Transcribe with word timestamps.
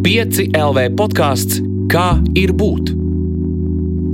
5 0.00 0.54
LV 0.56 0.84
podkāsts 0.96 1.58
Kā 1.92 2.14
ir 2.38 2.54
būt? 2.56 2.92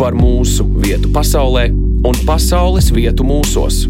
Par 0.00 0.16
mūsu 0.18 0.64
vietu 0.82 1.12
pasaulē 1.14 1.68
un 2.08 2.16
pasaules 2.26 2.88
vietu 2.96 3.22
mūsos. 3.28 3.84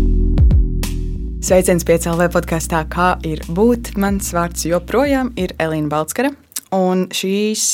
Sveiciens 1.46 1.86
piecēlē 1.88 2.26
podkāstā, 2.34 2.82
kā 2.92 3.14
ir 3.24 3.40
būt. 3.48 3.94
Mans 4.02 4.28
vārds 4.34 4.66
joprojām 4.68 5.30
ir 5.40 5.54
Elīna 5.62 5.88
Balskara. 5.92 6.34
Un 6.74 7.06
šīs 7.14 7.64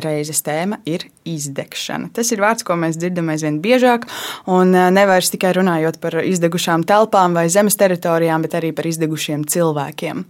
reizes 0.00 0.42
tēma 0.44 0.80
ir 0.88 1.06
izdegšana. 1.28 2.10
Tas 2.14 2.30
ir 2.34 2.42
vārds, 2.42 2.64
ko 2.66 2.76
mēs 2.78 2.98
dzirdam 2.98 3.30
aizvien 3.32 3.60
biežāk, 3.64 4.06
un 4.50 4.74
eh, 4.74 4.88
nevis 4.94 5.30
tikai 5.32 5.54
runājot 5.56 6.00
par 6.02 6.18
izdegušām 6.22 6.84
telpām 6.88 7.36
vai 7.36 7.46
zemes 7.52 7.78
teritorijām, 7.80 8.44
bet 8.44 8.56
arī 8.58 8.72
par 8.76 8.88
izdegušiem 8.90 9.46
cilvēkiem. 9.50 10.24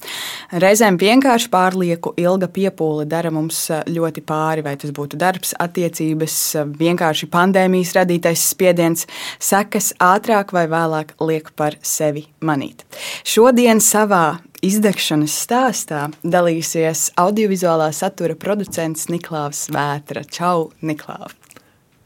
Reizēm 0.65 0.99
vienkārši 1.01 1.51
pārlieku 1.53 2.15
ilga 2.21 2.49
piepūle 2.53 3.09
dara 3.11 3.33
mums 3.35 3.65
eh, 3.71 3.85
ļoti 3.91 4.25
pāri, 4.27 4.65
vai 4.67 4.77
tas 4.81 4.95
būtu 4.95 5.21
darbs, 5.21 5.55
attiecības, 5.61 6.39
vienkārši 6.79 7.31
pandēmijas 7.33 7.95
radītais 7.99 8.49
spiediens, 8.55 9.09
sekas 9.43 9.93
ātrāk 10.03 10.55
vai 10.55 10.67
vēlāk 10.71 11.17
liek 11.25 11.53
par 11.57 11.79
sevi 11.83 12.27
manīt. 12.45 12.85
Šodien 13.25 13.81
savā 13.83 14.27
izdegšanas 14.65 15.35
stāstā 15.45 16.05
dalīsies 16.25 17.11
audiovizuālā 17.21 17.91
satura 17.95 18.37
producents 18.39 19.09
Niklaus 19.13 19.67
Vētra. 19.73 20.25
Čau, 20.25 20.71
Niklaus! 20.85 21.37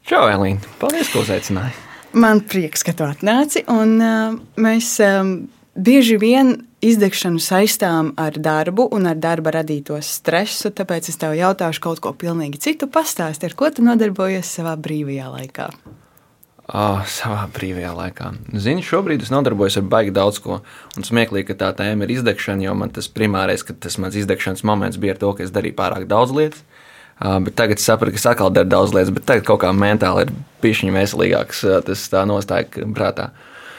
Čau, 0.08 0.24
Elīna! 0.32 0.64
Paldies, 0.80 1.10
ka 1.12 1.22
uzaicināji! 1.22 1.76
Man 2.16 2.40
prieks, 2.48 2.82
ka 2.86 2.94
tu 2.96 3.04
atnāci. 3.04 3.62
Un, 3.68 3.98
uh, 4.00 4.38
mēs 4.56 4.94
um, 5.04 5.34
bieži 5.76 6.16
vien 6.20 6.54
izdegšanu 6.84 7.42
saistām 7.42 8.14
ar 8.18 8.38
darbu 8.40 8.88
un 8.96 9.10
ar 9.10 9.20
darba 9.20 9.52
radīto 9.58 9.98
stresu. 10.02 10.72
Tāpēc 10.72 11.12
es 11.12 11.20
tev 11.20 11.36
jautāšu 11.36 11.84
kaut 11.84 12.00
ko 12.02 12.14
pilnīgi 12.16 12.62
citu. 12.64 12.88
Pastāsti, 12.90 13.50
ar 13.50 13.56
ko 13.58 13.70
tu 13.74 13.84
nodarbojies 13.84 14.56
savā 14.58 14.74
brīvajā 14.80 15.28
laikā? 15.36 15.68
Oh, 16.68 17.00
savā 17.08 17.46
brīvajā 17.56 17.90
laikā. 17.96 18.26
Zini, 18.60 18.82
šobrīd 18.84 19.22
es 19.24 19.30
nodarbojos 19.32 19.78
ar 19.80 19.86
baigi 19.88 20.12
daudz 20.12 20.36
ko. 20.44 20.58
Un 21.00 21.06
smieklīgi, 21.06 21.46
ka 21.48 21.56
tā 21.62 21.70
tēma 21.78 22.04
ir 22.04 22.12
izdegšana, 22.18 22.66
jo 22.66 22.74
man 22.76 22.92
tas 22.92 23.08
primārais, 23.08 23.64
ka 23.64 23.72
tas 23.72 23.96
mans 23.96 24.18
izdegšanas 24.20 24.66
moments 24.68 25.00
bija 25.00 25.14
ar 25.16 25.22
to, 25.22 25.30
ka 25.38 25.46
es 25.46 25.54
darīju 25.54 25.78
pārāk 25.78 26.04
daudz 26.10 26.34
lietas. 26.36 26.60
Uh, 27.18 27.38
bet 27.42 27.56
tagad 27.58 27.80
es 27.80 27.88
sapratu, 27.88 28.12
ka 28.14 28.20
es 28.20 28.28
atkal 28.30 28.52
daru 28.54 28.68
daudz 28.70 28.92
lietas, 28.94 29.14
bet 29.16 29.24
tagad 29.26 29.48
kaut 29.48 29.62
kā 29.64 29.72
mentāli 29.74 30.26
ir 30.26 30.34
pišķiņa 30.62 30.94
veselīgāks, 30.94 31.62
uh, 31.64 31.78
tas 31.88 32.04
tā 32.12 32.26
nostāja 32.28 32.84
prātā. 32.94 33.30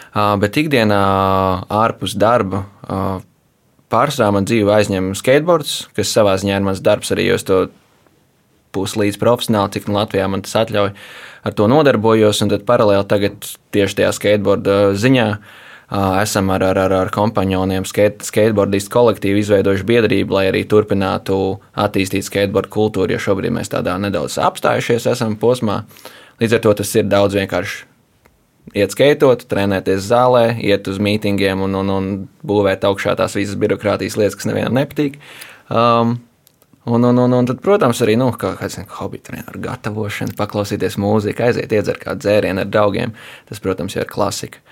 Uh, 0.10 0.34
bet 0.42 0.58
ikdienā 0.58 1.04
ārpus 1.70 2.18
darba 2.18 2.66
pārsvarā 3.94 4.34
man 4.34 4.50
dzīve 4.50 4.74
aizņem 4.74 5.14
skateboards, 5.18 5.76
kas 5.98 6.12
savā 6.14 6.34
ziņā 6.42 6.58
ir 6.58 6.66
mans 6.66 6.82
darbs 6.84 7.14
arī, 7.14 7.30
jo 7.30 7.38
es 7.38 7.46
to 7.46 7.60
puslīdz 8.76 9.18
profesionāli, 9.22 9.74
cik 9.76 9.90
nu 9.90 9.98
Latvijā 9.98 10.28
man 10.32 10.44
tas 10.46 10.58
atļauj. 10.62 10.94
Ar 11.48 11.56
to 11.56 11.70
nodarbojos, 11.72 12.44
un 12.44 12.52
tad 12.52 12.68
paralēli 12.68 13.08
tagad 13.10 13.50
tieši 13.74 14.02
tajā 14.02 14.14
skateboarda 14.18 14.78
ziņā 15.00 15.28
esam 16.22 16.52
ar, 16.54 16.64
ar, 16.64 16.78
ar, 16.78 16.94
ar 16.94 17.10
kompanioniem, 17.14 17.86
skate, 17.90 18.26
skateboardistu 18.28 18.94
kolektīvu 18.94 19.42
izveidojuši 19.42 19.88
biedrību, 19.90 20.38
lai 20.38 20.46
arī 20.52 20.64
turpinātu 20.70 21.60
attīstīt 21.74 22.28
skateboardu 22.28 22.70
kultūru, 22.76 23.16
jo 23.16 23.22
šobrīd 23.24 23.56
mēs 23.56 23.74
tādā 23.74 23.98
nedaudz 24.02 24.38
apstājušies 24.38 25.10
esam 25.16 25.38
posmā. 25.42 25.82
Līdz 26.40 26.60
ar 26.60 26.66
to 26.66 26.76
tas 26.84 26.94
ir 26.96 27.10
daudz 27.10 27.40
vienkārši 27.40 27.88
iet 28.78 28.94
skaitot, 28.94 29.48
trenēties 29.50 30.06
zālē, 30.12 30.52
iet 30.62 30.88
uz 30.92 31.00
mītingiem 31.02 31.66
un, 31.66 31.78
un, 31.82 31.94
un 31.96 32.10
būvēt 32.46 32.86
augšā 32.86 33.16
tās 33.18 33.38
visas 33.38 33.58
birokrātijas 33.60 34.18
lietas, 34.20 34.38
kas 34.38 34.50
nevienam 34.50 34.78
nepatīk. 34.78 35.18
Um, 35.74 36.20
Un, 36.90 37.04
un, 37.06 37.20
un, 37.22 37.34
un 37.38 37.46
tad, 37.46 37.60
protams, 37.62 38.00
arī 38.02 38.16
nu, 38.18 38.32
kā, 38.34 38.56
kāds 38.58 38.80
hobijs, 38.98 39.30
ar 39.38 39.58
gatavošanu, 39.62 40.34
paklausīties 40.40 40.98
mūziku, 40.98 41.46
aiziet, 41.46 41.74
iedzert 41.76 42.02
kādu 42.02 42.26
dzērienu 42.26 42.64
ar 42.64 42.72
draugiem. 42.72 43.14
Tas, 43.50 43.62
protams, 43.62 43.98
ir 44.00 44.10
klasika. 44.10 44.64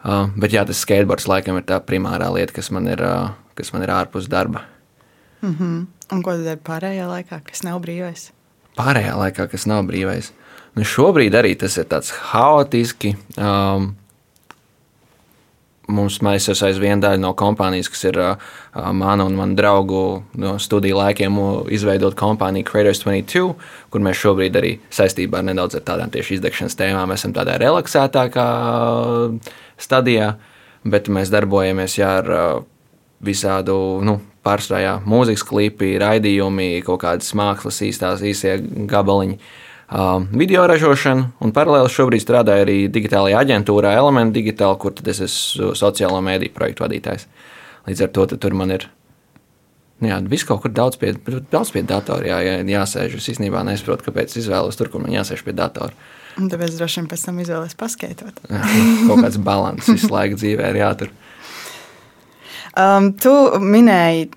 Uh, 0.00 0.26
bet 0.40 0.56
jā, 0.56 0.64
tas 0.66 0.80
skateboards 0.82 1.28
laikam 1.30 1.60
ir 1.60 1.66
tā 1.68 1.78
primārā 1.84 2.30
lieta, 2.34 2.56
kas 2.56 2.72
man 2.74 2.88
ir, 2.90 3.02
uh, 3.04 3.30
kas 3.54 3.70
man 3.74 3.84
ir 3.84 3.92
ārpus 3.94 4.26
darba. 4.32 4.64
Mm 5.42 5.54
-hmm. 5.58 5.86
Un 6.12 6.22
ko 6.22 6.32
tad 6.32 6.44
dari 6.44 6.60
pārējā 6.64 7.06
laikā, 7.06 7.40
kas 7.44 7.62
nav 7.62 7.80
brīvais? 7.84 8.30
Pārējā 8.78 9.14
laikā, 9.14 9.46
kas 9.50 9.66
nav 9.66 9.84
brīvais. 9.84 10.32
Nu, 10.74 10.82
šobrīd 10.82 11.34
arī 11.34 11.56
tas 11.58 11.76
ir 11.78 11.84
tāds 11.84 12.10
haotiski. 12.32 13.16
Um, 13.36 13.94
mums 15.90 16.18
esam 16.22 16.68
aizvien 16.68 17.02
daļa 17.02 17.20
no 17.22 17.32
kompānijas, 17.38 17.90
kas 17.92 18.04
ir 18.08 18.18
uh, 18.22 18.50
mana 18.96 19.26
un 19.28 19.36
mana 19.38 19.56
draugu 19.58 20.22
no 20.40 20.56
studiju 20.62 20.98
laikiem 20.98 21.38
izveidot 21.72 22.16
kompāniju 22.18 22.68
Creators 22.68 23.02
22, 23.04 23.54
kur 23.90 24.04
mēs 24.04 24.20
šobrīd 24.22 24.58
arī 24.60 24.72
saistībā 24.94 25.40
ar 25.40 25.48
nedaudz 25.50 25.78
ar 25.78 25.86
tādām 25.86 26.12
tieši 26.14 26.38
izdegšanas 26.38 26.78
tēmām 26.78 27.14
esam 27.14 27.34
tādā 27.36 27.58
relaksētākā 27.60 28.48
stadijā, 29.80 30.34
bet 30.84 31.10
mēs 31.12 31.32
darbojamies 31.32 31.98
jā, 32.00 32.12
ar 32.22 32.34
uh, 32.34 32.60
visādu, 33.24 33.76
nu, 34.06 34.20
pārstrājā 34.46 35.00
mūzikas 35.04 35.44
klipi, 35.44 35.96
raidījumi, 36.00 36.78
kaut 36.86 37.02
kādas 37.02 37.34
mākslas 37.36 37.82
īstās 37.84 38.22
īsie 38.24 38.56
gabaliņi. 38.88 39.36
Um, 39.36 39.68
video 40.30 40.68
ražošanu, 40.70 41.26
un 41.42 41.52
paralēli 41.54 41.90
šobrīd 41.90 42.22
strādāju 42.22 42.62
arī 42.66 42.78
digitālajā 42.94 43.40
aģentūrā, 43.42 43.96
Element 43.98 44.34
Digital, 44.36 44.76
kur 44.78 44.94
es 45.10 45.18
esmu 45.26 45.72
sociālo 45.78 46.20
mēdīju 46.22 46.54
projektu 46.54 46.86
vadītājs. 46.86 47.26
Līdz 47.88 48.06
ar 48.06 48.12
to 48.14 48.26
tur 48.36 48.54
man 48.54 48.70
ir 48.76 48.86
nu 50.00 50.08
Jā, 50.08 50.16
viss 50.24 50.46
kaut 50.48 50.62
kur 50.64 50.72
daudz 50.72 50.96
pie, 50.96 51.12
daudz 51.52 51.74
pie 51.74 51.82
datora 51.84 52.24
jā, 52.24 52.38
jā, 52.40 52.54
jāsēž. 52.72 53.18
Es 53.18 53.28
īstenībā 53.34 53.60
nesaprotu, 53.68 54.06
kāpēc 54.06 54.32
izvēlos 54.40 54.78
tur, 54.80 54.88
kur 54.92 55.02
man 55.04 55.12
jāsēž 55.12 55.42
pie 55.44 55.52
datora. 55.56 55.92
Un 56.40 56.48
tāpēc 56.48 56.78
droši 56.78 57.02
vien 57.02 57.10
pēc 57.10 57.26
tam 57.26 57.42
izvēlēties 57.42 57.76
paskaitot. 57.76 58.40
kaut 58.48 59.20
kāds 59.26 59.40
līdzsvars 59.44 59.90
visu 59.90 60.08
laiku 60.14 60.38
dzīvē 60.40 60.70
ir 60.72 60.80
jātur. 60.80 61.12
Um, 62.78 63.10
tu 63.18 63.34
minēji 63.60 64.30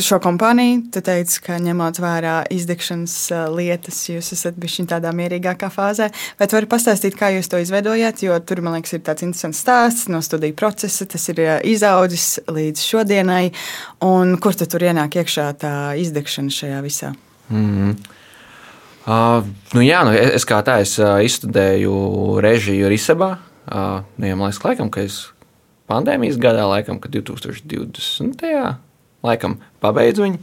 šo 0.00 0.18
kompāniju, 0.22 0.80
tu 0.94 1.02
teici, 1.04 1.40
ka 1.44 1.58
ņemot 1.62 1.98
vērā 2.02 2.34
izdegšanas 2.52 3.16
lietas, 3.54 4.00
jūs 4.10 4.32
esat 4.36 4.56
bijuši 4.60 4.86
tādā 4.90 5.12
mierīgākā 5.16 5.70
fāzē. 5.72 6.10
Vai 6.40 6.48
tu 6.48 6.58
vari 6.58 6.70
pastāstīt, 6.70 7.16
kā 7.18 7.32
jūs 7.34 7.50
to 7.52 7.60
izveidojāt? 7.62 8.24
Jo 8.26 8.38
tur, 8.40 8.62
man 8.64 8.78
liekas, 8.78 8.96
ir 8.96 9.04
tāds 9.06 9.26
interesants 9.26 9.62
stāsts 9.64 10.10
no 10.12 10.22
studiju 10.24 10.56
procesa, 10.58 11.06
tas 11.08 11.28
ir 11.32 11.42
izaudzis 11.68 12.40
līdz 12.48 12.86
šodienai. 12.86 13.44
Un 14.06 14.36
kur 14.42 14.56
tu 14.58 14.68
tur 14.68 14.84
ienāk 14.88 15.20
iekšā 15.22 15.46
tā 15.62 15.76
izdegšana 16.00 16.58
šajā 16.58 16.82
visā? 16.84 17.14
Mm 17.50 17.70
-hmm. 17.70 18.18
Uh, 19.02 19.42
nu 19.74 19.82
jā, 19.82 20.04
nu 20.06 20.12
es 20.14 20.44
kā 20.46 20.60
tā 20.62 20.78
es 20.80 20.94
uh, 20.98 21.18
izstudēju 21.26 22.38
režiju 22.38 22.86
Risabā. 22.88 23.38
Uh, 23.66 24.06
nu, 24.16 24.26
jā, 24.26 24.36
man 24.36 24.46
liekas, 24.46 24.62
laikam, 24.62 24.90
ka 24.90 25.02
es 25.02 25.32
pandēmijas 25.90 26.38
gadā, 26.38 26.68
laikam, 26.70 27.00
ka 27.02 27.08
2020 27.08 28.91
laikam 29.26 29.58
pabeidzu 29.82 30.26
viņu. 30.26 30.42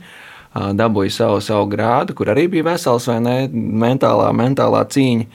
Dabūju 0.80 1.14
savu, 1.14 1.42
savu 1.46 1.68
grādu, 1.70 2.16
kur 2.18 2.32
arī 2.34 2.48
bija 2.50 2.66
vesels 2.72 3.06
vai 3.08 3.20
ne, 3.22 3.36
mentālā, 3.54 4.32
mentālā 4.34 4.82
cīņa, 4.90 5.28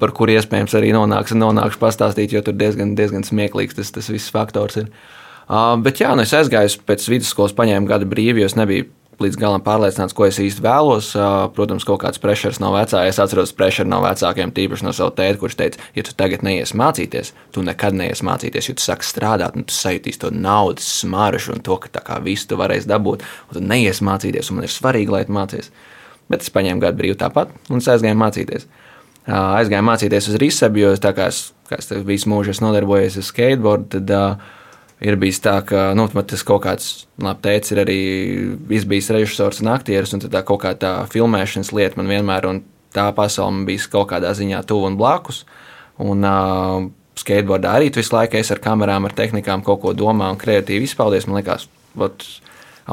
par 0.00 0.12
kuru 0.16 0.34
iespējams 0.36 0.76
arī 0.76 0.92
nonāks, 0.94 1.32
nonākšu 1.32 1.80
pastāstīt, 1.80 2.34
jo 2.36 2.42
tur 2.44 2.56
diezgan, 2.60 2.92
diezgan 2.98 3.24
smieklīgs 3.24 3.78
tas, 3.78 3.94
tas 3.94 4.10
viss 4.12 4.32
faktors 4.34 4.76
ir. 4.82 4.90
Bet 5.84 6.02
jā, 6.02 6.12
nu 6.16 6.26
es 6.26 6.36
aizgāju 6.36 6.84
pēc 6.84 7.08
vidusskolas, 7.08 7.56
paņēmu 7.56 7.88
gadu 7.88 8.08
brīvi, 8.10 8.44
jo 8.44 8.50
es 8.52 8.58
nebiju 8.60 8.90
līdz 9.22 9.38
galam 9.38 9.62
pārliecināts, 9.64 10.14
ko 10.16 10.26
es 10.26 10.38
īsti 10.42 10.62
vēlos. 10.64 11.10
Protams, 11.56 11.86
kaut 11.86 12.02
kāds 12.02 12.20
pressures 12.22 12.60
no 12.62 12.72
vecākiem. 12.74 13.10
Es 13.10 13.20
atceros 13.22 13.54
pressure 13.56 13.88
no 13.88 14.00
vecākiem, 14.04 14.52
tīpaši 14.54 14.86
no 14.86 14.94
sava 14.96 15.14
tēta, 15.16 15.38
kurš 15.40 15.58
teica, 15.60 15.82
ja 15.96 16.04
tu 16.06 16.14
tagad 16.18 16.44
neies 16.46 16.74
mācīties, 16.78 17.32
tu 17.54 17.64
nekad 17.66 17.96
neies 17.98 18.24
mācīties, 18.26 18.70
jo 18.70 18.76
tu 18.78 18.86
sāksi 18.86 19.14
strādāt, 19.14 19.58
un 19.58 19.66
tu 19.68 19.76
sajūtīsi 19.76 20.22
to 20.24 20.32
naudas 20.34 20.88
smaržu 21.00 21.54
un 21.54 21.62
to, 21.64 21.78
ka 21.82 21.92
tā 21.98 22.04
kā 22.06 22.18
visu 22.24 22.50
tu 22.50 22.58
varēsi 22.60 22.90
dabūt, 22.90 23.26
un 23.48 23.58
tu 23.58 23.64
neies 23.64 24.02
mācīties, 24.04 24.50
un 24.50 24.60
man 24.60 24.68
ir 24.68 24.74
svarīgi, 24.74 25.14
lai 25.14 25.24
tu 25.28 25.36
mācies. 25.36 25.70
Bet 26.32 26.42
es 26.42 26.52
paņēmu 26.54 26.82
gadu 26.82 27.02
brīvu 27.02 27.20
tāpat, 27.20 27.52
un 27.68 27.82
es 27.82 27.90
aizgāju 27.92 28.18
mācīties. 28.18 28.68
Aizgāju 29.28 29.84
mācīties 29.86 30.28
uz 30.28 30.36
Risabu, 30.40 30.82
jo 30.82 30.92
tā 31.00 31.14
kā 31.16 31.30
es, 31.32 31.46
kā 31.68 31.78
es 31.80 31.88
visu 32.04 32.28
mūžu 32.32 32.52
esmu 32.52 32.68
nodarbojies 32.68 33.16
ar 33.20 33.26
skateboardu, 33.28 33.88
tad 33.96 34.12
uh, 34.12 34.54
ir 35.04 35.18
bijis 35.20 35.40
tā, 35.44 35.58
ka 35.66 35.90
nu, 35.96 36.06
tas 36.08 36.42
kaut 36.46 36.64
kāds 36.64 36.90
labi, 37.20 37.42
teicis, 37.44 37.74
ir 37.74 37.82
arī 37.84 37.98
bijis 38.68 39.12
režisors 39.12 39.60
un 39.62 39.72
aktieris, 39.74 40.14
un 40.16 40.24
tā 40.24 40.42
kaut 40.46 40.62
kā 40.64 40.74
tā 40.80 40.96
filmēšanas 41.12 41.74
lieta 41.76 42.00
man 42.00 42.10
vienmēr, 42.10 42.48
un 42.48 42.62
tā 42.94 43.10
pasaule 43.16 43.66
bija 43.68 43.90
kaut 43.92 44.10
kādā 44.14 44.32
ziņā 44.36 44.62
tuvu 44.68 44.88
un 44.92 45.00
blakus. 45.00 45.44
Un, 46.02 46.24
uh, 46.26 46.88
skateboardā 47.18 47.76
arī 47.78 47.90
visu 47.94 48.14
laiku 48.14 48.38
es 48.38 48.50
ar 48.50 48.60
kamerām, 48.62 49.06
ar 49.06 49.14
tehnikām 49.16 49.62
kaut 49.66 49.82
ko 49.84 49.92
domāju 49.96 50.34
un 50.34 50.40
kreatīvi 50.40 50.88
izpaudies. 50.88 51.28
Man 51.28 51.38
liekas, 51.38 51.68
ka 51.94 52.10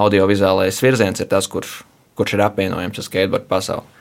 audiovizuālais 0.06 0.81
virziens 0.84 1.19
ir 1.19 1.30
tas, 1.31 1.50
kurš, 1.52 1.81
kurš 2.19 2.38
ir 2.38 2.46
apvienojams 2.46 3.02
ar 3.02 3.08
skateboardu 3.08 3.50
pasauli. 3.50 3.98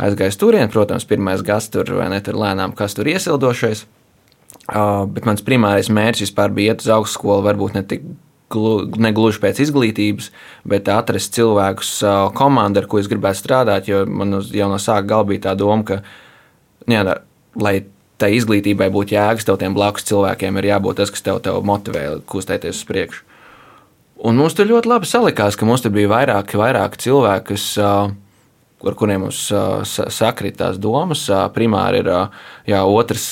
Aizgājis 0.00 0.38
turien, 0.40 0.70
protams, 0.72 1.04
pirmais 1.04 1.42
gads 1.44 1.68
tur 1.72 1.90
vai 1.98 2.08
ne 2.12 2.20
tur 2.24 2.38
lēnām, 2.40 2.72
kas 2.76 2.94
tur 2.96 3.10
iesildošais. 3.10 3.84
Uh, 4.70 5.04
bet 5.10 5.26
mans 5.26 5.42
primārais 5.42 5.88
mērķis 5.90 6.28
vispār 6.28 6.52
bija 6.54 6.74
iet 6.74 6.84
uz 6.84 6.90
augstskolu, 6.94 7.42
varbūt 7.42 7.74
ne 7.74 7.82
tik 7.90 8.04
negluži 9.00 9.40
pēc 9.42 9.60
izglītības, 9.62 10.30
bet 10.66 10.88
atrast 10.90 11.34
cilvēkus 11.36 11.92
komandu, 12.34 12.82
ar 12.82 12.88
ko 12.90 12.98
es 12.98 13.08
gribētu 13.10 13.38
strādāt. 13.38 13.88
Jo 13.90 14.04
man 14.06 14.40
jau 14.42 14.68
no 14.70 14.78
sākuma 14.78 15.08
galva 15.12 15.28
bija 15.30 15.44
tā 15.48 15.56
doma, 15.58 15.84
ka, 15.86 16.00
nu 16.86 16.96
jā, 16.96 17.16
lai 17.62 17.74
tai 18.20 18.34
izglītībai 18.36 18.90
būtu 18.92 19.14
jēgas, 19.16 19.46
tev 19.48 19.60
tiem 19.60 19.74
blakus 19.76 20.04
cilvēkiem 20.10 20.58
ir 20.60 20.70
jābūt 20.74 21.00
tas, 21.00 21.12
kas 21.14 21.24
tev, 21.24 21.40
tev 21.44 21.62
motivē 21.64 22.04
kustēties 22.28 22.82
uz 22.82 22.88
priekšu. 22.88 23.22
Un 24.28 24.36
mums 24.36 24.52
tur 24.52 24.68
ļoti 24.68 24.90
labi 24.90 25.08
salikās, 25.08 25.56
ka 25.56 25.64
mums 25.64 25.80
tur 25.80 25.94
bija 25.94 26.10
vairāki, 26.10 26.58
vairāki 26.60 27.00
cilvēki, 27.06 27.54
kas 27.54 27.64
ar 28.88 28.96
kuriem 28.96 29.26
mums 29.26 29.42
sakrit 30.14 30.56
tās 30.60 30.78
domas. 30.80 31.26
Primāri 31.54 32.00
ir 32.00 32.10
jā, 32.70 32.80
otrs 32.80 33.30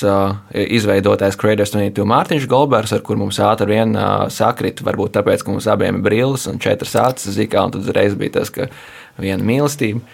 izveidotais 0.53 1.39
Creators 1.41 1.73
22 1.73 2.05
Mārtiņš 2.09 2.49
Golbergs, 2.51 2.93
ar 2.93 3.05
kur 3.07 3.21
mums 3.21 3.41
ātri 3.41 3.73
vien 3.73 3.97
sakrit, 4.35 4.83
varbūt 4.85 5.17
tāpēc, 5.17 5.45
ka 5.45 5.55
mums 5.55 5.69
abiem 5.71 6.01
ir 6.01 6.05
brilles 6.05 6.47
un 6.51 6.61
četras 6.63 6.97
acis 7.01 7.37
zikā, 7.39 7.65
un 7.65 7.77
tad 7.77 7.87
uzreiz 7.87 8.17
bija 8.19 8.39
tas, 8.41 8.53
ka 8.53 8.69
viena 9.21 9.45
mīlestība. 9.45 10.05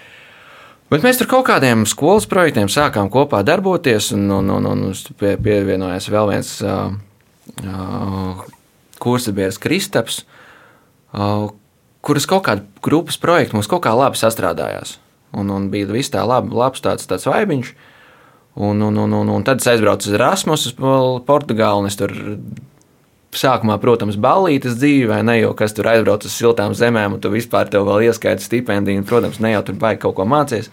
Bet 0.92 1.02
mēs 1.02 1.18
tur 1.18 1.26
kaut 1.30 1.48
kādiem 1.48 1.86
skolas 1.88 2.28
projektiem 2.30 2.68
sākām 2.70 3.08
kopā 3.10 3.40
darboties, 3.46 4.12
un, 4.14 4.28
un, 4.30 4.50
un, 4.52 4.68
un 4.70 4.82
pie, 5.18 5.34
pievienojās 5.40 6.10
vēl 6.12 6.30
viens 6.30 6.50
uh, 6.62 6.92
uh, 7.64 8.44
kursabieris 9.02 9.58
Kristaps, 9.58 10.22
uh, 11.16 11.48
kuras 12.04 12.28
kaut 12.30 12.44
kāda 12.46 12.84
grupas 12.84 13.18
projekta 13.18 13.56
mums 13.56 13.70
kaut 13.70 13.82
kā 13.88 13.96
labi 13.96 14.20
sastrādājās 14.20 15.00
un, 15.34 15.50
un 15.50 15.68
bija 15.72 15.90
viss 15.92 16.12
tā 16.14 16.22
labi, 16.26 16.54
labs 16.54 16.84
tāds, 16.84 17.08
tāds 17.10 17.26
vaibiņš. 17.28 17.74
Un, 18.54 18.82
un, 18.86 19.00
un, 19.02 19.16
un, 19.18 19.32
un 19.34 19.44
tad 19.46 19.58
es 19.58 19.66
aizbraucu 19.66 20.06
uz 20.06 20.14
Erasmus, 20.14 20.68
uz 20.70 20.76
Portugāli, 21.26 21.90
es 21.90 21.98
tur 21.98 22.12
sākumā, 23.34 23.80
protams, 23.82 24.18
balītas 24.20 24.76
dzīve, 24.78 25.08
vai 25.10 25.22
ne, 25.26 25.38
jo 25.40 25.52
kas 25.58 25.74
tur 25.74 25.88
aizbrauc 25.90 26.26
uz 26.26 26.34
siltām 26.34 26.74
zemēm, 26.78 27.16
un 27.16 27.22
tu 27.22 27.32
vispār 27.32 27.70
tev 27.70 27.88
vēl 27.88 28.08
ieskaita 28.08 28.44
stipendiju, 28.44 29.02
un, 29.02 29.08
protams, 29.08 29.40
ne 29.42 29.54
jau 29.56 29.64
tur 29.66 29.78
baigi 29.80 30.04
kaut 30.04 30.14
ko 30.18 30.26
mācīties. 30.30 30.70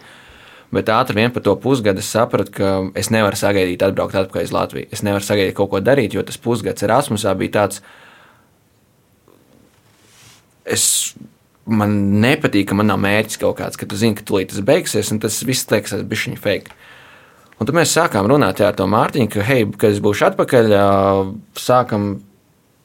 Bet 0.72 0.88
ātri 0.88 1.18
vien 1.18 1.32
par 1.34 1.44
to 1.44 1.52
pusgadu 1.60 2.00
es 2.00 2.08
sapratu, 2.08 2.54
ka 2.56 2.68
es 2.96 3.10
nevaru 3.12 3.36
sagaidīt, 3.36 3.82
atbraukt 3.84 4.16
atpakaļ 4.16 4.46
uz 4.46 4.54
Latviju. 4.54 4.88
Es 4.94 5.02
nevaru 5.04 5.26
sagaidīt 5.26 5.58
kaut 5.58 5.68
ko 5.74 5.82
darīt, 5.84 6.14
jo 6.16 6.22
tas 6.24 6.40
pusgads 6.40 6.86
Erasmusā 6.86 7.34
bija 7.36 7.58
tāds. 7.58 7.82
Es 10.64 10.86
man 11.66 11.96
nepatīk, 12.22 12.68
ka 12.70 12.76
man 12.78 12.90
nav 12.90 13.00
mērķis 13.02 13.40
kaut 13.42 13.58
kāds, 13.60 13.78
ka 13.78 13.88
tu 13.88 13.98
zini, 13.98 14.16
ka 14.18 14.26
tūlīt 14.26 14.52
tas 14.52 14.64
beigsies, 14.66 15.12
un 15.14 15.20
tas 15.22 15.40
viss 15.46 15.68
tas 15.68 15.94
bija 16.02 16.26
viņa 16.26 16.42
fake. 16.42 16.76
Un 17.60 17.68
tad 17.68 17.76
mēs 17.78 17.94
sākām 17.94 18.26
runāt 18.26 18.60
ar 18.64 18.74
to 18.74 18.88
Mārtiņu, 18.90 19.30
ka, 19.30 19.42
hei, 19.46 19.66
kad 19.78 19.92
es 19.92 20.00
būšu 20.02 20.32
atpakaļ, 20.32 20.72
sākam, 21.58 22.14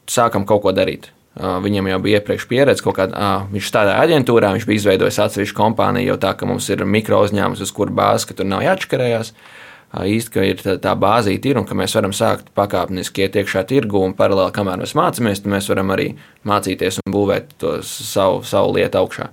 sākam 0.06 0.46
kaut 0.46 0.62
ko 0.66 0.74
darīt. 0.76 1.10
Viņam 1.38 1.86
jau 1.90 1.98
bija 2.02 2.18
iepriekš 2.18 2.46
pieredze, 2.50 2.82
kaut 2.82 2.96
kādā, 2.98 3.30
viņš 3.50 3.70
strādāja 3.70 4.02
aģentūrā, 4.06 4.52
viņš 4.54 4.66
bija 4.66 4.82
izveidojis 4.82 5.20
atsevišķu 5.22 5.58
kompāniju, 5.58 6.12
jau 6.12 6.18
tā, 6.22 6.32
ka 6.38 6.46
mums 6.50 6.66
ir 6.70 6.82
mikro 6.86 7.20
uzņēmums, 7.26 7.62
uz 7.62 7.74
kuru 7.74 7.94
bāzes, 7.94 8.26
ka 8.26 8.38
tur 8.38 8.46
nav 8.50 8.64
jāatškarējās. 8.66 9.34
Uh, 9.34 9.67
īsti, 9.96 10.32
ka 10.32 10.44
ir 10.44 10.60
tā, 10.60 10.76
tā 10.82 10.92
bāzīte 10.98 11.48
ir 11.48 11.58
un 11.60 11.66
ka 11.68 11.76
mēs 11.78 11.94
varam 11.96 12.12
sākt 12.12 12.50
pakāpeniski 12.56 13.24
iet 13.24 13.38
iekšā 13.40 13.64
tirgu 13.68 14.02
un 14.04 14.14
paralēli, 14.16 14.52
kamēr 14.56 14.82
mēs 14.82 14.96
mācāmies, 14.98 15.40
tad 15.40 15.52
mēs 15.54 15.68
varam 15.72 15.94
arī 15.94 16.10
mācīties 16.48 17.00
un 17.00 17.14
būvēt 17.14 17.54
to 17.62 17.78
savu, 17.86 18.42
savu 18.44 18.74
lietu 18.76 19.00
augšā. 19.00 19.30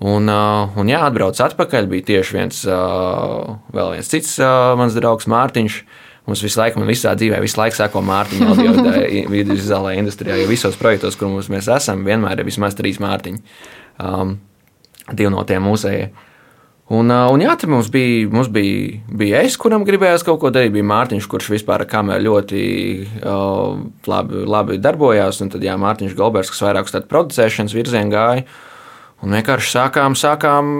Un, 0.00 0.32
un 0.32 0.88
jā, 0.88 1.02
atbrauc 1.04 1.36
atpakaļ, 1.44 1.88
bija 1.90 2.06
tieši 2.14 2.36
viens, 2.38 2.62
vēl 2.64 3.90
viens 3.98 4.08
cits 4.08 4.38
mans 4.80 4.96
draugs 4.96 5.28
Mārtiņš. 5.28 5.82
Mums 6.28 6.44
visu 6.44 6.60
laiku, 6.60 6.80
man 6.80 6.88
visā 6.88 7.12
dzīvē, 7.18 7.40
visu 7.42 7.58
laiku 7.58 7.76
sako 7.76 8.00
Mārtiņa 8.06 8.48
audio-vizuālajā 8.54 9.98
industrijā, 10.02 10.38
jo 10.40 10.48
visos 10.48 10.78
projektos, 10.80 11.18
kur 11.20 11.32
mēs 11.52 11.68
esam, 11.74 12.04
vienmēr 12.06 12.40
ir 12.40 12.48
vismaz 12.48 12.76
trīs 12.78 13.00
Mārtiņi. 13.02 13.42
Um, 14.00 14.38
divi 15.10 15.32
no 15.32 15.44
tiem 15.48 15.64
mūsējiem. 15.68 16.28
Un, 16.90 17.06
un 17.06 17.38
jā, 17.38 17.52
mums 17.70 17.86
bija, 17.94 18.26
mums 18.32 18.48
bija, 18.50 18.98
bija 19.14 19.44
es, 19.46 19.54
kuram 19.60 19.84
gribējās 19.86 20.24
kaut 20.26 20.40
ko 20.42 20.50
darīt. 20.50 20.72
Bija 20.74 20.88
Mārtiņš, 20.90 21.28
kurš 21.30 21.52
vispār 21.52 21.84
ar 21.84 21.90
kameru 21.90 22.24
ļoti 22.26 22.62
uh, 23.20 23.76
labi, 24.10 24.42
labi 24.50 24.78
darbojās. 24.82 25.38
Un 25.44 25.52
tad, 25.52 25.62
jā, 25.62 25.76
Mārtiņš 25.78 26.16
Golbergs, 26.18 26.50
kas 26.50 26.64
vairāk 26.66 26.90
uz 26.90 26.96
tādu 26.96 27.06
producēšanas 27.12 27.76
virzienu 27.78 28.10
gāja. 28.10 28.42
Un 29.22 29.38
vienkārši 29.38 29.70
sākām, 29.76 30.18
sākām 30.18 30.74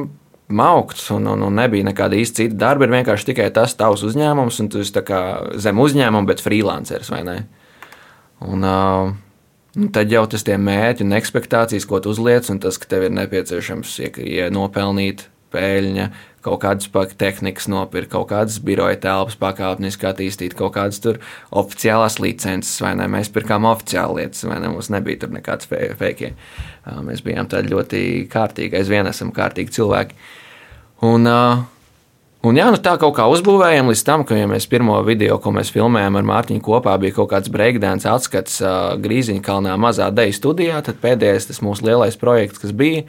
maukt, 0.51 0.99
un, 1.15 1.31
un, 1.31 1.47
un 1.47 1.59
nebija 1.63 1.87
nekāda 1.93 2.19
īsta 2.19 2.43
cita 2.43 2.59
darba. 2.67 2.89
Ir 2.89 2.97
vienkārši 2.99 3.31
tikai 3.31 3.47
tas 3.55 3.79
tavs 3.79 4.03
uzņēmums, 4.11 4.61
un 4.65 4.75
tu 4.75 4.83
esi 4.83 5.07
zem 5.63 5.87
uzņēmuma, 5.87 6.27
bet 6.27 6.43
freelanceris 6.43 7.15
vai 7.15 7.25
ne? 7.29 7.41
Un, 8.51 8.67
uh, 8.67 9.19
Nu, 9.71 9.87
tad 9.95 10.11
jau 10.11 10.25
tas 10.27 10.43
ir 10.51 10.57
mērķi 10.59 11.05
un 11.07 11.15
expectācijas, 11.15 11.85
ko 11.87 12.01
tu 12.03 12.11
uzliec, 12.11 12.49
un 12.51 12.59
tas, 12.59 12.75
ka 12.75 12.89
tev 12.91 13.05
ir 13.07 13.13
nepieciešams 13.15 13.93
ja 14.27 14.49
nopelnīt 14.51 15.29
peļņa, 15.53 16.07
kaut 16.45 16.61
kādas 16.63 16.89
tehnikas 17.21 17.69
nopirkt, 17.71 18.11
kaut 18.15 18.31
kādas 18.33 18.59
biroja 18.65 18.99
telpas 19.03 19.37
pakāpeniski 19.41 20.09
attīstīt, 20.09 20.57
kaut 20.59 20.75
kādas 20.77 21.03
tur 21.05 21.21
oficiālās 21.51 22.21
licences, 22.23 22.79
vai 22.83 22.95
ne? 22.99 23.09
Mēs 23.13 23.33
pirkām 23.35 23.69
oficiāli 23.69 24.23
lietas, 24.23 24.47
vai 24.49 24.61
ne? 24.63 24.71
Mums 24.73 24.93
nebija 24.95 25.25
tur 25.25 25.35
nekāds 25.37 25.69
fake. 25.71 26.33
Mēs 27.07 27.25
bijām 27.27 27.51
tādi 27.51 27.75
ļoti 27.75 28.05
kārtīgi, 28.33 28.79
aizvien 28.81 29.11
esam 29.11 29.35
kārtīgi 29.37 29.77
cilvēki. 29.77 30.17
Un, 31.09 31.29
un 32.47 32.61
jā, 32.61 32.69
nu 32.73 32.79
tā 32.81 32.95
kaut 33.01 33.17
kā 33.19 33.27
uzbūvējām 33.33 33.91
līdz 33.93 34.05
tam, 34.07 34.25
ka 34.29 34.39
ja 34.39 34.47
mēs 34.51 34.69
pirmo 34.71 35.01
video, 35.07 35.41
ko 35.43 35.53
mēs 35.57 35.73
filmējām 35.75 36.21
ar 36.21 36.31
Mārtiņu 36.31 36.65
kopā, 36.65 36.95
bija 37.03 37.19
kaut 37.19 37.33
kāds 37.35 37.53
breakdance 37.53 38.09
atskats 38.09 38.63
Grīziņa 39.03 39.45
kalnā 39.45 39.77
mazā 39.81 40.09
deju 40.15 40.39
studijā, 40.39 40.81
tad 40.87 41.03
pēdējais 41.03 41.51
tas 41.51 41.61
mūsu 41.65 41.89
lielais 41.91 42.17
projekts, 42.21 42.63
kas 42.63 42.73
bija 42.77 43.05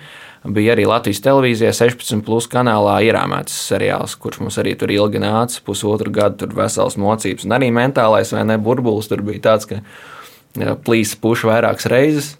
bija 0.50 0.74
arī 0.74 0.88
Latvijas 0.90 1.22
televīzijā 1.22 1.70
16 1.76 2.24
plus 2.26 2.48
kanālā 2.50 2.96
ierāmēts 3.06 3.54
seriāls, 3.68 4.16
kurš 4.18 4.42
mums 4.42 4.58
arī 4.62 4.74
tur 4.80 4.90
ilgi 4.94 5.22
nāca, 5.22 5.60
pusotru 5.66 6.14
gadu, 6.14 6.40
tur 6.42 6.56
vesels 6.58 6.98
mocības, 6.98 7.46
un 7.46 7.54
arī 7.58 7.70
mentālais 7.74 8.34
vai 8.34 8.46
ne 8.50 8.58
burbulis 8.58 9.10
tur 9.12 9.22
bija 9.26 9.44
tāds, 9.52 9.70
ka 9.70 10.76
plīsa 10.86 11.20
puša 11.22 11.52
vairākas 11.52 11.90
reizes. 11.92 12.32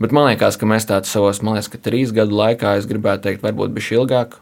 Bet 0.00 0.12
man 0.16 0.30
liekas, 0.30 0.58
ka 0.60 0.68
mēs 0.68 0.88
tādu 0.88 1.08
savos, 1.08 1.42
man 1.44 1.56
liekas, 1.56 1.70
ka 1.72 1.80
trīs 1.80 2.12
gadu 2.16 2.36
laikā, 2.36 2.74
es 2.80 2.88
gribētu 2.88 3.28
teikt, 3.28 3.44
varbūt 3.44 3.76
bija 3.76 4.00
ilgāk, 4.00 4.40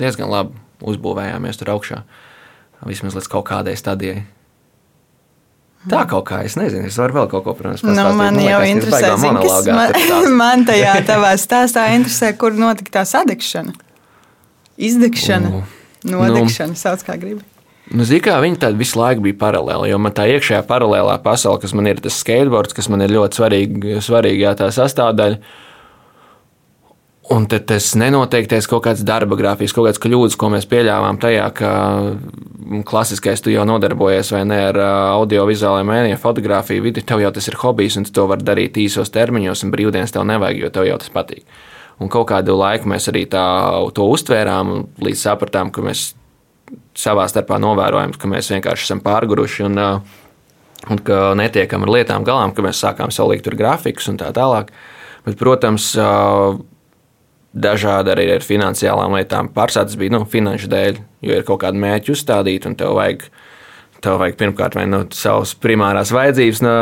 diezgan 0.00 0.30
labi 0.32 0.60
uzbūvējāmies 0.84 1.60
tur 1.60 1.74
augšā. 1.74 2.02
Vismaz 2.84 3.16
līdz 3.16 3.30
kaut 3.32 3.46
kādai 3.48 3.76
stadijai. 3.80 4.24
Tā 5.88 6.02
kaut 6.08 6.24
kā, 6.30 6.40
es 6.48 6.56
nezinu, 6.56 6.88
es 6.88 6.96
varu 6.96 7.18
vēl 7.18 7.26
kaut 7.32 7.44
ko, 7.44 7.52
nu, 7.52 7.74
pastāstīt. 7.74 7.90
Nu, 7.92 8.04
man 8.16 8.38
jau 8.40 8.60
interesē, 8.64 9.14
zin, 9.20 9.36
kas 9.36 9.66
man, 9.68 10.36
man 10.42 10.64
tajā 10.68 10.94
tavā 11.04 11.34
stāstā 11.40 11.90
interesē, 11.96 12.32
kur 12.40 12.56
notika 12.56 13.00
tā 13.00 13.02
sadegšana. 13.08 13.74
Izdegšana, 14.80 15.50
uh, 15.60 15.74
nodegšana, 16.08 16.72
nu, 16.72 16.80
sauc 16.80 17.04
kā 17.04 17.18
gribi. 17.20 17.44
Nu, 17.92 18.06
Zini, 18.08 18.22
kā 18.24 18.38
viņi 18.40 18.56
tādi 18.62 18.80
visu 18.80 18.96
laiku 18.96 19.26
bija 19.26 19.36
paralēli, 19.42 19.90
jo 19.90 19.98
man 20.00 20.14
tā 20.16 20.24
iekšējā 20.32 20.62
paralēlā 20.70 21.18
pasaule, 21.24 21.60
kas 21.60 21.76
man 21.76 21.90
ir 21.90 22.00
tas 22.00 22.16
skateboards, 22.22 22.72
kas 22.76 22.88
man 22.88 23.04
ir 23.04 23.12
ļoti 23.12 23.38
svarīga, 23.38 24.00
svarīgā 24.04 24.54
tā 24.56 24.70
sastāvdaļa, 24.72 25.36
Un 27.32 27.46
tad 27.48 27.64
tas 27.70 27.86
nenoteiktais 27.96 28.66
kaut 28.68 28.82
kāds 28.84 29.00
darba 29.06 29.36
grafisks, 29.38 29.72
kaut 29.72 29.86
kāds 29.88 30.00
kļūdas, 30.02 30.34
ko 30.36 30.50
mēs 30.52 30.66
pieļāvām 30.68 31.16
tajā, 31.22 31.46
ka 31.56 31.70
klasiskais 32.84 33.40
tu 33.40 33.52
jau 33.52 33.64
nodarbojies 33.68 34.32
vai 34.34 34.42
ne 34.48 34.58
ar 34.66 34.78
audio-vizuālajiem 35.20 35.88
mēdījiem, 35.88 36.20
fotografiju, 36.20 36.84
vidi, 36.84 37.04
tev 37.06 37.22
jau 37.24 37.30
tas 37.32 37.48
ir 37.48 37.56
hobijs, 37.62 37.96
un 37.96 38.04
tu 38.04 38.12
to 38.18 38.26
vari 38.28 38.44
darīt 38.44 38.76
īsos 38.80 39.12
termiņos, 39.14 39.64
un 39.64 39.72
brīvdienas 39.72 40.12
tev 40.12 40.26
nevajag, 40.28 40.60
jo 40.66 40.70
tev 40.74 40.88
jau 40.90 40.98
tas 41.00 41.14
patīk. 41.14 41.46
Un 42.02 42.10
kaut 42.12 42.28
kādu 42.28 42.58
laiku 42.58 42.90
mēs 42.92 43.08
arī 43.08 43.24
tā, 43.30 43.46
to 43.96 44.10
uztvērām, 44.12 44.74
līdz 45.04 45.24
sapratām, 45.24 45.72
ka 45.72 45.84
mēs 45.86 46.10
savā 46.98 47.24
starpā 47.30 47.56
novērojam, 47.62 48.12
ka 48.18 48.28
mēs 48.28 48.50
vienkārši 48.52 48.88
esam 48.88 49.00
pārguruši 49.04 49.64
un, 49.70 49.80
un 50.90 51.02
ka 51.08 51.22
netiekam 51.40 51.86
ar 51.86 51.94
lietām 51.96 52.26
galām, 52.26 52.52
ka 52.52 52.64
mēs 52.66 52.84
sākām 52.84 53.14
salikt 53.14 53.46
tur 53.48 53.56
grafikus 53.56 54.10
un 54.12 54.20
tā 54.20 54.28
tālāk. 54.36 54.74
Bet, 55.24 55.38
protams, 55.40 55.94
dažādi 57.54 58.12
arī 58.14 58.28
ar 58.34 58.44
finansiālām 58.44 59.14
lietām. 59.14 59.48
Pārsvarā 59.54 59.88
tas 59.88 59.98
bija 59.98 60.16
nu, 60.16 60.24
finanšu 60.28 60.70
dēļ, 60.72 61.00
jo 61.24 61.38
ir 61.38 61.46
kaut 61.46 61.62
kāda 61.62 61.80
mērķa 61.80 62.14
uzstādīta 62.14 62.70
un 62.70 62.76
tev 62.78 62.96
vajag, 62.98 63.26
tev 64.04 64.18
vajag 64.22 64.38
pirmkārt 64.40 64.78
vai 64.78 64.86
nu, 64.90 65.04
savas 65.14 65.54
primārās 65.62 66.12
vajadzības 66.14 66.62
no, 66.66 66.74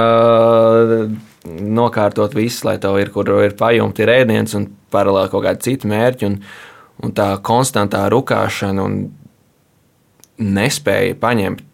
nokārtot 1.81 2.37
visu, 2.39 2.67
lai 2.69 2.79
tev 2.83 2.99
ir 3.03 3.13
kur 3.15 3.29
ir 3.43 3.57
pajumti 3.59 4.05
ir 4.05 4.15
ēdiens 4.17 4.57
un 4.59 4.71
paralēli 4.93 5.33
kaut 5.33 5.47
kādi 5.49 5.69
citi 5.69 5.91
mērķi. 5.91 6.31
Un, 6.31 6.39
un 7.03 7.17
tā 7.17 7.33
konstantā 7.45 8.07
rukāšana 8.13 8.87
un 8.87 9.03
nespēja 10.43 11.19
paņemt 11.21 11.65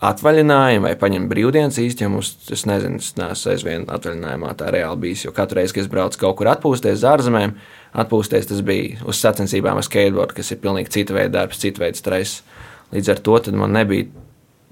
atvaļinājumu 0.00 0.88
vai 0.88 0.94
paņemt 0.96 1.28
brīvdienas 1.28 1.76
īsti, 1.82 2.06
jo 2.06 2.12
mums, 2.14 2.30
es 2.52 2.64
nezinu, 2.68 3.02
es 3.02 3.12
neesmu 3.18 3.52
aizvien 3.52 3.84
atvaļinājumā 3.92 4.54
tā 4.56 4.70
reāli 4.72 5.02
bijis, 5.04 5.26
jo 5.26 5.34
katru 5.36 5.60
reizi, 5.60 5.76
kad 5.76 5.84
es 5.84 5.92
braucu 5.92 6.22
kaut 6.22 6.38
kur 6.38 6.48
atpūsties 6.54 7.02
uz 7.02 7.04
ārzemēm, 7.10 7.52
atpūsties, 8.00 8.48
tas 8.48 8.64
bija 8.64 9.04
uz 9.04 9.20
sacensībām 9.20 9.76
ar 9.76 9.84
skateboardu, 9.84 10.38
kas 10.38 10.54
ir 10.54 10.62
pilnīgi 10.64 10.94
cita 10.96 11.16
veida 11.16 11.34
darbs, 11.42 11.60
cita 11.60 11.84
veida 11.84 12.00
stress. 12.00 12.40
Līdz 12.94 13.12
ar 13.12 13.22
to 13.26 13.36
man 13.60 13.76
nebija 13.76 14.08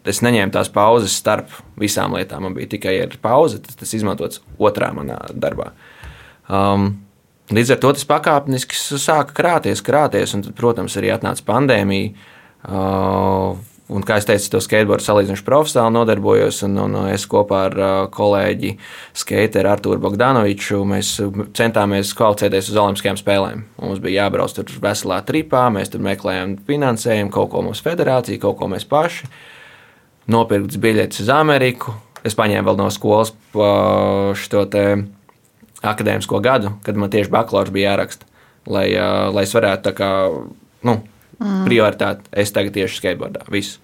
es 0.09 0.23
neņēmu 0.25 0.55
tās 0.55 0.71
pauzes 0.73 1.17
starp 1.21 1.53
visām 1.81 2.17
lietām. 2.17 2.47
Man 2.47 2.57
bija 2.57 2.73
tikai 2.77 2.97
pauze, 3.23 3.61
tas, 3.65 3.77
tas 3.77 3.95
izmantots 3.99 4.41
otrā 4.59 4.91
manā 4.97 5.19
darbā. 5.35 5.73
Um, 6.49 6.91
līdz 7.53 7.75
ar 7.75 7.83
to 7.83 7.93
tas 7.97 8.09
pakāpeniski 8.09 8.79
sāka 8.79 9.37
krāties, 9.37 9.85
krāties, 9.85 10.33
un, 10.37 10.47
tad, 10.47 10.57
protams, 10.59 10.97
arī 11.01 11.13
atnāca 11.13 11.45
pandēmija. 11.49 12.15
Uh, 12.65 13.59
Un, 13.89 14.03
kā 14.05 14.19
jau 14.19 14.27
teicu, 14.29 14.51
to 14.53 14.61
skateboardu 14.61 15.01
salīdzinoši 15.07 15.45
profesionāli 15.47 15.95
nodarbojos. 15.97 16.59
Un, 16.67 16.75
un 16.83 16.97
es 17.09 17.25
kopā 17.31 17.63
ar 17.71 17.77
uh, 17.79 17.93
kolēģi 18.13 18.75
skateru 19.17 19.71
Artūru 19.73 20.03
Bogdanoviču 20.05 20.83
centāmies 21.57 22.13
kvalificēties 22.19 22.69
uz 22.69 22.81
Olimpiskajām 22.83 23.21
spēlēm. 23.21 23.65
Mums 23.81 24.03
bija 24.05 24.27
jābrauc 24.27 24.53
tur 24.53 24.75
veselā 24.85 25.23
tripā, 25.25 25.65
mēs 25.73 25.95
tur 25.95 26.05
meklējām 26.05 26.59
finansējumu, 26.69 27.33
kaut 27.33 27.49
ko 27.55 27.65
mums 27.65 27.81
federācija, 27.85 28.43
kaut 28.45 28.61
ko 28.61 28.69
mēs 28.69 28.85
paši. 28.89 29.31
Nopirkts 30.29 30.77
biļetes 30.85 31.25
uz 31.25 31.33
Ameriku. 31.33 31.97
Es 32.29 32.37
paņēmu 32.37 32.69
vēl 32.69 32.81
no 32.83 32.93
skolas 32.93 33.33
šo 34.37 34.67
akadēmisko 35.79 36.43
gadu, 36.45 36.77
kad 36.85 36.99
man 36.99 37.09
tieši 37.09 37.33
bakalaura 37.33 37.73
bija 37.73 37.95
jāraksta, 37.95 38.29
lai, 38.69 38.91
uh, 38.99 39.31
lai 39.33 39.49
es 39.49 39.55
varētu 39.57 39.89
tā 39.89 39.97
kā. 39.97 40.11
Nu, 40.85 41.01
Mm. 41.39 41.65
Prioritāte. 41.69 42.27
Es 42.33 42.53
tagad 42.55 42.75
tieši 42.75 43.01
skateboardā. 43.01 43.45
Viss. 43.53 43.79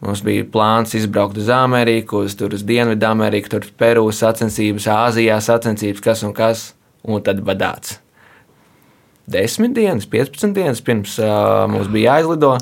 Mums 0.00 0.22
bija 0.24 0.46
plāns 0.48 0.94
izbraukt 0.96 1.36
uz 1.36 1.50
Ameriku, 1.52 2.22
uz, 2.24 2.32
uz 2.40 2.62
Dienvidu 2.64 3.04
Ameriku, 3.10 3.50
tur 3.52 3.66
Peru 3.76 4.06
sacensības, 4.16 4.86
Āzijā 4.88 5.36
sacensības, 5.44 6.00
kas 6.04 6.22
un 6.24 6.32
kas, 6.36 6.70
un 7.04 7.20
tad 7.24 7.42
badāts. 7.44 7.98
Desmit 9.30 9.74
dienas, 9.76 10.08
15 10.10 10.56
dienas 10.56 10.80
pirms 10.82 11.18
uh, 11.20 11.66
mums 11.70 11.90
bija 11.92 12.16
jāizlido, 12.16 12.54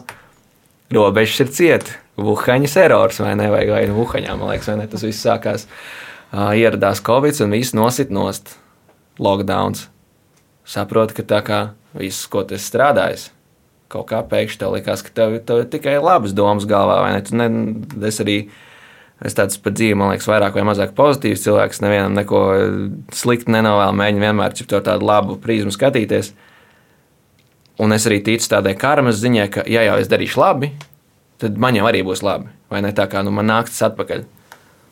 robežas 0.93 1.45
ir 1.45 1.55
cieta. 1.55 1.95
Vuhaņas 2.19 2.75
erors 2.83 3.23
vai 3.23 3.37
ne, 3.39 3.47
vai, 3.53 3.63
vai 3.71 3.85
Vuhaņā, 3.95 4.35
man 4.35 4.51
liekas, 4.51 4.73
vai 4.73 4.81
ne, 4.81 4.89
tas 4.91 5.07
viss 5.07 5.23
sākās. 5.23 5.69
Uh, 6.29 6.51
ieradās 6.59 7.01
Covid 7.07 7.39
un 7.47 7.55
viss 7.55 7.77
nosit 7.79 8.11
nost. 8.11 8.57
Lockdowns. 9.23 9.87
Saprotu, 10.69 11.15
ka 11.17 11.25
tā 11.31 11.41
kā 11.47 11.61
viss, 11.97 12.27
ko 12.31 12.43
esi 12.45 12.67
strādājis, 12.67 13.31
kaut 13.93 14.09
kā 14.11 14.23
pēkšņi 14.29 14.61
tev 14.61 14.75
likās, 14.77 15.03
ka 15.05 15.15
tev, 15.15 15.39
tev 15.49 15.63
ir 15.63 15.71
tikai 15.73 15.97
labas 16.03 16.35
domas 16.37 16.67
galvā, 16.69 17.01
ne? 17.13 17.49
Ne 17.49 18.09
es 18.09 18.21
arī 18.25 18.39
es 19.25 19.35
tāds 19.35 19.59
par 19.63 19.75
dzīvi, 19.75 19.97
man 19.99 20.13
liekas, 20.13 20.29
vairāk 20.31 20.59
vai 20.59 20.67
mazāk 20.69 20.95
pozitīvs 20.99 21.43
cilvēks. 21.47 21.83
Nevienam 21.83 22.15
neko 22.19 22.43
sliktu 23.17 23.53
nenovēlu, 23.55 23.97
mēģinu 23.99 24.25
vienmēr 24.27 24.55
ar 24.55 24.85
tādu 24.91 25.09
labu 25.09 25.39
prizmu 25.43 25.75
skatīties. 25.75 26.35
Un 27.83 27.95
es 27.95 28.07
arī 28.11 28.21
ticu 28.27 28.51
tādai 28.51 28.75
karmas 28.79 29.21
ziņai, 29.23 29.49
ka, 29.55 29.65
ja 29.71 29.85
jau 29.87 29.99
es 30.03 30.11
darīšu 30.11 30.41
labi, 30.43 30.73
tad 31.39 31.59
man 31.63 31.79
jau 31.79 31.87
arī 31.87 32.03
būs 32.07 32.25
labi. 32.27 32.51
Vai 32.71 32.83
ne 32.85 32.91
tā 32.95 33.07
kā 33.11 33.23
nu, 33.25 33.33
man 33.35 33.47
nāks 33.49 33.75
tas 33.75 33.89
atpakaļ. 33.91 34.25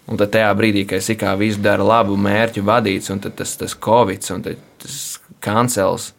Un 0.07 0.21
tad 0.21 0.31
tajā 0.37 0.53
brīdī, 0.55 0.85
kad 0.87 1.03
es 1.03 1.11
kā 1.19 1.33
visu 1.39 1.59
daru 1.63 1.89
labu 1.89 2.15
mērķu 2.15 2.63
vadīts, 2.67 3.11
un 3.11 3.19
tas, 3.23 3.57
tas 3.59 3.75
covid, 3.75 4.23
un 4.37 4.45
tas 4.47 5.01
kancels, 5.43 6.13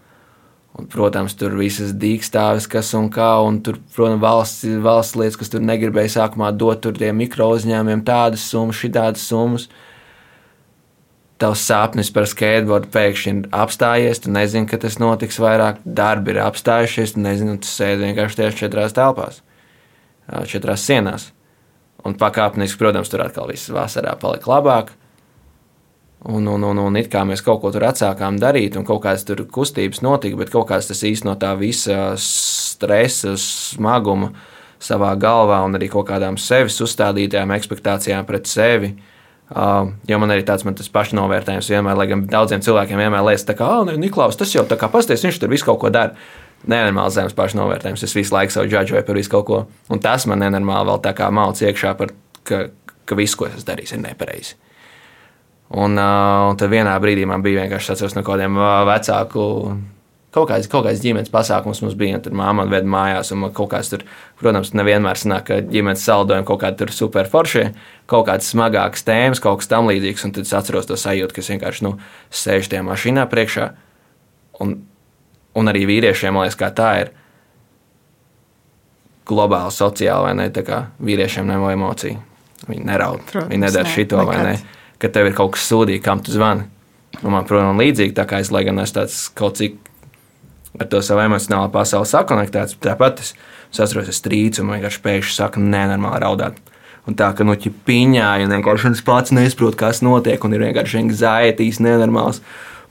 Un, 0.78 0.86
protams, 0.86 1.34
tur 1.34 1.56
visas 1.58 1.94
dīkstāves, 1.98 2.68
kas 2.70 2.92
un 2.98 3.08
kā, 3.14 3.32
un 3.42 3.58
tur, 3.66 3.80
protams, 3.96 4.22
valsts, 4.22 4.66
valsts 4.84 5.18
lietas, 5.18 5.38
kas 5.42 5.50
tur 5.50 5.64
negribēja 5.66 6.14
sākumā 6.20 6.52
dot 6.54 6.84
tur 6.86 6.94
tiem 6.98 7.18
mikro 7.18 7.50
uzņēmumiem 7.56 8.04
tādas 8.06 8.46
summas, 8.46 8.78
šitādas 8.78 9.24
summas. 9.26 9.66
Tavs 11.42 11.64
sapnis 11.70 12.10
par 12.14 12.26
skateboardu 12.30 12.90
pēkšņi 12.94 13.34
ir 13.34 13.50
apstājies, 13.54 14.22
tu 14.22 14.34
nezini, 14.34 14.70
ka 14.70 14.78
tas 14.82 14.98
notiks 15.02 15.38
vairāk, 15.42 15.82
darbi 15.86 16.34
ir 16.34 16.44
apstājušies, 16.46 17.14
tu 17.14 17.26
nezini, 17.26 17.58
tu 17.62 17.70
sēdi 17.70 18.08
vienkārši 18.08 18.40
tajās 18.40 18.62
četrās 18.62 18.98
telpās, 18.98 19.42
četrās 20.50 20.86
sienās. 20.86 21.32
Un 22.06 22.18
pakāpeniski, 22.18 22.78
protams, 22.82 23.10
tur 23.10 23.26
atkal 23.26 23.50
viss 23.50 23.70
vasarā 23.74 24.14
palika 24.22 24.54
labāk. 24.54 24.94
Un, 26.26 26.48
un, 26.48 26.64
un, 26.66 26.80
un 26.82 26.98
it 26.98 27.12
kā 27.14 27.22
mēs 27.30 27.44
kaut 27.46 27.60
ko 27.62 27.70
tur 27.72 27.86
atsākām 27.86 28.40
darīt, 28.42 28.76
un 28.80 28.86
kaut 28.88 29.04
kādas 29.04 29.26
tur 29.28 29.44
kustības 29.54 30.02
notika, 30.02 30.40
bet 30.40 30.50
kaut 30.50 30.66
kāds 30.72 30.90
tas 30.90 31.04
īstenībā 31.06 31.36
no 31.36 31.36
tā 31.38 31.52
visa 31.60 32.16
stresa, 32.18 33.36
smaguma 33.38 34.32
savā 34.82 35.12
galvā 35.20 35.62
un 35.66 35.78
arī 35.78 35.92
kaut 35.94 36.10
kādām 36.10 36.40
sevis 36.42 36.80
uzstādītajām 36.82 37.54
expectācijām 37.54 38.26
pret 38.26 38.50
sevi. 38.50 38.96
Uh, 39.48 39.94
jo 40.10 40.18
man 40.20 40.34
arī 40.34 40.44
tāds 40.44 40.66
man 40.68 40.76
pašnovērtējums 40.76 41.70
vienmēr, 41.72 41.96
lai 41.96 42.10
gan 42.10 42.26
daudziem 42.28 42.66
cilvēkiem 42.66 43.00
vienmēr 43.00 43.24
liekas, 43.30 43.46
ka, 43.56 43.70
ah, 43.78 43.96
Niklaus, 43.96 44.36
tas 44.36 44.52
jau 44.52 44.66
tā 44.68 44.76
kā 44.76 44.90
pasties, 44.92 45.24
viņš 45.24 45.40
tur 45.40 45.54
visu 45.54 45.70
kaut 45.70 45.80
ko 45.86 45.94
dara. 45.94 46.18
Nenormāls 46.68 47.14
zemes 47.14 47.36
pašnovērtējums. 47.38 48.04
Es 48.04 48.16
visu 48.18 48.34
laiku 48.34 48.52
savu 48.52 48.68
džudžoju 48.68 49.06
par 49.06 49.16
visu 49.16 49.32
kaut 49.32 49.46
ko. 49.48 49.60
Un 49.94 50.02
tas 50.04 50.26
man 50.28 50.42
nenormāli 50.42 50.90
vēl 50.90 51.04
tā 51.06 51.14
kā 51.16 51.30
malc 51.32 51.62
iekšā 51.62 51.94
par, 52.00 52.12
ka, 52.50 52.64
ka 53.06 53.18
viss, 53.20 53.38
ko 53.38 53.46
es 53.46 53.64
darīju, 53.68 53.94
ir 53.94 54.02
nepareizi. 54.04 54.58
Un, 55.68 56.00
uh, 56.00 56.48
un 56.48 56.56
tad 56.60 56.72
vienā 56.72 56.94
brīdī 57.04 57.26
man 57.28 57.44
bija 57.44 57.66
vienkārši 57.66 57.92
atceros 57.94 58.16
no 58.16 58.24
kādiem 58.24 58.56
vecāku. 58.88 59.44
Kaut 60.38 60.52
kāds, 60.52 60.68
kaut 60.72 60.86
kāds 60.86 61.02
ģimenes 61.02 61.32
pasākums 61.34 61.80
mums 61.82 61.96
bija, 61.98 62.20
un 62.20 62.24
tur 62.24 62.36
māma 62.38 62.64
veda 62.70 62.88
mājās. 62.88 63.34
Kaut 63.58 63.72
kāds 63.72 63.90
tur, 63.92 64.04
protams, 64.40 64.72
nevienmēr 64.78 65.20
sanāk, 65.20 65.48
ka 65.50 65.58
ģimenes 65.66 66.04
saldojumi 66.08 66.48
kaut 66.48 66.62
kādi 66.62 66.80
tur 66.84 66.94
super 66.94 67.28
forši, 67.32 67.66
kaut 68.12 68.28
kādas 68.30 68.52
smagākas 68.54 69.04
tēmas, 69.08 69.42
kaut 69.44 69.60
kas 69.64 69.72
tam 69.72 69.90
līdzīgs. 69.90 70.28
Un 70.28 70.36
tad 70.38 70.48
es 70.48 70.54
atceros 70.56 70.88
to 70.88 71.00
sajūtu, 71.00 71.36
ka 71.36 71.44
es 71.44 71.52
vienkārši 71.52 71.88
nu, 71.88 71.96
sēžu 72.44 72.72
tajā 72.72 72.86
mašīnā 72.88 73.28
priekšā. 73.32 73.68
Un, 74.64 74.78
un 75.58 75.74
arī 75.74 75.84
vīriešiem, 75.90 76.36
man 76.36 76.48
liekas, 76.48 76.76
tā 76.78 76.94
ir 77.02 77.14
globāli, 79.28 79.74
sociāli, 79.74 80.30
vai 80.30 80.34
ne? 80.38 80.50
Tā 80.54 80.64
kā 80.64 80.84
vīriešiem 81.04 81.50
nav 81.50 81.68
emociju. 81.74 82.24
Viņi 82.68 82.88
neraud, 82.88 83.24
Protams, 83.28 83.52
viņi 83.52 83.64
nedara 83.64 83.90
šito 83.92 84.22
nekad. 84.22 84.32
vai 84.32 84.44
ne 84.54 84.58
ka 85.02 85.12
tev 85.14 85.30
ir 85.30 85.38
kaut 85.38 85.56
kas 85.56 85.68
sūdīgi, 85.70 86.04
kam 86.06 86.24
tu 86.24 86.34
zvani. 86.36 86.68
Un 87.24 87.34
man, 87.34 87.46
protams, 87.50 87.80
līdzīgi 87.82 88.16
tā 88.18 88.28
kā 88.30 88.42
es, 88.44 88.52
lai 88.54 88.64
gan 88.68 88.82
esmu 88.84 89.00
tāds 89.00 89.20
kaut 89.38 89.58
cik 89.58 89.78
ar 90.78 90.90
to 90.92 91.02
savu 91.02 91.24
emocionālo 91.26 91.70
pasauli 91.74 92.10
sakonektēts, 92.10 92.78
tāpat 92.84 93.22
es, 93.24 93.34
es 93.72 93.82
atceros, 93.82 94.10
es 94.12 94.20
strīdu 94.22 94.64
un 94.64 94.76
vienkārši 94.76 95.04
pēkšņi 95.06 95.38
saku, 95.38 95.64
nenormāli 95.64 96.22
raudāt. 96.24 96.60
Un 97.08 97.16
tā, 97.18 97.32
ka 97.34 97.46
nu 97.48 97.56
ķipiņā, 97.56 98.30
un 98.44 98.54
vienkārši 98.58 98.92
es 98.92 99.04
pats 99.06 99.34
nesaprotu, 99.34 99.80
kas 99.80 100.04
notiek, 100.04 100.44
un 100.44 100.54
ir 100.54 100.66
vienkārši 100.68 101.06
anxietīs 101.06 101.80
nenormāls. 101.84 102.42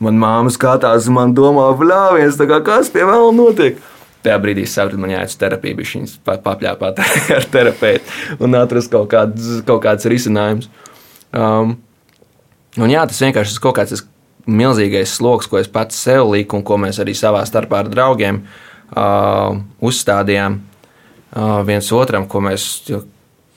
Man 0.02 0.18
māma 0.20 0.52
skatās, 0.52 1.08
man 1.12 1.34
domā, 1.36 1.68
bļāviens, 1.76 2.40
kā, 2.48 2.60
kas 2.64 2.90
pie 2.92 3.04
vēl 3.08 3.30
notiek. 3.36 3.78
Tajā 4.24 4.36
brīdī 4.42 4.64
es 4.66 4.72
sapratu, 4.74 4.98
man 5.00 5.12
jāiet 5.12 5.30
uz 5.30 5.38
terapiju, 5.38 5.78
viņš 5.78 6.16
papļāpāt 6.26 7.00
ar 7.36 7.48
terapeitu 7.52 8.42
un 8.42 8.58
atrast 8.58 8.90
kaut 8.92 9.12
kāds, 9.12 9.60
kaut 9.68 9.84
kāds 9.84 10.08
risinājums. 10.10 10.72
Um, 11.36 11.76
Un 12.76 12.92
jā, 12.92 13.06
tas 13.08 13.22
vienkārši 13.24 13.56
ir 13.56 13.62
kaut 13.64 13.78
kāds 13.78 14.04
milzīgais 14.46 15.16
sloks, 15.16 15.48
ko 15.50 15.58
es 15.58 15.68
pats 15.70 15.98
sev 16.06 16.28
liku 16.30 16.58
un 16.58 16.64
ko 16.66 16.78
mēs 16.80 17.00
arī 17.02 17.16
savā 17.16 17.42
starpā 17.48 17.82
ar 17.82 17.90
draugiem 17.90 18.42
uh, 18.44 19.56
uzstādījām 19.82 20.58
uh, 20.60 21.60
viens 21.66 21.90
otram, 21.96 22.28
ko 22.30 22.42
mēs, 22.44 22.68
jo, 22.90 23.02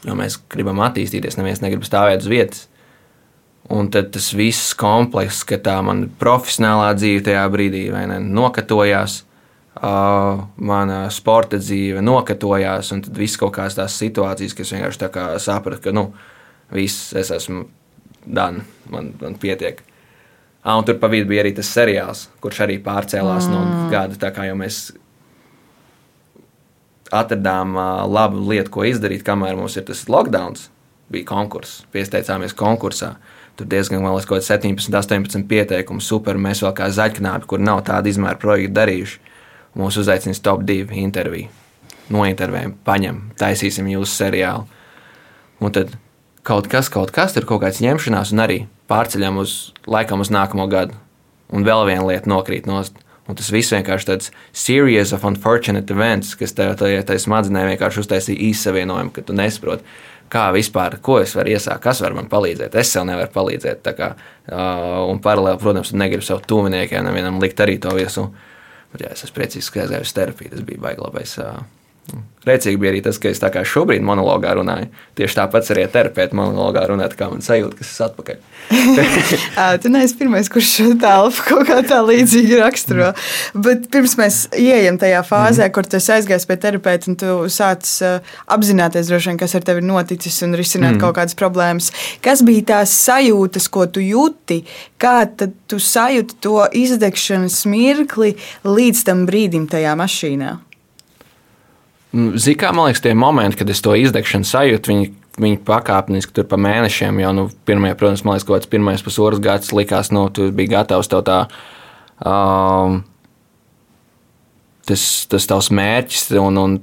jo 0.07 0.17
mēs 0.17 0.39
gribam 0.51 0.81
attīstīties, 0.87 1.37
neviens 1.37 1.61
negrib 1.63 1.85
stāvēt 1.87 2.25
uz 2.25 2.31
vietas. 2.31 2.65
Un 3.69 3.91
tad 3.93 4.09
tas 4.15 4.31
viss 4.33 4.73
komplekss, 4.73 5.43
ka 5.45 5.59
tā 5.61 5.75
man 5.85 6.07
profesionālā 6.17 6.95
dzīve 6.97 7.27
tajā 7.27 7.43
brīdī 7.53 7.83
ne, 7.93 8.17
nokatojās, 8.25 9.19
uh, 9.77 10.39
mana 10.57 11.03
sporta 11.13 11.59
dzīve 11.61 12.01
nokatojās, 12.01 12.89
un 12.95 13.03
tad 13.05 13.19
viss 13.19 13.37
kaut 13.37 13.53
kādas 13.59 13.77
tās 13.77 13.99
situācijas, 14.01 14.57
kas 14.57 14.73
vienkārši 14.73 15.11
sapratu, 15.43 15.83
ka 15.85 15.93
nu, 15.93 16.07
viss 16.73 17.11
es 17.19 17.29
esmu 17.35 17.67
Dan, 18.29 18.63
man, 18.93 19.13
man 19.21 19.37
pietiek. 19.41 19.81
Ah, 20.61 20.75
un 20.77 20.85
tur 20.85 20.99
pa 21.01 21.07
vidu 21.09 21.29
bija 21.29 21.41
arī 21.45 21.53
tas 21.55 21.69
seriāls, 21.71 22.27
kurš 22.43 22.65
arī 22.65 22.77
pārcēlās 22.83 23.47
mm. 23.47 23.53
no 23.53 23.91
gada. 23.93 24.17
Tā 24.19 24.29
kā 24.35 24.45
jau 24.49 24.57
mēs 24.59 24.89
atradām 27.15 27.77
uh, 27.77 28.03
labu 28.05 28.43
lietu, 28.51 28.73
ko 28.73 28.85
izdarīt, 28.85 29.23
kamēr 29.25 29.57
mums 29.57 29.77
ir 29.79 29.87
tas 29.87 30.03
lockdown, 30.11 30.59
bija 31.09 31.25
konkurss. 31.31 31.85
Pieteicāmies 31.93 32.53
konkursā. 32.57 33.15
Tur 33.57 33.67
diezgan 33.71 34.03
vēl 34.05 34.19
kaut 34.23 34.37
kāds 34.37 34.51
17, 34.51 34.93
18 34.93 35.47
pieteikumu, 35.49 36.03
super. 36.03 36.37
Mēs 36.39 36.61
vēl 36.63 36.75
kā 36.77 36.91
zaļknābi, 36.95 37.47
kur 37.49 37.63
nav 37.63 37.81
tāda 37.87 38.11
izmēra 38.11 38.39
projekta 38.39 38.77
darījuši. 38.83 39.17
Mūs 39.79 39.97
uzaicinās 40.01 40.43
top 40.43 40.61
2 40.67 40.95
interviju. 41.01 41.49
Nointervējam, 42.13 42.77
paņem, 42.87 43.17
taisīsim 43.37 43.89
jūsu 43.91 44.15
seriālu. 44.23 44.63
Un 45.59 45.75
tad 45.75 45.91
kaut 46.49 46.69
kas, 46.71 46.89
kaut 46.89 47.13
kas, 47.13 47.35
tur 47.35 47.45
kaut 47.49 47.61
kāds 47.63 47.81
ņemšanās, 47.83 48.33
un 48.33 48.41
arī 48.41 48.59
pārceļam 48.89 49.37
uz 49.43 49.71
laikam 49.89 50.23
uz 50.23 50.33
nākamo 50.33 50.65
gadu. 50.71 50.97
Un 51.53 51.65
vēl 51.65 51.85
viena 51.89 52.07
lieta 52.07 52.29
nokrīt 52.29 52.69
no. 52.69 52.81
Un 53.29 53.37
tas 53.37 53.51
viss 53.53 53.69
vienkārši 53.69 54.07
tāds 54.09 54.31
series 54.57 55.11
of 55.13 55.25
unfortunate 55.27 55.93
events, 55.93 56.31
kas 56.37 56.55
tev 56.57 56.73
tajā 56.79 57.03
smadzenē 57.21 57.67
vienkārši 57.67 58.01
uztaisīja 58.01 58.41
īsavienojumu, 58.47 59.13
ka 59.13 59.21
tu 59.21 59.35
nesaproti, 59.37 59.85
kā 60.33 60.47
vispār, 60.55 60.97
ko 61.05 61.19
es 61.21 61.35
varu 61.37 61.53
iesākt, 61.53 61.83
kas 61.83 62.01
var 62.01 62.17
man 62.17 62.29
palīdzēt. 62.31 62.77
Es 62.81 62.95
sev 62.95 63.05
nevaru 63.05 63.29
palīdzēt. 63.35 63.85
Kā, 63.97 64.15
uh, 64.49 65.05
un 65.05 65.21
paralēli, 65.21 65.61
protams, 65.61 65.93
negribu 65.93 66.25
sev 66.25 66.41
tuviniekiem 66.49 67.05
nevienam 67.05 67.37
likt 67.43 67.61
arī 67.61 67.77
to 67.81 67.93
viesu. 67.97 68.31
Bet 68.93 69.05
jā, 69.05 69.13
es 69.13 69.27
esmu 69.27 69.37
priecīgs, 69.37 69.69
ka 69.69 69.85
aizgāju 69.85 70.09
uz 70.09 70.15
terapiju. 70.17 70.55
Tas 70.55 70.65
bija 70.65 70.81
baiglabais 70.89 71.37
uh, 71.43 71.61
Rēcīgi 72.47 72.79
bija 72.79 72.93
arī 72.93 73.01
tas, 73.03 73.17
ka 73.19 73.27
es 73.33 73.41
tā 73.41 73.49
kā 73.51 73.65
šobrīd 73.67 74.03
monologā 74.05 74.53
runāju. 74.55 74.87
Tieši 75.19 75.35
tāpat 75.41 75.67
arī 75.73 75.83
terapeita 75.91 76.37
monologā 76.39 76.85
runāt, 76.87 77.17
kā 77.19 77.27
man 77.27 77.43
sajūta, 77.43 77.75
kas 77.81 77.89
ir 77.91 78.05
atpakaļ. 78.05 78.37
tu 79.83 79.91
neesi 79.91 80.15
pirmais, 80.21 80.47
kurš 80.51 80.69
šo 80.77 80.93
telpu 81.01 81.43
kaut 81.49 81.67
kā 81.67 81.81
tā 81.89 81.97
līdzīgi 82.07 82.61
raksturo. 82.61 83.09
Bet 83.59 83.89
pirms 83.91 84.15
mēs 84.21 84.37
ieejam 84.55 84.97
tajā 85.01 85.19
fāzē, 85.27 85.65
mm. 85.67 85.73
kur 85.75 85.89
tu 85.89 85.99
aizgājies 85.99 86.47
pie 86.47 86.57
terapeita 86.63 87.11
un 87.11 87.19
tu 87.19 87.35
sāc 87.51 87.91
apzināties, 88.47 89.11
droši 89.11 89.33
vien, 89.33 89.41
kas 89.43 89.57
ar 89.59 89.67
tevi 89.67 89.83
ir 89.83 89.89
noticis 89.89 90.39
un 90.47 90.55
risināt 90.59 90.95
mm. 90.95 91.03
kaut 91.03 91.19
kādas 91.19 91.35
problēmas. 91.39 91.91
Kas 92.23 92.45
bija 92.47 92.69
tās 92.71 92.95
sajūtas, 93.03 93.67
ko 93.67 93.83
tu 93.91 94.05
jūti? 94.05 94.61
Kā 95.01 95.27
tu 95.27 95.83
sajūti 95.83 96.39
to 96.39 96.63
izdegšanas 96.71 97.61
mirkli 97.67 98.33
līdz 98.63 99.05
tam 99.11 99.27
brīdim 99.27 99.67
tajā 99.69 99.99
mašīnā? 99.99 100.55
Nu, 102.09 102.33
Zikā, 102.41 102.71
man 102.73 102.89
liekas, 102.89 103.03
tie 103.05 103.13
momenti, 103.13 103.59
kad 103.59 103.69
es 103.69 103.83
to 103.85 103.93
izdegšanu 103.93 104.47
sajūtu, 104.49 104.89
viņi, 104.89 105.09
viņi 105.37 105.59
pakāpeniski 105.67 106.33
tur 106.33 106.47
pa 106.49 106.57
mēnešiem 106.57 107.19
jau, 107.21 107.33
nu, 107.37 107.43
pirmie, 107.69 107.91
protams, 107.97 108.23
man 108.25 108.33
liekas, 108.33 108.47
kaut 108.47 108.57
kāds 108.57 108.71
pirmais 108.71 109.03
pusotrs 109.05 109.41
gads 109.43 109.69
likās, 109.77 110.09
nu, 110.15 110.25
tu 110.33 110.49
biji 110.55 110.71
gatavs 110.73 111.11
tev 111.11 111.21
tā. 111.27 111.43
Um, 112.25 113.03
tas, 114.89 115.05
tas 115.29 115.45
tavs 115.53 115.69
mērķis 115.69 116.31
un, 116.41 116.57
un 116.57 116.77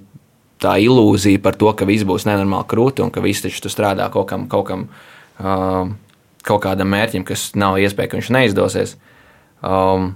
tā 0.62 0.76
ilūzija 0.87 1.42
par 1.42 1.59
to, 1.59 1.75
ka 1.75 1.88
viss 1.88 2.06
būs 2.06 2.28
nenormāli 2.28 2.71
krūti 2.71 3.02
un 3.04 3.11
ka 3.12 3.25
viss 3.25 3.42
taču 3.45 3.73
strādā 3.73 4.06
kaut 4.14 4.30
kam, 4.30 4.47
kaut 4.52 4.71
kam, 4.71 4.88
um, 5.42 5.97
kaut 6.47 6.62
kādam 6.64 6.95
mērķim, 6.95 7.26
kas 7.26 7.50
nav 7.59 7.80
iespēja, 7.83 8.14
ka 8.14 8.21
viņš 8.21 8.35
neizdosies. 8.38 8.95
Um, 9.59 10.12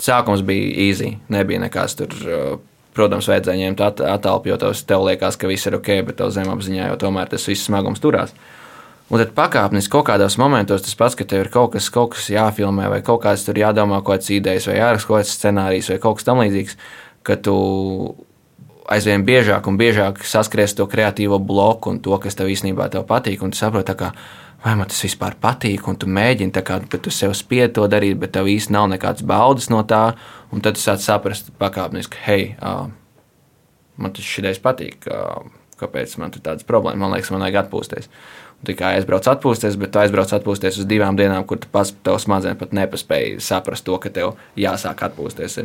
sākums 0.00 0.40
bija 0.46 0.72
easy, 0.88 1.18
nebija 1.28 1.60
nekas 1.68 2.00
tur. 2.00 2.16
Uh, 2.24 2.62
Protams, 2.94 3.26
vajadzēja 3.30 3.68
ņemt 3.68 3.80
attēlu, 3.84 4.42
jo 4.52 4.58
tev 4.86 5.06
liekas, 5.08 5.38
ka 5.38 5.50
viss 5.50 5.66
ir 5.66 5.78
ok, 5.80 5.88
bet 6.06 6.20
tev 6.20 6.30
zemapziņā 6.34 6.92
jau 6.92 6.98
tomēr 7.06 7.32
tas 7.32 7.46
viss 7.50 7.66
smagums 7.66 8.02
turās. 8.02 8.34
Un 9.12 9.20
tad 9.20 9.34
pakāpeniski 9.36 9.92
kaut 9.92 10.06
kādos 10.08 10.38
momentos 10.40 10.86
tas 10.86 10.94
pats, 10.96 11.16
ka 11.18 11.26
tev 11.28 11.44
ir 11.44 11.50
kaut 11.52 11.74
kas, 11.74 11.90
kaut 11.92 12.14
kas 12.14 12.30
jāfilmē, 12.32 12.86
vai 12.92 13.02
kaut 13.04 13.20
kāds 13.26 13.44
tur 13.44 13.58
jādomā, 13.60 13.98
kaut 14.00 14.22
kādas 14.22 14.30
idejas, 14.32 14.68
vai 14.70 14.78
jāraksta 14.78 15.10
kaut 15.10 15.18
kāds 15.18 15.34
scenārijs, 15.36 15.90
vai 15.92 15.98
kaut 16.00 16.20
kas 16.20 16.28
tamlīdzīgs, 16.30 16.78
ka 17.26 17.36
tu 17.36 17.56
aizvien 18.94 19.24
biežāk 19.26 19.68
un 19.68 19.76
biežāk 19.80 20.22
saskries 20.28 20.76
to 20.76 20.86
kreatīvo 20.90 21.40
bloku 21.40 21.92
un 21.92 22.00
to, 22.04 22.16
kas 22.22 22.38
tev 22.38 22.50
īstenībā 22.52 22.88
tev 22.92 23.04
patīk. 23.08 23.42
Un 23.44 23.52
tu 23.52 23.60
saproti, 23.60 23.96
ka 23.98 24.12
vai 24.64 24.74
man 24.78 24.88
tas 24.88 25.02
vispār 25.04 25.36
patīk, 25.40 25.84
un 25.90 25.98
tu 26.00 26.08
mēģini, 26.08 26.62
kā, 26.64 26.78
tu 26.88 27.12
sev 27.12 27.34
spied 27.36 27.74
to 27.76 27.84
darīt, 27.90 28.16
bet 28.20 28.32
tev 28.36 28.48
īsti 28.48 28.72
nav 28.72 28.88
nekādas 28.94 29.26
baudas 29.28 29.68
no 29.72 29.82
tā. 29.88 30.14
Un 30.54 30.64
tad 30.64 30.78
tu 30.78 30.84
sāc 30.84 31.02
saprast 31.04 31.50
pakāpeniski, 31.60 32.20
hei, 32.24 32.46
uh, 32.62 32.86
man 34.00 34.14
tas 34.16 34.24
šis 34.24 34.62
patīk, 34.64 35.04
uh, 35.10 35.44
kāpēc 35.80 36.16
man 36.22 36.32
ir 36.32 36.44
tādas 36.44 36.66
problēmas. 36.66 37.02
Man 37.02 37.12
liekas, 37.12 37.32
man 37.34 37.44
vajag 37.44 37.64
atpūsties. 37.64 38.08
Un 38.62 38.70
tikai 38.70 38.94
aizbrauc 38.96 39.28
atpūsties, 39.34 39.76
bet 39.80 39.92
tu 39.92 40.00
aizbrauc 40.00 40.32
atpūsties 40.32 40.78
uz 40.80 40.88
divām 40.88 41.18
dienām, 41.18 41.44
kur 41.44 41.60
tu 41.60 41.68
pats 41.72 41.92
tev 42.06 42.20
smadzenes 42.22 42.60
pat 42.60 42.72
nepaspēji 42.76 43.42
saprast 43.44 43.84
to, 43.84 43.98
ka 44.00 44.12
tev 44.14 44.38
jāsāk 44.56 45.04
atpūsties. 45.10 45.64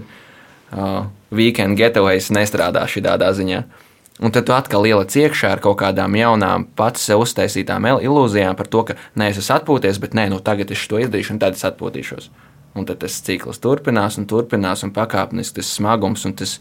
Uh, 0.70 1.06
weekend 1.34 1.80
getaways 1.80 2.34
nestrādā 2.36 2.84
šī 2.90 3.06
tādā 3.06 3.32
ziņā. 3.38 3.64
Uh, 3.64 3.89
Un 4.20 4.34
tad 4.36 4.50
tu 4.50 4.52
atkal 4.52 4.84
ieliec 4.84 5.14
iekšā 5.16 5.54
ar 5.56 5.62
kaut 5.64 5.78
kādām 5.80 6.16
jaunām, 6.20 6.66
pats 6.76 7.06
sev 7.08 7.22
uztaisītām 7.24 7.86
ilūzijām 7.88 8.58
par 8.60 8.68
to, 8.68 8.84
ka 8.90 8.98
nē, 9.16 9.30
es 9.32 9.40
esmu 9.40 9.56
atpūties, 9.56 10.00
bet 10.04 10.16
nē, 10.18 10.28
nu 10.34 10.42
tagad 10.44 10.72
es 10.76 10.82
to 10.92 11.00
izdarīšu, 11.00 11.38
un 11.38 11.40
tad 11.40 11.56
es 11.56 11.64
atpūtīšos. 11.70 12.28
Un 12.76 12.86
tad 12.86 13.00
tas 13.00 13.16
cikls 13.26 13.62
turpinās 13.64 14.20
un 14.20 14.28
turpinās, 14.30 14.84
un 14.84 14.92
pakāpeniski 14.96 15.62
tas 15.62 15.72
smagums 15.78 16.26
un 16.28 16.36
tas, 16.36 16.58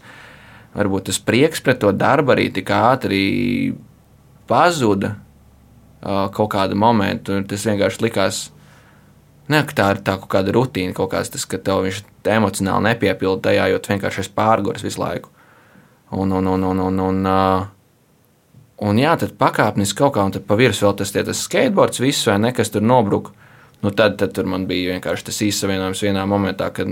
varbūt 0.77 1.09
tas 1.09 1.19
prieks 1.19 1.59
pret 1.65 1.81
to 1.83 1.91
darbu 1.91 2.33
arī 2.33 2.47
tik 2.55 2.71
ātri 2.71 3.23
pazuda 4.47 5.17
kaut 5.99 6.53
kādu 6.55 6.79
momentu. 6.79 7.41
Tas 7.43 7.65
vienkārši 7.67 8.05
likās, 8.05 8.39
ne, 9.51 9.61
ka 9.67 9.75
tā 9.81 9.89
ir 9.97 10.01
tā 10.07 10.15
kaut 10.21 10.31
kāda 10.31 10.55
rutīna, 10.55 10.95
kaut 10.95 11.11
kāds 11.11 11.35
tas, 11.35 11.43
ka 11.43 11.59
tev 11.59 11.83
viņš 11.89 12.01
emocionāli 12.39 12.87
nepiepilda 12.87 13.49
tajā, 13.49 13.67
jo 13.73 13.83
tu 13.83 13.93
vienkārši 13.93 14.23
esi 14.23 14.33
pārgājis 14.39 14.87
visu 14.87 15.03
laiku. 15.03 15.35
Un, 16.11 16.31
un, 16.31 16.47
un, 16.47 16.63
un, 16.63 16.79
un, 16.79 16.99
un, 16.99 17.27
un 18.89 19.01
jā, 19.01 19.11
tad 19.21 19.35
pakāpeniski 19.37 19.99
kaut 20.01 20.15
kā, 20.15 20.25
un 20.25 20.33
tad 20.33 20.47
pa 20.47 20.57
virsmu 20.57 20.87
vēl 20.87 20.95
tas, 21.01 21.13
tas 21.13 21.43
skateboards, 21.45 22.01
viss 22.01 22.27
vai 22.29 22.39
nekas 22.41 22.73
tur 22.73 22.85
nobruka. 22.85 23.35
Nu, 23.83 23.93
tad, 23.95 24.17
tad 24.19 24.33
tur 24.35 24.49
man 24.49 24.65
bija 24.67 24.95
vienkārši 24.95 25.29
tas 25.29 25.43
īsavienojums 25.45 26.01
vienā 26.03 26.25
momentā, 26.27 26.67
kad 26.75 26.91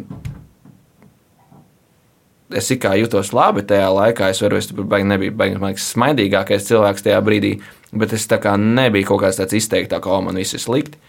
es 2.56 2.70
kā 2.80 2.94
jutos 2.96 3.34
labi 3.36 3.66
tajā 3.68 3.90
laikā. 3.92 4.30
Es 4.32 4.40
varu, 4.46 4.62
es 4.62 4.70
baigi, 4.72 5.10
nebiju 5.10 5.36
baigi, 5.36 5.60
baigi 5.60 5.84
smaidīgākais 5.84 6.70
cilvēks 6.70 7.04
tajā 7.10 7.20
brīdī, 7.26 7.58
bet 7.92 8.16
es 8.16 8.30
tā 8.30 8.40
kā 8.44 8.56
nebiju 8.62 9.10
kaut 9.12 9.26
kāds 9.26 9.42
tāds 9.42 9.58
izteikts, 9.58 9.92
kā, 9.92 10.00
ka, 10.04 10.14
oh, 10.14 10.24
man 10.24 10.40
viss 10.40 10.56
ir 10.56 10.64
slikti 10.64 11.02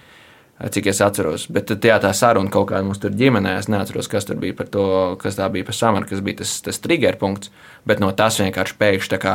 cik 0.59 0.89
es 0.91 0.99
atceros. 1.05 1.47
Bet 1.55 1.71
jā, 1.71 1.97
tā 2.03 2.11
saruna 2.17 2.51
kaut 2.51 2.73
kāda 2.73 2.83
mums 2.87 2.99
tur 2.99 3.15
ģimenē, 3.15 3.55
es 3.61 3.69
neatceros, 3.71 4.11
kas 4.11 4.27
tur 4.27 4.41
bija 4.43 4.57
par 4.59 4.67
to, 4.73 4.87
kas 5.23 5.39
tā 5.39 5.47
bija 5.55 5.67
par 5.69 5.77
samaru, 5.79 6.09
kas 6.11 6.23
bija 6.25 6.41
tas, 6.41 6.57
tas 6.67 6.83
trigger 6.83 7.19
punkts. 7.21 7.53
Bet 7.87 8.03
no 8.03 8.11
tas 8.13 8.37
vienkārši 8.43 8.75
pēkšņi 8.81 9.13
tā 9.13 9.21
kā, 9.23 9.35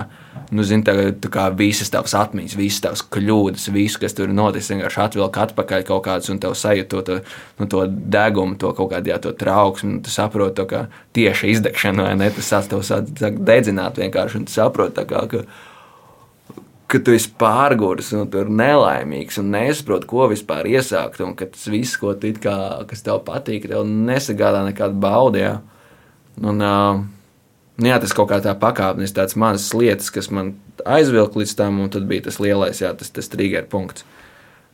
nu, 0.54 0.66
zini, 0.68 0.84
tā, 0.86 0.94
tā 1.24 1.32
kā 1.32 1.48
visas 1.58 1.90
tavas 1.94 2.14
atmiņas, 2.20 2.58
visas 2.60 2.84
tavas 2.84 3.06
kļūdas, 3.16 3.70
viss, 3.74 3.98
kas 4.02 4.18
tur 4.18 4.30
noticis, 4.36 4.74
vienkārši 4.76 5.02
atvilk 5.06 5.40
atpakaļ 5.46 5.88
kaut 5.88 6.04
kāds 6.10 6.30
un 6.30 6.42
tev 6.44 6.58
sajūt 6.60 6.92
to, 6.92 7.02
to, 7.08 7.20
nu, 7.62 7.70
to 7.72 7.88
degumu, 7.88 8.60
to 8.60 8.74
kaut 8.76 8.92
kādu 8.92 9.14
jā, 9.14 9.22
to 9.24 9.32
trauksmi. 9.40 10.02
Tu 10.04 10.14
saproti 10.14 10.60
to 10.60 10.68
kā 10.70 10.86
tieši 11.16 11.56
izdegšanu, 11.56 12.04
vai 12.10 12.18
ne? 12.20 12.30
Tas 12.36 12.52
sāc 12.52 12.70
tev 12.70 12.84
sāk 12.86 13.40
dedzināt 13.40 13.98
vienkārši 14.04 14.42
un 14.42 14.50
tu 14.50 14.54
saproti, 14.60 15.08
kā, 15.08 15.24
ka 15.32 15.48
ka 16.94 17.02
tu 17.02 17.16
esi 17.16 17.32
pārgājis 17.42 18.12
un 18.18 18.30
tur 18.32 18.52
nelaimīgs 18.54 19.40
un 19.42 19.50
nesaproti, 19.56 20.08
ko 20.10 20.28
vispār 20.32 20.70
iesākt. 20.70 21.22
Un 21.26 21.34
ka 21.38 21.48
tas 21.50 21.66
viss, 21.72 21.98
ko 22.00 22.14
tu 22.20 22.34
kā, 22.44 22.56
kas 22.90 23.04
tev 23.06 23.24
patīk, 23.28 23.68
tev 23.70 23.88
nesagādā 23.90 24.64
nekādu 24.68 25.00
baudu. 25.02 25.42
Jā. 25.42 25.58
Un, 26.44 26.62
jā, 27.82 28.00
tas 28.02 28.16
kaut 28.16 28.30
kā 28.32 28.40
tā 28.44 28.56
pakāpnis, 28.60 29.16
tāds 29.16 29.38
mazs 29.40 29.74
lietas, 29.78 30.10
kas 30.14 30.30
man 30.34 30.54
aizvilka 30.86 31.42
līdz 31.42 31.58
tam, 31.60 31.82
un 31.84 31.92
tad 31.94 32.08
bija 32.10 32.28
tas 32.30 32.40
lielais, 32.42 32.82
jā, 32.82 32.94
tas, 32.98 33.12
tas 33.14 33.30
trigger 33.32 33.66
punkts. 33.70 34.06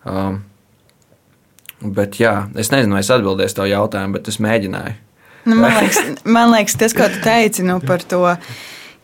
Um, 0.07 0.41
bet 1.79 2.19
jā, 2.19 2.33
es 2.59 2.71
nezinu, 2.73 2.95
vai 2.97 3.03
es 3.03 3.11
atbildēšu 3.13 3.59
to 3.59 3.67
jautājumu, 3.69 4.19
bet 4.19 4.31
es 4.31 4.39
mēģināju. 4.43 4.95
Nu, 5.47 5.55
man, 5.55 5.75
liekas, 5.79 5.99
man 6.27 6.51
liekas, 6.51 6.75
tas, 6.79 6.95
ko 6.95 7.07
tu 7.11 7.21
teici 7.23 7.63
nu, 7.65 7.79
par 7.83 8.03
to, 8.03 8.21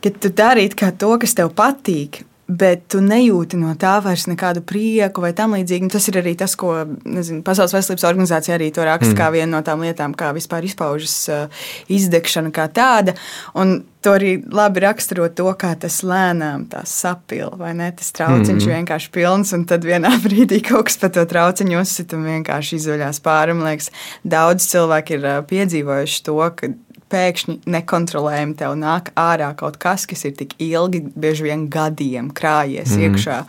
ka 0.04 0.12
tu 0.12 0.32
darītu 0.32 0.92
to, 1.00 1.12
kas 1.22 1.36
tev 1.38 1.52
patīk, 1.56 2.24
bet 2.46 2.84
tu 2.94 3.00
nejūti 3.02 3.58
no 3.58 3.72
tā 3.80 3.96
vairs 4.06 4.28
nekādu 4.30 4.62
prieku 4.66 5.24
vai 5.24 5.32
tam 5.38 5.56
līdzīgi. 5.58 5.90
Tas 5.94 6.06
ir 6.12 6.20
arī 6.22 6.36
tas, 6.38 6.54
ko 6.60 6.76
nezinu, 6.86 7.42
Pasaules 7.46 7.74
veselības 7.74 8.06
organizācija 8.06 8.58
arī 8.60 8.70
to 8.74 8.86
raksta 8.86 9.14
mm. 9.14 9.18
kā 9.18 9.32
vienu 9.34 9.56
no 9.56 9.64
tām 9.66 9.82
lietām, 9.82 10.14
kā 10.18 10.30
vispār 10.36 10.68
izpaužas 10.68 11.16
uh, 11.34 11.66
izdegšana 11.90 12.54
kā 12.54 12.68
tāda. 12.70 13.16
Un 13.58 13.80
to 14.06 14.14
arī 14.14 14.36
labi 14.54 14.84
raksturo 14.86 15.26
to, 15.34 15.48
kā 15.58 15.74
tas 15.82 16.04
lēnām 16.06 16.68
sapila, 16.86 17.56
vai 17.58 17.74
ne? 17.78 17.90
Tas 17.98 18.14
trauciņš 18.14 18.62
mm. 18.62 18.74
vienkārši 18.78 19.12
pilns, 19.16 19.56
un 19.58 19.66
tad 19.70 19.88
vienā 19.88 20.14
brīdī 20.26 20.62
kaut 20.70 20.92
kas 20.92 21.02
pa 21.02 21.10
to 21.10 21.26
trauciņu 21.26 21.82
uzsit 21.82 22.14
un 22.14 22.30
vienkārši 22.30 22.78
izvaļās 22.78 23.24
pāri. 23.26 23.58
Man 23.58 23.72
liekas, 23.72 23.90
daudz 24.22 24.70
cilvēku 24.70 25.18
ir 25.18 25.26
uh, 25.26 25.40
piedzīvojuši 25.50 26.26
to, 26.30 26.38
ka 26.60 26.76
pēkšņi 27.16 27.58
nekontrolējami 27.72 28.58
tev 28.60 28.76
nāk 28.80 29.12
ārā 29.20 29.54
kaut 29.58 29.80
kas, 29.82 30.06
kas 30.10 30.26
ir 30.28 30.36
tik 30.38 30.56
ilgi, 30.62 31.02
bieži 31.16 31.48
vien 31.48 31.66
gadiem 31.72 32.30
krājies 32.36 32.94
mm. 32.96 33.08
iekšā. 33.08 33.40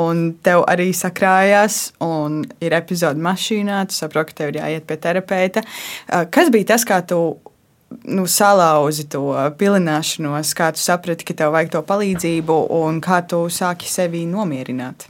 Un 0.00 0.26
tev 0.44 0.66
arī 0.70 0.90
sakrājās, 0.96 1.94
un 2.04 2.42
ir 2.64 2.76
epizode 2.76 3.22
mašīnā, 3.22 3.84
tu 3.88 3.96
saproti, 3.96 4.34
ka 4.34 4.42
tev 4.42 4.54
ir 4.54 4.60
jāiet 4.62 4.86
pie 4.88 5.00
terapeita. 5.00 5.64
Kas 6.34 6.52
bija 6.54 6.74
tas, 6.74 6.86
kā 6.88 7.00
tu 7.06 7.20
nu, 8.04 8.26
salauzi 8.30 9.06
to 9.10 9.24
pilināšanos, 9.58 10.54
kā 10.58 10.70
tu 10.74 10.82
saprati, 10.82 11.26
ka 11.26 11.36
tev 11.38 11.54
vajag 11.54 11.74
to 11.76 11.82
palīdzību, 11.86 12.60
un 12.82 13.02
kā 13.04 13.22
tu 13.28 13.44
sāki 13.52 13.90
sevi 13.90 14.24
nomierināt? 14.30 15.08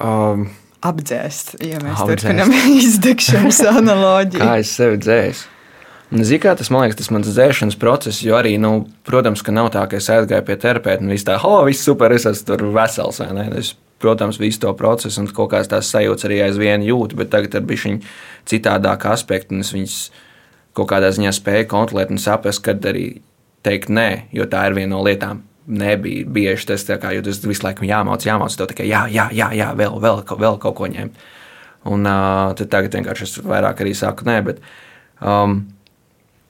Um, 0.00 0.48
Apdzēst, 0.80 1.58
ja 1.60 1.76
mēs 1.82 1.98
apdzēst. 2.00 2.24
turpinām 2.24 2.52
izdegšanas 2.80 3.58
analoģiju. 3.80 4.40
Kā 4.40 4.60
es 4.62 4.76
sevi 4.78 5.00
dzēsu? 5.00 5.48
Zini, 6.10 6.40
kā 6.42 6.56
tas 6.58 6.72
man 6.74 6.82
liekas, 6.82 6.98
tas 6.98 7.10
mans 7.14 7.28
dzēšanas 7.30 7.76
process, 7.78 8.24
jo 8.26 8.34
arī, 8.34 8.56
nu, 8.58 8.88
protams, 9.06 9.44
ka 9.46 9.54
nav 9.54 9.68
tā, 9.70 9.84
ka 9.86 10.00
es 10.00 10.08
aizgāju 10.10 10.42
pie 10.48 10.56
terapeita 10.58 11.04
un 11.04 11.12
viss 11.12 11.26
tā, 11.28 11.36
oh, 11.38 11.60
viss 11.68 11.86
super, 11.86 12.10
es 12.10 12.26
esmu 12.26 12.48
tur 12.48 12.64
vesels. 12.74 13.20
Es, 13.54 13.76
protams, 14.02 14.40
visu 14.40 14.58
to 14.64 14.72
procesu 14.74 15.22
un 15.22 15.30
kaut 15.30 15.52
kādas 15.52 15.70
tās 15.70 15.92
sajūtas 15.94 16.26
arī 16.26 16.40
aizvien 16.48 16.82
jūtu, 16.82 17.18
bet 17.20 17.30
tagad 17.30 17.54
ir 17.54 17.68
bijuši 17.68 17.94
citādāk 18.50 19.06
aspekti, 19.12 19.54
un 19.54 19.62
es 19.62 19.70
viņus 19.76 19.96
kaut 20.74 20.90
kādā 20.90 21.12
ziņā 21.14 21.30
spēju 21.36 21.70
kontrolēt 21.70 22.10
un 22.10 22.18
saprast, 22.18 22.64
kad 22.66 22.82
arī 22.90 23.20
teikt 23.66 23.92
nē, 23.92 24.10
jo 24.34 24.50
tā 24.50 24.66
ir 24.66 24.78
viena 24.80 24.96
no 24.96 25.04
lietām. 25.06 25.44
Nebija 25.70 26.26
bieži 26.26 26.72
tas, 26.72 26.82
kā, 26.88 27.12
jo 27.14 27.22
tas 27.22 27.38
visu 27.44 27.62
laiku 27.62 27.86
jāmācās, 27.86 28.26
jāmācās 28.26 28.58
to 28.58 28.66
tikai 28.72 28.88
jā, 28.90 29.04
jā, 29.12 29.28
jā, 29.36 29.52
jā 29.54 29.68
vēl, 29.78 30.00
vēl, 30.02 30.24
vēl, 30.26 30.56
kaut 30.58 30.80
ko 30.80 30.88
ņemt. 30.90 31.20
Un 31.90 32.08
uh, 32.08 32.56
tagad 32.58 32.96
vienkārši 32.96 33.28
es 33.28 33.36
vairāk 33.46 33.84
arī 33.84 33.92
saku 33.94 34.26
nē, 34.26 34.40
bet 34.48 34.64
um, 35.22 35.60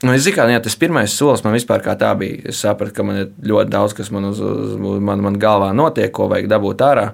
Nu, 0.00 0.14
es 0.16 0.24
zinu, 0.24 0.38
ka 0.38 0.46
tas 0.64 0.78
pirmais 0.80 1.12
solis 1.12 1.42
man 1.44 1.52
vispār 1.52 1.82
kā 1.84 1.92
tā 2.00 2.14
bija. 2.16 2.40
Es 2.48 2.62
sapratu, 2.64 2.94
ka 2.96 3.04
man 3.04 3.18
ir 3.20 3.28
ļoti 3.50 3.72
daudz, 3.72 3.94
kas 3.96 4.08
man, 4.14 4.30
uz, 4.30 4.40
uz, 4.40 4.72
man, 4.80 5.20
man 5.20 5.36
galvā 5.40 5.74
notiek, 5.76 6.08
ko 6.16 6.30
vajag 6.30 6.48
dabūt 6.48 6.84
ārā. 6.86 7.10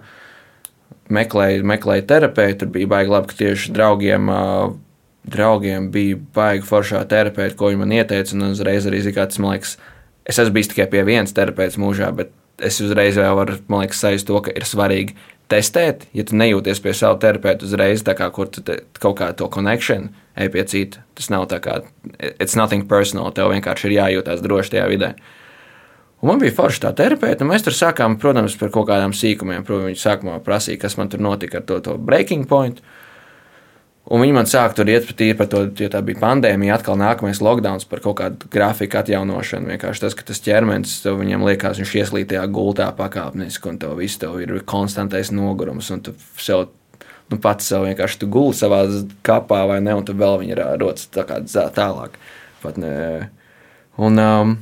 Meklēju, 1.11 1.67
meklēju 1.67 2.07
terapeitu, 2.07 2.61
tur 2.63 2.71
bija 2.75 2.91
baigi 2.95 3.11
labi, 3.11 3.31
ka 3.31 3.39
tieši 3.41 3.75
draugiem, 3.75 4.31
draugiem 5.35 5.91
bija 5.95 6.19
baigi 6.35 6.67
foršā 6.67 7.03
terapeita, 7.11 7.59
ko 7.59 7.73
viņi 7.73 7.83
man 7.83 7.95
ieteica. 7.99 8.37
Un 8.39 8.53
uzreiz 8.53 8.87
arī 8.87 9.03
zinu, 9.03 9.19
tas 9.19 9.43
man 9.43 9.57
liekas, 9.57 9.77
es 10.27 10.39
esmu 10.43 10.55
bijis 10.55 10.71
tikai 10.71 10.87
pie 10.95 11.03
vienas 11.07 11.35
terapeits 11.35 11.79
mūžā, 11.83 12.13
bet 12.15 12.31
es 12.63 12.79
uzreiz 12.81 13.19
jau 13.19 13.35
varu, 13.39 13.59
man 13.67 13.83
liekas, 13.83 14.03
sajust 14.05 14.31
to, 14.31 14.39
ka 14.47 14.55
ir 14.55 14.67
svarīgi 14.67 15.19
testēt, 15.53 16.07
ja 16.17 16.25
tu 16.27 16.37
nejūties 16.39 16.83
pie 16.83 16.93
sava 16.97 17.19
terapeita 17.23 17.67
uzreiz, 17.67 18.05
kā, 18.07 18.29
kur 18.35 18.51
tu 18.53 18.65
te, 18.67 18.81
kaut 19.01 19.19
kā 19.21 19.31
to 19.37 19.49
konekšanu 19.53 20.13
ej 20.37 20.53
pie 20.53 20.67
cita. 20.69 21.03
Tas 21.17 21.31
nav 21.33 21.47
tā 21.53 21.61
kā, 21.65 21.81
it's 22.37 22.59
nothing 22.59 22.89
personal, 22.89 23.33
tev 23.33 23.53
vienkārši 23.55 23.89
ir 23.89 23.97
jājūtās 24.01 24.45
droši 24.45 24.77
tajā 24.77 24.87
vidē. 24.93 25.15
Un 26.25 26.33
man 26.33 26.41
bija 26.41 26.55
forša 26.57 26.87
tā 26.87 26.93
terapeita, 26.97 27.45
un 27.45 27.53
mēs 27.53 27.65
tur 27.65 27.77
sākām, 27.77 28.17
protams, 28.21 28.57
par 28.57 28.73
kaut 28.73 28.89
kādām 28.89 29.13
sīkumiem. 29.17 29.65
Protams, 29.65 29.91
viņi 29.93 30.01
sākumā 30.01 30.39
prasīja, 30.45 30.81
kas 30.85 30.97
man 30.97 31.13
tur 31.13 31.21
notika 31.25 31.61
ar 31.61 31.67
to, 31.69 31.81
to 31.85 31.97
breaking 32.01 32.49
point. 32.49 32.81
Uh, 32.81 32.96
Un 34.07 34.23
viņi 34.23 34.35
man 34.37 34.47
sāka 34.47 34.77
tur 34.79 34.91
iet 34.91 35.09
tīri 35.19 35.35
par 35.35 35.49
to, 35.51 35.65
ja 35.83 35.89
tā 35.91 35.99
bija 36.07 36.21
pandēmija, 36.21 36.77
atkal 36.79 36.95
nākamais 37.01 37.41
lockdown 37.43 37.81
par 37.91 38.03
kaut 38.05 38.21
kādu 38.21 38.51
grafiku 38.53 39.01
atjaunošanu. 39.01 39.73
Vienkārši 39.73 40.05
tas, 40.05 40.15
ka 40.15 40.27
tas 40.29 40.43
ķermenis 40.45 41.01
viņam 41.03 41.43
liekas, 41.49 41.81
viņš 41.83 41.95
ieslīd 42.03 42.31
tajā 42.31 42.45
gultā 42.55 42.87
pakāpeniski, 42.95 43.73
un 43.73 43.81
tev 43.83 43.97
viss 43.99 44.21
tev 44.23 44.39
ir 44.45 44.53
konstantais 44.63 45.33
nogurums, 45.35 45.91
un 45.91 46.05
tu 46.07 46.15
sev, 46.39 46.69
nu, 47.33 47.41
pats 47.43 47.67
sev 47.67 47.89
vienkārši 47.89 48.21
tu 48.23 48.31
guli 48.31 48.55
savā 48.55 48.85
kapā 49.27 49.65
vai 49.73 49.81
ne, 49.83 49.99
un 49.99 50.07
tu 50.07 50.15
vēl 50.15 50.39
viņa 50.45 50.71
rodas 50.79 51.11
tā 51.11 51.27
kā 51.27 51.43
tālāk. 51.75 52.15
Pat 52.63 52.79
ne. 52.79 52.95
Un, 53.99 54.23
um, 54.23 54.57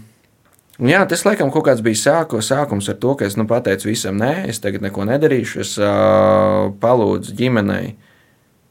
Un 0.74 0.88
jā, 0.90 1.04
tas 1.07 1.20
laikam 1.22 1.52
kaut 1.54 1.68
kāds 1.68 1.85
bija 1.87 2.00
sāku, 2.00 2.40
sākums 2.42 2.88
ar 2.90 2.96
to, 2.98 3.12
ka 3.14 3.28
es 3.28 3.37
nu, 3.38 3.44
pateicu 3.46 3.87
visam, 3.87 4.16
nē, 4.18 4.48
es 4.50 4.59
tagad 4.59 4.83
neko 4.83 5.04
nedarīšu. 5.07 5.61
Es 5.62 5.76
uh, 5.78 6.72
palūdzu 6.83 7.37
ģimenei 7.38 7.92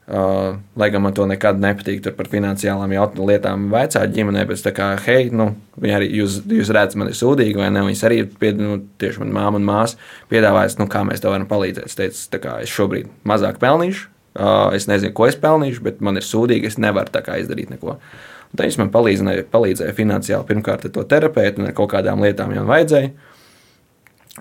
uh, 0.08 0.56
lai 0.80 0.90
gan 0.92 1.04
man 1.06 1.16
to 1.16 1.26
nekad 1.30 1.60
nepatīk 1.62 2.06
par 2.18 2.30
finansiālām 2.32 2.94
lietām, 3.28 3.68
vecā 3.74 4.04
ģimenē, 4.14 4.46
bet 4.50 4.64
tā 4.66 4.74
kā, 4.76 4.90
hei, 5.06 5.30
nu, 5.34 5.52
viņi 5.80 5.98
arī, 5.98 6.10
jūs, 6.20 6.42
jūs 6.50 6.72
redzat, 6.76 6.98
man 7.00 7.12
ir 7.12 7.18
sūdīgi, 7.20 7.58
vai 7.60 7.70
ne? 7.74 7.86
Viņas 7.88 8.04
arī, 8.10 8.22
pied, 8.40 8.60
nu, 8.60 8.80
tieši 9.02 9.24
man 9.24 9.34
māma 9.36 9.62
un 9.62 9.68
māsa 9.68 10.00
piedāvājas, 10.34 10.78
nu, 10.82 10.90
kā 10.92 11.06
mēs 11.08 11.24
tev 11.24 11.36
varam 11.36 11.48
palīdzēt. 11.50 11.90
Es 11.90 12.00
teicu, 12.00 12.24
tā 12.34 12.42
kā 12.44 12.58
es 12.64 12.74
šobrīd 12.74 13.12
mazāk 13.30 13.60
pelnīšu, 13.64 14.08
uh, 14.40 14.70
es 14.78 14.90
nezinu, 14.92 15.16
ko 15.16 15.30
es 15.30 15.40
pelnīšu, 15.40 15.84
bet 15.86 16.02
man 16.04 16.20
ir 16.20 16.28
sūdīgi, 16.28 16.72
es 16.72 16.80
nevaru 16.82 17.14
tā 17.14 17.24
kā 17.26 17.40
izdarīt 17.42 17.74
neko. 17.74 17.98
Un 17.98 18.58
tad 18.60 18.68
viņš 18.68 18.82
man 18.82 18.92
palīdzēja, 18.94 19.48
palīdzēja 19.54 19.96
finansiāli 19.98 20.50
pirmkārt 20.50 20.84
ar 20.86 20.94
to 20.94 21.06
terapeitu 21.10 21.64
un 21.64 21.72
ar 21.72 21.78
kaut 21.78 21.90
kādām 21.96 22.22
lietām, 22.22 22.54
jau 22.54 22.68
vajadzēja. 22.70 23.14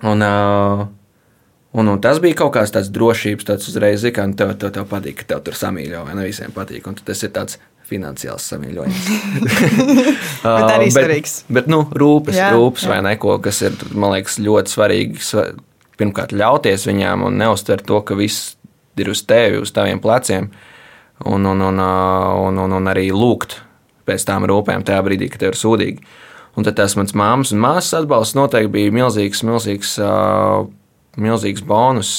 Un, 0.09 0.25
uh, 0.25 0.85
Un, 1.73 1.87
un 1.89 2.01
tas 2.01 2.19
bija 2.21 2.37
kaut 2.43 2.53
kāds 2.53 2.73
tāds 2.73 2.91
drošības, 2.93 3.47
tāds 3.47 3.69
uzreiz, 3.71 4.03
ka 4.13 4.27
nu, 4.29 4.37
tev, 4.37 4.51
tev, 4.61 4.69
tev 4.75 4.85
patīk, 4.89 5.23
ka 5.23 5.31
tev 5.31 5.39
tur 5.47 5.57
samīļo, 5.57 6.03
vai 6.05 6.17
ne 6.19 6.27
visiem 6.27 6.53
patīk. 6.53 6.85
Un 6.89 6.99
tas 6.99 7.23
ir 7.25 7.31
tāds 7.33 7.57
finansiāls 7.89 8.45
samīļojums. 8.51 9.07
bet 10.45 10.69
arī 10.69 10.89
uh, 10.89 10.93
svarīgs. 10.93 11.35
Bet, 11.47 11.55
bet 11.57 11.71
nu, 11.73 11.81
rūpes, 11.89 12.37
jā, 12.37 12.51
rūpes 12.53 12.85
jā. 12.85 12.93
vai 12.93 12.99
neko, 13.09 13.39
kas 13.43 13.63
ir, 13.65 13.77
man 13.91 14.13
liekas, 14.13 14.37
ļoti 14.45 14.73
svarīgi. 14.75 15.23
Pirmkārt, 15.97 16.33
ļauties 16.37 16.87
viņām 16.89 17.25
un 17.27 17.41
neuztvert 17.41 17.85
to, 17.89 17.99
ka 18.05 18.17
viss 18.17 18.53
ir 19.01 19.09
uz 19.09 19.23
tevi, 19.29 19.59
uz 19.61 19.73
taviem 19.73 20.01
pleciem, 20.01 20.51
un, 21.25 21.49
un, 21.49 21.65
un, 21.69 21.81
un, 21.81 22.61
un, 22.65 22.77
un 22.77 22.89
arī 22.89 23.07
lūgt 23.13 23.59
pēc 24.07 24.25
tām 24.27 24.45
rūpēm 24.49 24.85
tajā 24.85 25.01
brīdī, 25.05 25.29
kad 25.31 25.41
tev 25.41 25.53
ir 25.53 25.59
sūdīgi. 25.59 26.05
Un 26.53 26.65
tad 26.67 26.77
tas 26.77 26.93
mans 26.99 27.15
māmas 27.17 27.53
un 27.53 27.61
māsas 27.63 28.03
atbalsts 28.03 28.37
noteikti 28.37 28.73
bija 28.75 28.93
milzīgs, 28.93 29.41
milzīgs 29.47 29.95
uh, 30.01 30.67
milzīgs 31.21 31.65
bonus. 31.67 32.13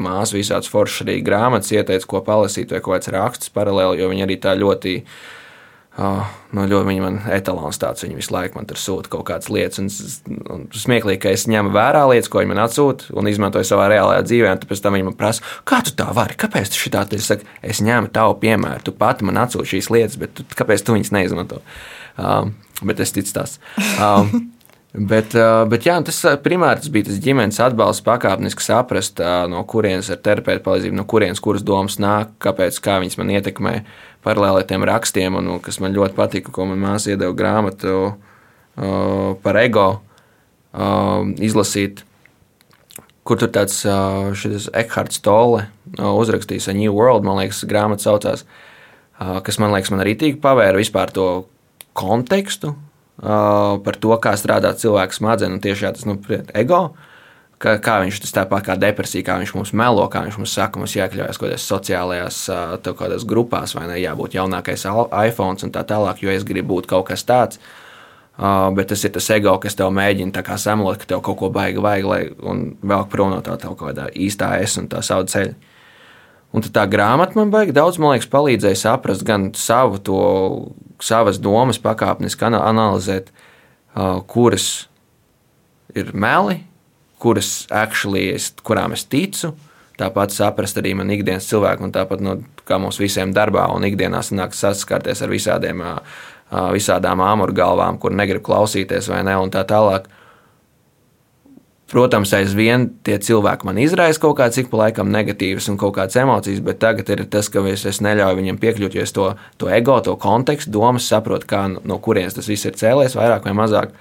Māsa 0.00 0.36
visādas 0.36 0.70
foršas 0.72 1.04
arī 1.04 1.18
grāmatas 1.24 1.74
ieteica, 1.74 2.06
ko 2.08 2.22
palasīt, 2.24 2.72
vai 2.72 2.80
kaut 2.80 2.96
kāds 2.96 3.12
rakstus 3.12 3.52
paralēli, 3.52 4.00
jo 4.00 4.08
viņi 4.12 4.24
arī 4.24 4.40
tā 4.40 4.56
ļoti. 4.56 4.96
Uh, 5.00 6.26
nu, 6.54 6.64
ļoti 6.70 6.86
viņa 6.86 7.02
man 7.02 7.16
etalons 7.34 7.78
tāds, 7.80 8.04
viņa 8.04 8.16
visu 8.16 8.32
laiku 8.32 8.56
man 8.56 8.68
tur 8.70 8.78
sūta 8.80 9.10
kaut 9.12 9.26
kādas 9.28 9.50
lietas. 9.52 9.80
Un, 9.82 10.38
un 10.54 10.62
smieklīgi, 10.72 11.20
ka 11.24 11.32
es 11.34 11.48
ņemu 11.50 11.72
vērā 11.74 12.04
lietas, 12.08 12.30
ko 12.30 12.40
viņa 12.40 12.52
man 12.52 12.62
atsūta, 12.64 13.10
un 13.18 13.28
izmantoju 13.28 13.66
savā 13.68 13.88
reālajā 13.92 14.22
dzīvē. 14.28 14.54
Un 14.54 14.70
pēc 14.70 14.84
tam 14.84 14.96
viņa 14.96 15.08
man 15.10 15.18
prasa, 15.18 15.44
kā 15.68 15.82
tu 15.84 15.92
tā 15.98 16.06
vari, 16.16 16.38
kāpēc 16.40 16.72
tu 16.72 16.80
šitā 16.80 17.04
te 17.10 17.20
saki, 17.20 17.48
es 17.66 17.82
ņēmu 17.84 18.12
tavu 18.14 18.38
piemēru, 18.40 18.86
tu 18.86 18.94
pati 18.96 19.26
man 19.28 19.42
atsūti 19.42 19.74
šīs 19.74 19.90
lietas, 19.92 20.16
bet 20.22 20.38
tu, 20.38 20.46
kāpēc 20.56 20.86
tu 20.86 20.96
viņas 20.96 21.12
neizmanto? 21.16 21.60
Um, 22.16 22.54
bet 22.86 23.02
es 23.02 23.12
ticu 23.16 23.34
tas. 23.36 23.58
Um, 23.98 24.52
Bet, 24.90 25.36
bet 25.70 25.84
jā, 25.86 25.94
tas 26.02 26.16
primāri 26.42 26.82
tas 26.82 26.90
bija 26.90 27.06
tas 27.06 27.20
ģimenes 27.22 27.60
atbalsts, 27.62 28.02
pakāpeniski 28.02 28.64
saprast, 28.64 29.20
no 29.46 29.60
kurienes 29.70 30.08
ar 30.10 30.18
terapeitu 30.18 30.64
palīdzību, 30.64 30.96
no 30.98 31.04
kurienes 31.06 31.38
kuras 31.38 31.62
domas 31.62 32.00
nāk, 32.02 32.32
kāpēc, 32.42 32.80
kā 32.82 32.96
viņas 32.98 33.14
man 33.20 33.30
ietekmē 33.36 33.74
paralēli 34.26 34.66
tiem 34.66 34.82
rakstiem, 34.90 35.38
un 35.38 35.60
kas 35.62 35.78
man 35.78 35.94
ļoti 35.94 36.18
patika, 36.18 36.50
ko 36.50 36.66
man 36.72 36.82
māsa 36.82 37.14
iedeva 37.14 37.30
grāmatu 37.38 38.16
par 39.46 39.60
ego 39.62 39.86
izlasīt. 41.38 42.02
Kur 43.22 43.38
tur 43.38 43.54
tāds 43.54 43.84
Ekhards 44.74 45.22
Tolle 45.22 45.68
uzrakstījis 46.02 46.66
A 46.72 46.74
New 46.74 46.90
World, 46.98 47.22
man 47.22 47.38
liekas, 47.38 47.62
grāmata 47.68 48.08
saucās, 48.08 48.42
kas 49.20 49.62
man 49.62 49.70
liekas, 49.70 49.94
man 49.94 50.02
arī 50.02 50.18
tīk 50.18 50.42
pavēra 50.42 50.80
vispār 50.82 51.14
to 51.14 51.26
kontekstu, 51.94 52.74
par 53.20 54.00
to, 54.00 54.12
kā 54.22 54.34
strādā 54.40 54.72
cilvēka 54.76 55.16
smadzenes 55.16 55.58
un 55.58 55.62
tieši 55.64 55.92
tas 55.96 56.06
nu, 56.08 56.16
ego. 56.56 56.82
Kā, 57.60 57.74
kā 57.76 57.98
viņš 58.00 58.22
tas 58.24 58.32
tāpat 58.32 58.64
kā 58.64 58.74
depresija, 58.80 59.24
kā 59.26 59.34
viņš 59.42 59.50
mums 59.52 59.74
melo, 59.76 60.06
kā 60.08 60.22
viņš 60.24 60.38
mums 60.40 60.54
saka, 60.56 60.80
mums 60.80 60.94
jāiekļaujas 60.96 61.36
kaut 61.36 61.50
kādās 61.50 61.66
sociālajās 61.68 62.38
kādās 62.96 63.26
grupās, 63.28 63.74
vai 63.76 63.84
ne 63.90 63.98
jābūt 64.00 64.38
jaunākais 64.38 64.86
iPhone 64.88 65.60
un 65.66 65.74
tā 65.74 65.84
tālāk, 65.84 66.22
jo 66.24 66.32
es 66.32 66.46
gribu 66.48 66.78
būt 66.78 66.88
kaut 66.88 67.10
kas 67.12 67.26
tāds. 67.28 67.60
Uh, 67.60 67.90
bet 68.72 68.88
tas 68.88 69.04
ir 69.04 69.12
tas 69.12 69.26
ego, 69.34 69.52
kas 69.60 69.76
tev 69.76 69.90
mēģina 69.92 70.56
samalot, 70.56 70.96
ka 70.96 71.08
tev 71.10 71.20
kaut 71.20 71.36
ko 71.36 71.50
baigi 71.52 71.82
vajag, 71.82 72.06
lai 72.08 72.20
vēl 72.32 73.02
prom 73.12 73.34
no 73.34 73.42
tā 73.44 73.58
kaut 73.60 73.76
kādā 73.82 74.08
īstā 74.16 74.54
es 74.62 74.78
un 74.80 74.88
tā 74.88 75.02
savu 75.04 75.28
ceļu. 75.28 75.52
Un 76.56 76.64
tā 76.64 76.86
grāmata 76.90 77.36
man 77.36 77.52
baigi 77.52 77.74
daudz, 77.76 77.98
man 78.00 78.14
liekas, 78.14 78.30
palīdzēja 78.30 78.78
saprast 78.80 79.26
gan 79.28 79.50
savu 79.54 80.00
to, 80.02 80.22
savas 81.04 81.40
domas 81.42 81.80
pakāpeniski 81.82 82.46
analizēt, 82.48 83.30
kuras 84.30 84.68
ir 85.94 86.12
meli, 86.14 86.60
kuras 87.20 87.66
actually 87.70 88.30
es, 88.34 88.50
kurām 88.64 88.94
es 88.96 89.04
ticu. 89.04 89.54
Tāpat 90.00 90.32
saprast 90.32 90.78
arī 90.80 90.94
man 90.96 91.10
ikdienas 91.12 91.48
cilvēku, 91.50 91.84
un 91.84 91.92
tāpat 91.92 92.22
no, 92.24 92.38
kā 92.64 92.78
mums 92.80 92.96
visiem 93.00 93.34
darbā 93.36 93.66
un 93.74 93.84
ikdienā 93.84 94.22
sanāk 94.24 94.54
saskarties 94.56 95.20
ar 95.20 95.32
visādiem, 95.32 95.82
visādām 96.72 97.20
āmurgalvām, 97.20 97.98
kur 98.00 98.14
negrib 98.16 98.40
klausīties 98.46 99.10
vai 99.12 99.20
ne, 99.26 99.36
un 99.36 99.52
tā 99.52 99.66
tālāk. 99.68 100.08
Protams, 101.90 102.30
aizvien 102.38 102.84
tie 103.02 103.16
cilvēki 103.18 103.66
man 103.66 103.78
izraisa 103.82 104.20
kaut 104.22 104.36
kādas, 104.38 104.60
cik 104.60 104.68
pa 104.70 104.84
laikam 104.84 105.08
negatīvas 105.10 105.66
un 105.72 105.78
kaut 105.80 105.96
kādas 105.96 106.14
emocijas, 106.22 106.60
bet 106.62 106.78
tagad 106.82 107.08
ir 107.10 107.24
tas, 107.32 107.48
ka 107.50 107.64
es, 107.66 107.82
es 107.88 107.98
neļauju 108.04 108.38
viņiem 108.38 108.60
piekļūt, 108.62 108.94
jo 108.94 109.06
es 109.06 109.12
to, 109.16 109.24
to 109.58 109.70
ego, 109.74 109.96
to 110.06 110.14
kontekstu, 110.22 110.70
domas 110.76 111.08
saprotu, 111.10 111.48
kā, 111.50 111.64
no 111.66 111.96
kurienes 111.98 112.36
tas 112.36 112.46
viss 112.46 112.68
ir 112.68 112.76
cēlies, 112.78 113.16
vairāk 113.18 113.48
vai 113.48 113.54
mazāk. 113.58 113.96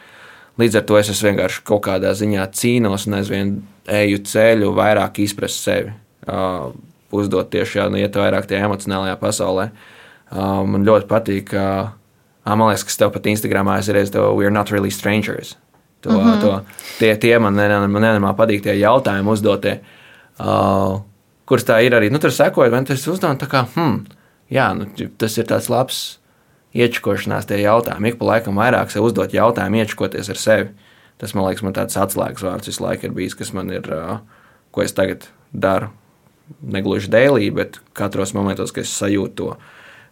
Līdz 0.61 0.77
ar 0.77 0.85
to 0.85 0.99
es, 0.99 1.09
vienkārši 1.23 1.63
kaut 1.65 1.81
kādā 1.87 2.11
ziņā 2.19 2.45
cīnos 2.59 3.07
un 3.09 3.17
aizvien 3.17 3.55
eju 3.89 4.21
ceļu, 4.27 4.69
vairāk 4.77 5.17
izprast 5.23 5.65
sevi. 5.65 5.95
Uh, 6.29 6.69
uzdot 7.15 7.49
tieši 7.49 7.79
jau 7.79 7.87
nu, 7.89 7.97
iet 8.03 8.13
vairāk 8.21 8.45
tajā 8.49 8.67
emocionālajā 8.67 9.15
pasaulē. 9.17 9.69
Uh, 10.29 10.61
man 10.67 10.85
ļoti 10.85 11.09
patīk, 11.09 11.55
uh, 11.57 11.89
man 12.45 12.69
liekas, 12.69 12.85
ka 12.85 12.99
tev 13.01 13.15
pat 13.15 13.31
Instagramā 13.33 13.79
es 13.81 13.89
reiz 13.89 14.13
to 14.13 14.27
We're 14.37 14.53
not 14.53 14.69
really 14.69 14.93
strangers. 14.93 15.55
To, 16.01 16.09
mm 16.09 16.19
-hmm. 16.19 16.41
to, 16.41 16.61
tie, 16.99 17.15
tie 17.17 17.39
man 17.39 17.55
nenormāli 17.55 18.35
patīk, 18.35 18.61
tie 18.63 18.79
jautājumi 18.79 19.29
uzdotie, 19.29 19.79
uh, 20.39 21.01
kurus 21.45 21.65
tā 21.65 21.81
ir 21.83 21.91
arī. 21.91 22.11
Nu, 22.11 22.19
tur 22.19 22.31
sekojot, 22.31 22.71
vai 22.71 22.83
tas 22.85 23.07
uzdevums 23.07 23.41
tā 23.41 23.47
kā, 23.47 23.65
hmm, 23.75 24.05
jā, 24.51 24.73
nu, 24.77 24.85
tas 25.17 25.37
ir 25.37 25.45
tāds 25.45 25.69
labs 25.69 26.19
iečkošanās 26.73 27.45
tie 27.45 27.61
jautājumi. 27.61 28.07
Ik 28.07 28.17
pa 28.17 28.25
laikam 28.25 28.55
vairāk 28.55 28.89
sev 28.89 29.03
uzdot 29.03 29.33
jautājumu, 29.33 29.75
iečkoties 29.75 30.29
ar 30.29 30.37
sevi. 30.37 30.69
Tas, 31.17 31.33
man 31.33 31.45
liekas, 31.45 31.63
man 31.63 31.73
tāds 31.73 31.97
atslēgas 31.97 32.43
vārds 32.43 32.67
visu 32.67 32.83
laiku 32.83 33.05
ir 33.05 33.11
bijis, 33.11 33.35
kas 33.35 33.53
man 33.53 33.71
ir, 33.71 33.89
uh, 33.91 34.19
ko 34.71 34.81
es 34.81 34.93
tagad 34.93 35.27
daru. 35.53 35.89
Negluži 36.61 37.09
dēlī, 37.09 37.51
bet 37.53 37.79
katros 37.93 38.33
momentos, 38.33 38.71
kad 38.71 38.83
es 38.83 39.01
sajūtu 39.01 39.35
to 39.35 39.57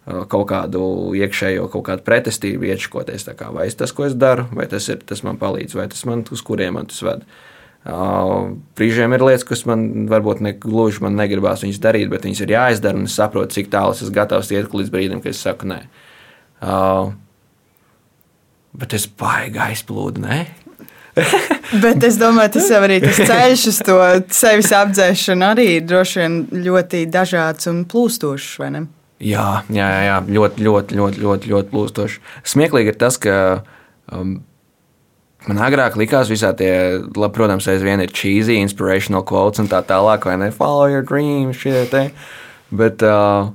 kaut 0.08 0.48
kādu 0.52 0.82
iekšējo 1.20 1.67
kaut 1.74 1.86
kādu 1.89 2.06
pretestību 2.08 2.70
iečkoties. 2.72 3.28
Kā, 3.38 3.52
vai 3.56 3.67
tas, 3.76 3.93
ko 3.96 4.08
es 4.08 4.15
daru, 4.15 4.48
vai 4.56 4.70
tas, 4.72 4.88
ir, 4.91 5.02
tas 5.04 5.24
man 5.28 5.39
palīdz, 5.41 5.76
vai 5.78 5.88
tas 5.91 6.06
man 6.08 6.24
uz 6.32 6.43
kuriem 6.46 6.80
man 6.80 6.89
tas 6.89 7.04
ved. 7.04 7.28
Uh, 7.88 8.58
brīžiem 8.76 9.13
ir 9.15 9.24
lietas, 9.24 9.46
kas 9.48 9.62
man 9.70 10.10
varbūt 10.12 10.41
ne 10.43 10.52
gluži 10.60 11.00
man 11.06 11.15
negribās 11.15 11.62
viņas 11.63 11.80
darīt, 11.84 12.10
bet 12.12 12.26
viņas 12.28 12.41
ir 12.43 12.52
jāizdara, 12.52 13.00
un 13.00 13.08
es 13.08 13.15
saprotu, 13.15 13.54
cik 13.56 13.70
tālu 13.72 13.96
es 13.96 14.02
esmu 14.04 14.15
gatavs 14.17 14.52
iet 14.52 14.76
līdz 14.76 14.91
brīdim, 14.91 15.22
kad 15.24 15.32
es 15.32 15.43
saku 15.46 15.70
nē. 15.72 15.80
Uh, 16.58 17.13
Bet 18.78 18.93
es 18.93 19.08
baigi 19.10 19.58
aizplūdu, 19.58 20.22
ne? 20.22 20.43
Bet 21.84 22.04
es 22.06 22.20
domāju, 22.22 22.54
tas 22.58 22.70
jau 22.72 22.82
arī 22.86 23.00
tas 23.02 23.17
ceļš 23.17 23.63
uz 23.72 23.80
to 23.88 23.98
sevis 24.38 24.70
apdzēšanu 24.76 25.48
arī 25.48 25.70
droši 25.82 26.22
vien 26.22 26.38
ļoti 26.67 27.08
dažāds 27.12 27.70
un 27.72 27.84
plūstošs, 27.89 28.52
vai 28.62 28.70
ne? 28.76 28.84
Jā, 29.23 29.63
jā, 29.73 29.88
jā, 29.89 30.01
jā. 30.06 30.17
ļoti, 30.38 30.63
ļoti, 30.65 30.97
ļoti, 30.99 31.23
ļoti, 31.23 31.51
ļoti 31.53 31.71
plūstoši. 31.73 32.19
Smieklīgi 32.45 32.93
ir 32.93 32.99
tas, 33.01 33.17
ka 33.21 33.38
um, 34.13 34.36
man 35.47 35.62
agrāk 35.65 35.97
likās, 35.97 36.30
visā 36.30 36.51
tie, 36.58 36.71
labi, 37.17 37.34
protams, 37.34 37.69
aizvien 37.71 38.03
ir 38.03 38.13
cheesy, 38.13 38.60
inspirational 38.62 39.25
quotes 39.25 39.63
un 39.63 39.71
tā 39.71 39.82
tālāk, 39.89 40.27
vai 40.30 40.38
ne? 40.38 40.51
Follow 40.53 40.86
your 40.91 41.06
dreams, 41.06 41.58
šie 41.58 41.88
te. 41.89 42.03
Bet 42.69 43.01
uh, 43.06 43.49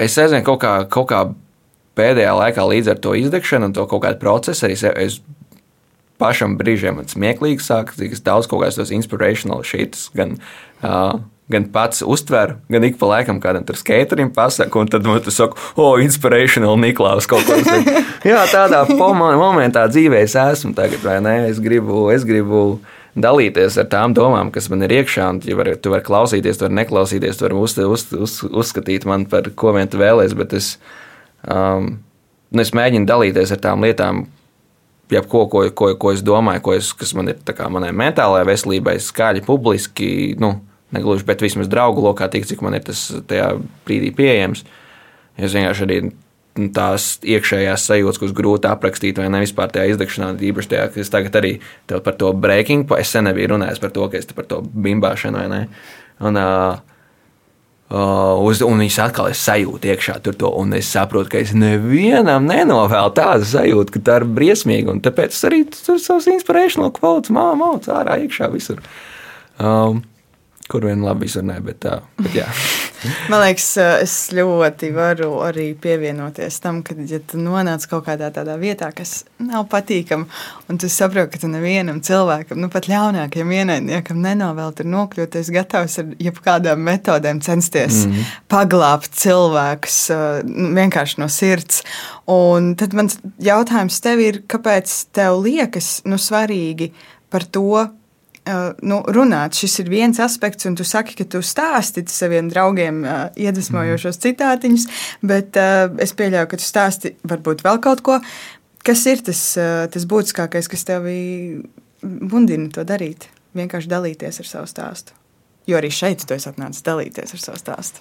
es 0.00 0.16
aizvien 0.16 0.46
kaut 0.46 0.62
kā, 0.64 0.74
kaut 0.88 1.10
kā 1.12 1.26
pēdējā 1.98 2.32
laikā 2.38 2.64
līdz 2.72 2.94
ar 2.94 3.02
to 3.04 3.16
izdegšanu 3.18 3.68
un 3.68 3.74
to 3.76 3.84
kaut 3.90 4.04
kādu 4.06 4.22
procesu 4.22 4.68
arī 4.68 4.78
es 5.02 5.18
pašam 6.18 6.56
brīžiem 6.58 6.98
man 6.98 7.08
smieklīgi 7.10 7.62
sāk, 7.62 7.92
cik 7.98 8.16
daudz 8.26 8.48
kaut 8.50 8.64
kādas 8.64 8.78
tos 8.78 8.94
inspirational 8.94 9.62
shits, 9.66 10.08
gan 10.16 10.36
uh, 10.82 11.18
gan 11.48 11.64
pats 11.72 12.02
uztver, 12.04 12.56
gan 12.68 12.84
ik 12.84 12.98
pa 13.00 13.08
laikam 13.08 13.40
kādam 13.40 13.64
tur 13.66 13.78
skaterim 13.80 14.30
pasaka, 14.34 14.80
un 14.80 14.90
tad 14.92 15.06
man 15.08 15.22
tas 15.24 15.38
saka, 15.40 15.56
o, 15.76 15.86
oh, 15.86 16.02
inspirational 16.02 16.76
Niklaus 16.80 17.28
kaut 17.30 17.46
ko 17.48 17.56
tādu. 17.64 17.94
Jā, 18.28 18.44
tādā 18.52 18.84
momentā 18.92 19.86
dzīvē 19.88 20.22
es 20.26 20.36
esmu 20.36 20.74
tagad, 20.76 21.00
vai 21.04 21.18
ne? 21.24 21.38
Es 21.48 21.60
gribu, 21.64 22.08
es 22.12 22.26
gribu 22.28 22.80
dalīties 23.18 23.78
ar 23.80 23.88
tām 23.90 24.14
domām, 24.16 24.52
kas 24.52 24.68
man 24.68 24.84
ir 24.84 24.98
iekšā, 25.00 25.30
un 25.32 25.40
tu 25.42 25.56
vari, 25.56 25.76
tu 25.80 25.92
vari 25.94 26.04
klausīties, 26.04 26.60
tu 26.60 26.66
vari 26.66 26.78
neklausīties, 26.82 27.38
tu 27.38 27.48
vari 27.48 27.56
uz, 27.58 27.78
uz, 27.80 28.06
uz, 28.12 28.38
uzskatīt 28.48 29.08
man 29.08 29.24
par 29.30 29.48
ko 29.56 29.72
vien 29.76 29.88
tu 29.88 30.00
vēlēsies, 30.00 30.36
bet 30.38 30.54
es, 30.58 30.74
um, 31.48 31.94
nu, 32.52 32.64
es 32.64 32.74
mēģinu 32.76 33.08
dalīties 33.08 33.56
ar 33.56 33.64
tām 33.64 33.88
lietām, 33.88 34.26
jebko, 35.08 35.46
ko, 35.48 35.64
ko, 35.72 35.94
ko 35.96 36.12
es 36.12 36.20
domāju, 36.20 36.62
ko 36.64 36.76
es, 36.76 36.92
kas 36.92 37.16
man 37.16 37.32
ir 37.32 37.60
manai 37.72 37.94
mentālajai 37.96 38.48
veselībai, 38.52 38.98
skaļi, 39.00 39.46
publiski, 39.48 40.10
nu, 40.40 40.58
negluži, 40.94 41.26
bet 41.28 41.44
vismaz 41.44 41.68
draugu 41.70 42.04
lokā, 42.04 42.30
tik 42.32 42.46
cik 42.48 42.62
man 42.64 42.78
ir 42.78 42.86
tas 42.88 43.08
tajā 43.30 43.52
brīdī 43.88 44.12
pieejams. 44.16 44.64
Es 45.38 45.54
vienkārši 45.54 45.86
arī 45.86 46.00
tās 46.74 47.06
iekšējās 47.22 47.84
sajūtas, 47.86 48.18
kuras 48.18 48.34
grūti 48.34 48.70
aprakstīt, 48.70 49.20
vai 49.20 49.28
ne 49.30 49.44
vispār 49.44 49.70
tajā 49.70 49.92
izdegšanā, 49.92 50.32
īpaši 50.50 50.72
tajā, 50.72 50.86
ka 50.90 51.02
es 51.04 51.12
tagad 51.12 51.38
arī 51.38 51.52
par 51.92 52.16
to 52.18 52.32
breaking, 52.34 52.88
es 52.98 53.14
sen 53.14 53.28
nebiju 53.28 53.54
runājis 53.54 53.82
par 53.82 53.94
to, 53.94 54.08
ka 54.10 54.18
es 54.18 54.26
par 54.34 54.48
to 54.50 54.62
bimbāšanu 54.66 55.38
vai 55.38 55.48
ne. 55.52 55.64
Un, 56.18 56.40
uh, 56.40 56.96
Uh, 57.88 58.36
uz, 58.44 58.58
un 58.60 58.82
viņš 58.82 58.96
atkal 59.00 59.30
ir 59.30 59.36
sajūta 59.40 59.88
iekšā 59.88 60.18
tur, 60.20 60.34
to, 60.36 60.50
un 60.60 60.74
es 60.76 60.90
saprotu, 60.92 61.30
ka 61.32 61.38
es 61.40 61.54
nevienam 61.56 62.44
nenovēlu 62.44 63.14
tādu 63.16 63.46
sajūtu, 63.48 63.94
ka 63.94 64.02
tā 64.04 64.16
ir 64.20 64.26
briesmīga. 64.36 64.92
Tāpēc 65.06 65.32
es 65.32 65.46
arī 65.48 65.62
tur 65.72 65.96
savus 65.96 66.28
quotes 66.98 67.32
māmu 67.32 67.56
mācu 67.62 67.94
ārā 67.96 68.18
iekšā 68.26 68.50
visur. 68.52 68.82
Um, 69.56 70.02
kur 70.68 70.84
vien 70.84 71.00
labi 71.04 71.28
izrunāja, 71.28 71.64
bet 71.64 71.80
tā. 71.84 71.98
Bet 72.20 72.34
jā. 72.36 72.46
Man 73.30 73.40
liekas, 73.44 73.66
es 74.02 74.14
ļoti 74.34 74.90
varu 74.92 75.28
arī 75.46 75.68
pievienoties 75.78 76.58
tam, 76.60 76.80
ka, 76.84 76.96
ja 77.08 77.20
tu 77.22 77.38
nonāc 77.40 77.84
kaut 77.88 78.04
kādā 78.08 78.28
tādā 78.34 78.56
vietā, 78.60 78.90
kas 78.94 79.22
nav 79.40 79.68
patīkama, 79.70 80.26
un 80.68 80.80
tu 80.80 80.90
saproti, 80.90 81.30
ka 81.34 81.42
tu 81.44 81.50
nevienam 81.52 82.00
cilvēkam, 82.04 82.58
nu 82.60 82.70
pat 82.72 82.88
ļaunākajam 82.90 83.54
ienaidniekam 83.54 84.18
nenovēl 84.24 84.74
tur 84.76 84.90
nokļūt, 84.90 85.38
es 85.40 85.52
gatavs 85.54 85.98
ar 86.02 86.10
jebkādām 86.26 86.82
metodēm 86.90 87.40
censties 87.44 88.04
mm 88.04 88.12
-hmm. 88.12 88.32
paglābt 88.50 89.14
cilvēkus 89.14 90.00
nu, 90.48 90.72
vienkārši 90.80 91.22
no 91.22 91.28
sirds. 91.28 91.84
Un 92.26 92.74
tad 92.76 92.92
mans 92.92 93.18
jautājums 93.40 94.00
tev 94.02 94.20
ir, 94.20 94.42
kāpēc 94.48 94.98
tev 95.12 95.38
liekas 95.46 96.02
nu, 96.04 96.18
svarīgi 96.18 96.92
par 97.30 97.44
to 97.44 97.88
nu, 98.82 98.98
runāt. 99.14 99.56
Šis 99.58 99.78
ir 99.82 99.90
viens 99.92 100.18
aspekts, 100.22 100.66
un 100.68 100.76
tu 100.78 100.86
saki, 100.86 101.16
ka 101.18 101.26
tu 101.36 101.42
stāsti 101.44 102.04
saviem 102.12 102.50
draugiem 102.52 103.02
uh, 103.04 103.16
iedvesmojošos 103.38 104.16
mm. 104.16 104.24
citātiņus, 104.26 104.86
bet 105.28 105.58
uh, 105.60 105.86
es 106.02 106.14
pieļauju, 106.18 106.50
ka 106.50 106.60
tu 106.60 106.66
stāsti 106.66 107.14
varbūt 107.28 107.64
vēl 107.66 107.80
kaut 107.84 108.04
ko. 108.06 108.18
Kas 108.86 109.04
ir 109.10 109.24
tas, 109.26 109.40
uh, 109.60 109.86
tas 109.92 110.06
būtiskākais, 110.08 110.70
kas 110.70 110.86
tev 110.88 111.08
mundina 112.02 112.70
to 112.74 112.84
darīt? 112.88 113.28
Vienkārši 113.58 113.90
dalīties 113.90 114.42
ar 114.42 114.48
savu 114.48 114.70
stāstu. 114.70 115.16
Jo 115.68 115.80
arī 115.80 115.90
šeit 115.92 116.22
tu 116.24 116.36
esi 116.36 116.48
atnācis 116.48 116.84
dalīties 116.86 117.34
ar 117.36 117.42
savu 117.42 117.60
stāstu. 117.60 118.00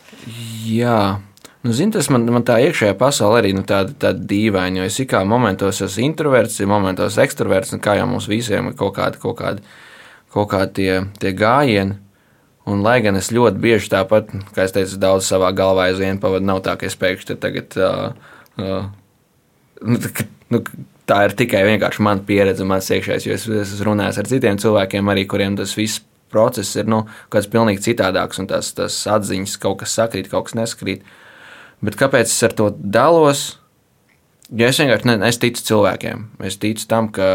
Jā. 0.70 1.18
Nu, 1.66 1.74
zin, 1.76 1.90
tas 1.92 2.08
man, 2.14 2.24
man 2.32 2.46
tā 2.48 2.60
iekšējā 2.64 2.94
pasaule 3.00 3.42
arī 3.42 3.52
nu, 3.58 3.64
tāda, 3.68 3.92
tāda 4.06 4.22
dīvaina, 4.30 4.80
jo 4.80 4.88
es 4.88 5.00
kā 5.10 5.24
momentos 5.28 5.82
esmu 5.84 6.06
introverts, 6.06 6.62
momentos 6.70 7.18
ekstraverts, 7.20 7.74
un 7.76 7.82
kā 7.84 7.98
jau 7.98 8.06
mums 8.08 8.30
visiem 8.30 8.70
ir 8.70 8.78
kaut 8.78 8.94
kāda, 9.00 9.20
kaut 9.20 9.40
kāda 9.42 9.66
kaut 10.34 10.52
kādi 10.54 10.74
tie, 10.82 10.92
tie 11.22 11.34
gājieni. 11.38 11.98
Un, 12.68 12.82
lai 12.84 12.98
gan 13.00 13.16
es 13.16 13.30
ļoti 13.32 13.62
bieži 13.64 13.88
tāpat, 13.94 14.34
kā 14.56 14.66
es 14.68 14.74
teicu, 14.76 14.98
daudz 15.00 15.30
savā 15.30 15.54
galvā 15.56 15.86
aizvien 15.88 16.20
pavadu, 16.20 16.44
nav 16.50 16.60
tā, 16.66 16.74
ka 16.76 16.90
es 16.90 16.98
pēkšņi 17.00 17.38
tagad. 17.40 17.78
Uh, 17.80 18.34
uh, 18.60 18.90
nu, 19.88 20.02
nu, 20.52 20.62
tā 21.08 21.22
ir 21.30 21.36
tikai 21.40 21.62
vienkārši 21.70 22.04
mana 22.04 22.26
pieredze, 22.28 22.68
mans 22.68 22.90
iekšējais. 22.92 23.28
Jo 23.28 23.38
es, 23.38 23.46
es 23.62 23.72
runājis 23.88 24.20
ar 24.20 24.28
citiem 24.28 24.60
cilvēkiem, 24.60 25.14
arī 25.14 25.24
kuriem 25.32 25.56
tas 25.60 25.78
viss 25.80 26.04
process 26.34 26.76
ir 26.76 26.90
nu, 26.92 27.06
kas 27.32 27.48
pilnīgi 27.52 27.86
citādāks, 27.86 28.42
un 28.42 28.50
tās, 28.52 28.74
tās 28.76 29.00
atziņas 29.16 29.56
kaut 29.64 29.80
kas 29.86 29.96
sakrīt, 29.96 30.28
kaut 30.32 30.50
kas 30.50 30.58
neskrīt. 30.60 31.08
Bet 31.84 31.96
kāpēc 31.96 32.28
es 32.28 32.44
ar 32.44 32.56
to 32.58 32.72
dalos? 32.76 33.46
Ja 34.52 34.68
es 34.72 34.80
vienkārši 34.80 35.08
ne, 35.08 35.18
es 35.28 35.40
ticu 35.40 35.64
cilvēkiem. 35.72 36.28
Es 36.48 36.60
ticu 36.60 36.88
tam, 36.90 37.08
ka 37.16 37.28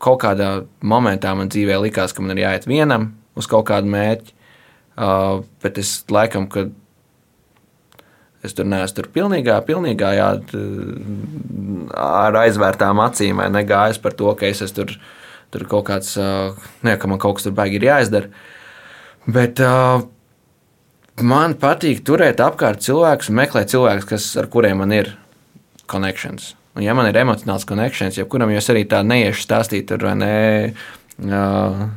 kaut 0.00 0.20
kādā 0.24 0.50
momentā 0.80 1.32
man 1.36 1.50
dzīvē 1.52 1.78
likās, 1.84 2.14
ka 2.16 2.24
man 2.24 2.36
ir 2.36 2.44
jāiet 2.46 2.68
vienam 2.70 3.10
uz 3.38 3.48
kaut 3.50 3.68
kādu 3.70 3.90
mērķi, 3.92 4.34
uh, 4.96 5.40
bet 5.62 5.80
es 5.80 6.00
laikam, 6.12 6.48
kad 6.50 6.72
es 8.44 8.56
tur 8.56 8.68
neesmu 8.68 8.96
tur 8.96 9.08
pilnīgā, 9.14 9.58
pilnīgā 9.66 10.12
jā, 10.16 10.28
ar 12.00 12.38
aizvērtām 12.44 13.02
acīm, 13.04 13.42
negājis 13.52 14.00
par 14.00 14.16
to, 14.16 14.32
ka 14.38 14.48
es 14.48 14.62
esmu 14.64 14.78
tur, 14.80 14.94
tur 15.52 15.66
kaut 15.68 15.88
kāds, 15.90 16.14
uh, 16.20 16.56
ne, 16.86 16.96
ka 16.96 17.10
man 17.10 17.20
kaut 17.20 17.38
kas 17.38 17.48
tur 17.48 17.56
baigi 17.56 17.80
ir 17.80 17.90
jāizdara. 17.90 18.32
Bet 19.28 19.60
uh, 19.64 20.00
man 21.20 21.58
patīk 21.60 22.00
turēt 22.08 22.40
apkārt 22.40 22.80
cilvēkus 22.86 23.32
meklēt 23.36 23.74
cilvēkus, 23.74 24.08
kas, 24.08 24.30
ar 24.40 24.48
kuriem 24.52 24.80
man 24.80 24.96
ir 24.96 25.12
connections. 25.90 26.54
Un, 26.76 26.84
ja 26.84 26.94
man 26.94 27.08
ir 27.10 27.18
emocionāls 27.18 27.66
konekšņs, 27.66 28.20
jebkuram 28.20 28.52
jau 28.52 28.62
es 28.62 28.70
arī 28.70 28.84
tā 28.88 29.02
neiešu 29.06 29.42
stāstīt, 29.46 29.88
tur 29.90 30.06
vai 30.06 30.14
ne. 30.20 30.34
Uh, 31.20 31.88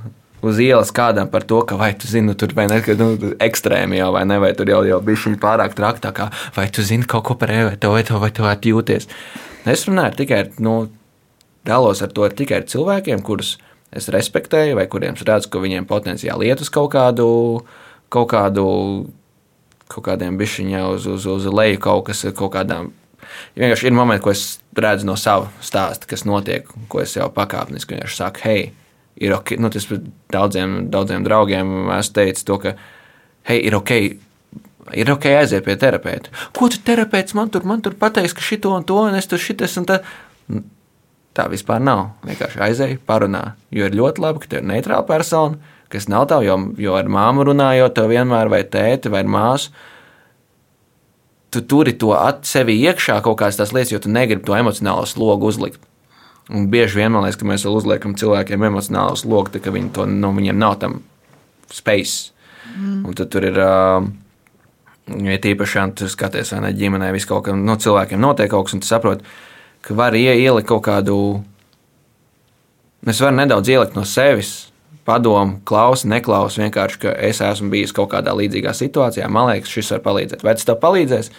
uz 0.43 0.59
ielas 0.59 0.91
kādam 0.91 1.29
par 1.31 1.45
to, 1.47 1.61
ka 1.67 1.77
vai 1.79 1.93
tu 1.95 2.09
zini, 2.09 2.27
nu, 2.27 2.35
tur 2.35 2.51
vai 2.57 2.65
ne, 2.67 2.81
ka, 2.83 2.95
nu, 2.99 3.13
ekstrēmi 3.43 3.99
jau 4.01 4.09
vai 4.15 4.25
ne, 4.27 4.39
vai 4.43 4.51
tur 4.57 4.69
jau, 4.69 4.81
jau 4.87 4.99
bija 5.05 5.21
šī 5.23 5.37
pārāk 5.41 5.75
traktā, 5.77 6.11
kā 6.15 6.27
vai 6.57 6.67
tu 6.73 6.83
zini 6.83 7.07
kaut 7.09 7.23
ko 7.29 7.37
par 7.39 7.53
evi, 7.53 7.77
vai 7.79 8.03
to, 8.03 8.19
vai 8.19 8.31
to 8.35 8.49
atjūties. 8.49 9.07
Es 9.69 9.85
runāju 9.87 10.19
tikai, 10.23 10.41
nu, 10.63 10.75
dalos 11.67 12.03
ar 12.03 12.11
to 12.11 12.27
tikai 12.27 12.59
ar 12.61 12.67
cilvēkiem, 12.67 13.23
kurus 13.23 13.55
es 13.95 14.09
respektēju, 14.11 14.75
vai 14.79 14.87
kuriem 14.91 15.15
es 15.15 15.23
redzu, 15.27 15.51
ka 15.53 15.61
viņiem 15.63 15.87
potenciāli 15.87 16.49
iet 16.49 16.63
uz 16.65 16.71
kaut 16.73 16.91
kādu, 16.95 17.27
kaut 18.11 18.31
kādu, 18.33 18.65
kaut 19.87 20.07
kādiem 20.09 20.35
bišķiņā 20.41 20.83
uz, 20.91 21.07
uz, 21.07 21.29
uz 21.29 21.47
leju 21.47 21.79
kaut 21.83 22.09
kas, 22.09 22.25
kaut 22.35 22.55
kādām 22.57 22.91
vienkārši 23.59 23.89
ir 23.89 23.95
momenti, 23.95 24.23
ko 24.25 24.33
es 24.33 24.43
redzu 24.77 25.07
no 25.07 25.15
sava 25.19 25.49
stāsta, 25.63 26.07
kas 26.09 26.25
notiek, 26.27 26.67
ko 26.89 27.01
es 27.03 27.15
jau 27.17 27.29
pakāpeniski 27.33 27.99
saku, 28.11 28.43
hei, 28.47 28.67
ir 29.21 29.35
ok, 29.37 29.55
nu, 29.61 29.71
tas 29.73 29.87
daudziem, 30.33 30.77
daudziem 30.93 31.25
draugiem 31.25 31.73
esmu 31.97 32.17
teicis 32.17 32.47
to, 32.47 32.59
ka, 32.61 32.77
hei, 33.49 33.59
ir 33.63 33.77
ok. 33.79 33.97
Ir 34.99 35.07
ok, 35.13 35.29
aiziet 35.39 35.63
pie 35.63 35.77
terapeita. 35.79 36.31
Ko 36.51 36.67
tu 36.67 36.81
terapeits 36.83 37.31
man 37.37 37.47
tur, 37.49 37.63
man 37.63 37.79
tur 37.81 37.93
pateiks, 37.95 38.33
ka 38.35 38.43
šito 38.43 38.73
un 38.75 38.83
to, 38.83 38.97
un 39.07 39.15
es 39.15 39.29
tur 39.31 39.39
šitas 39.39 39.77
un 39.79 39.87
tā. 39.87 40.01
Tā 41.33 41.45
vispār 41.49 41.79
nav. 41.81 42.01
Vienkārši 42.27 42.59
aizēj, 42.61 42.91
parunā. 43.07 43.55
Jo 43.73 43.87
ir 43.87 43.95
ļoti 43.95 44.21
labi, 44.21 44.41
ka 44.43 44.51
te 44.51 44.59
ir 44.59 44.67
neitrāla 44.69 45.07
persona, 45.07 45.55
kas 45.89 46.09
nav 46.11 46.27
tā, 46.29 46.41
jo, 46.45 46.57
jo 46.77 46.97
ar 46.99 47.07
māmu 47.09 47.47
runājot, 47.47 47.95
tev 47.95 48.11
vienmēr 48.11 48.51
vai 48.51 48.59
tēti 48.67 49.09
vai 49.13 49.23
māsu 49.23 49.71
tu 51.53 51.61
turi 51.69 51.93
to 51.99 52.11
sevi 52.47 52.75
iekšā 52.81 53.19
kaut 53.25 53.39
kādas 53.41 53.59
tās 53.59 53.73
lietas, 53.75 53.93
jo 53.93 54.01
tu 54.03 54.11
negribi 54.11 54.45
to 54.47 54.57
emocionālo 54.57 55.05
slogu 55.09 55.51
uzlikt. 55.51 55.81
Un 56.51 56.67
bieži 56.71 56.99
vien 56.99 57.13
man 57.13 57.23
liekas, 57.23 57.39
ka 57.39 57.47
mēs 57.47 57.63
uzliekam 57.69 58.17
cilvēkiem 58.19 58.65
emocionālo 58.67 59.15
slogu, 59.19 59.61
ka 59.63 59.71
viņi 59.71 59.93
to, 59.95 60.07
nu, 60.09 60.33
viņiem 60.35 60.59
nav 60.59 60.75
tam 60.81 60.99
space. 61.71 62.33
Mm. 62.73 63.05
Un 63.07 63.15
tad 63.17 63.31
tur 63.33 63.47
ir. 63.47 63.59
Uh, 63.59 64.11
Ja 65.03 65.35
tīpaši, 65.35 65.75
ja 65.75 65.81
tu 65.91 66.07
skaties, 66.07 66.53
vai 66.53 66.61
ne 66.63 66.69
ģimenē, 66.79 67.09
vis 67.11 67.25
kaut 67.27 67.43
kam, 67.43 67.65
nu, 67.67 67.75
cilvēkiem 67.75 68.21
notiek 68.23 68.47
kaut 68.47 68.69
kas, 68.69 68.77
un 68.77 68.83
tu 68.83 68.87
saproti, 68.87 69.25
ka 69.83 69.95
var 69.99 70.15
ielikt 70.15 70.69
kaut 70.69 70.85
kādu. 70.85 71.17
Es 73.03 73.19
varu 73.19 73.35
nedaudz 73.35 73.67
ielikt 73.67 73.97
no 73.97 74.05
sevis, 74.07 74.71
padomu, 75.05 75.59
klausi, 75.67 76.07
neklausi. 76.11 76.61
Vienkārši, 76.63 76.99
ka 77.03 77.15
es 77.27 77.41
esmu 77.43 77.71
bijis 77.73 77.93
kaut 77.95 78.11
kādā 78.13 78.33
līdzīgā 78.37 78.73
situācijā. 78.77 79.27
Man 79.31 79.49
liekas, 79.51 79.73
šis 79.73 79.91
var 79.95 80.03
palīdzēt. 80.07 80.45
Vai 80.45 80.55
tas 80.57 80.67
tev 80.67 80.79
palīdzēs? 80.83 81.31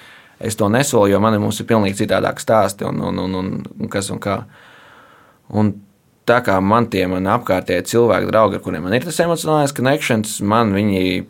Es 0.45 0.59
to 0.59 0.69
nesolu, 0.69 1.09
jo 1.13 1.21
man 1.23 1.37
ir 1.39 1.67
pilnīgi 1.69 2.03
citādāk 2.03 2.43
stāsti 2.43 2.85
un, 2.89 3.01
un, 3.01 3.21
un, 3.23 3.37
un, 3.41 3.51
un 3.81 3.91
kas 3.91 4.11
un 4.11 4.21
kā. 4.21 4.43
Un 5.55 5.73
tā 6.29 6.41
kā 6.45 6.59
man 6.61 6.89
tie 6.91 7.07
man 7.09 7.29
apkārtējie 7.31 7.87
cilvēki, 7.93 8.29
draugi, 8.33 8.59
ar 8.59 8.65
kuriem 8.65 8.85
man 8.85 8.97
ir 8.97 9.07
tas 9.07 9.21
emocionālais 9.25 9.77
connections, 9.77 10.41
man 10.41 10.75
viņi. 10.75 11.25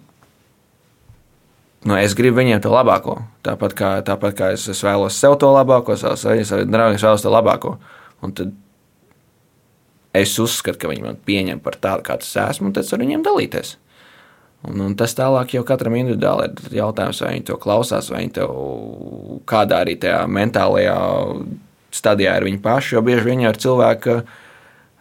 Nu, 1.85 1.99
es 2.01 2.17
gribu 2.17 2.41
viņiem 2.41 2.63
to 2.65 2.73
labāko. 2.73 3.19
Tāpat 3.45 3.75
kā, 3.77 3.89
tāpat 4.07 4.37
kā 4.39 4.53
es, 4.57 4.65
es 4.73 4.81
vēlos 4.81 5.19
sev 5.21 5.37
to 5.43 5.51
labāko, 5.53 5.99
saviem 6.01 6.47
savu 6.49 6.65
draugiem 6.65 7.03
vēlos 7.03 7.27
to 7.27 7.33
labāko. 7.35 7.75
Un 8.25 8.33
tad 8.33 8.55
es 10.15 10.35
uzskatu, 10.41 10.79
ka 10.81 10.91
viņi 10.91 11.05
man 11.05 11.19
pieņem 11.27 11.63
par 11.65 11.79
tādu, 11.81 12.05
kāds 12.07 12.29
es 12.29 12.39
esmu, 12.41 12.71
un 12.71 12.77
tad 12.77 12.91
ar 12.95 13.03
viņiem 13.03 13.25
dalīties. 13.27 13.77
Un, 14.65 14.81
un 14.81 14.95
tas 14.97 15.13
tālāk 15.17 15.57
jau 15.59 15.65
katram 15.69 15.97
individuāli 15.99 16.49
ir 16.49 16.79
jautājums, 16.79 17.21
vai 17.21 17.35
viņi 17.35 17.49
to 17.51 17.59
klausās, 17.61 18.09
vai 18.13 18.23
viņi 18.23 18.37
to 18.39 18.47
kādā 19.51 19.83
arī 19.85 19.99
tajā 20.01 20.23
mentālajā 20.31 20.95
stadijā 21.95 22.39
ir 22.39 22.47
viņi 22.49 22.63
paši. 22.65 22.95
Jo 22.97 23.03
bieži 23.05 23.29
viņi 23.29 23.49
ir 23.51 23.61
cilvēki, 23.61 24.17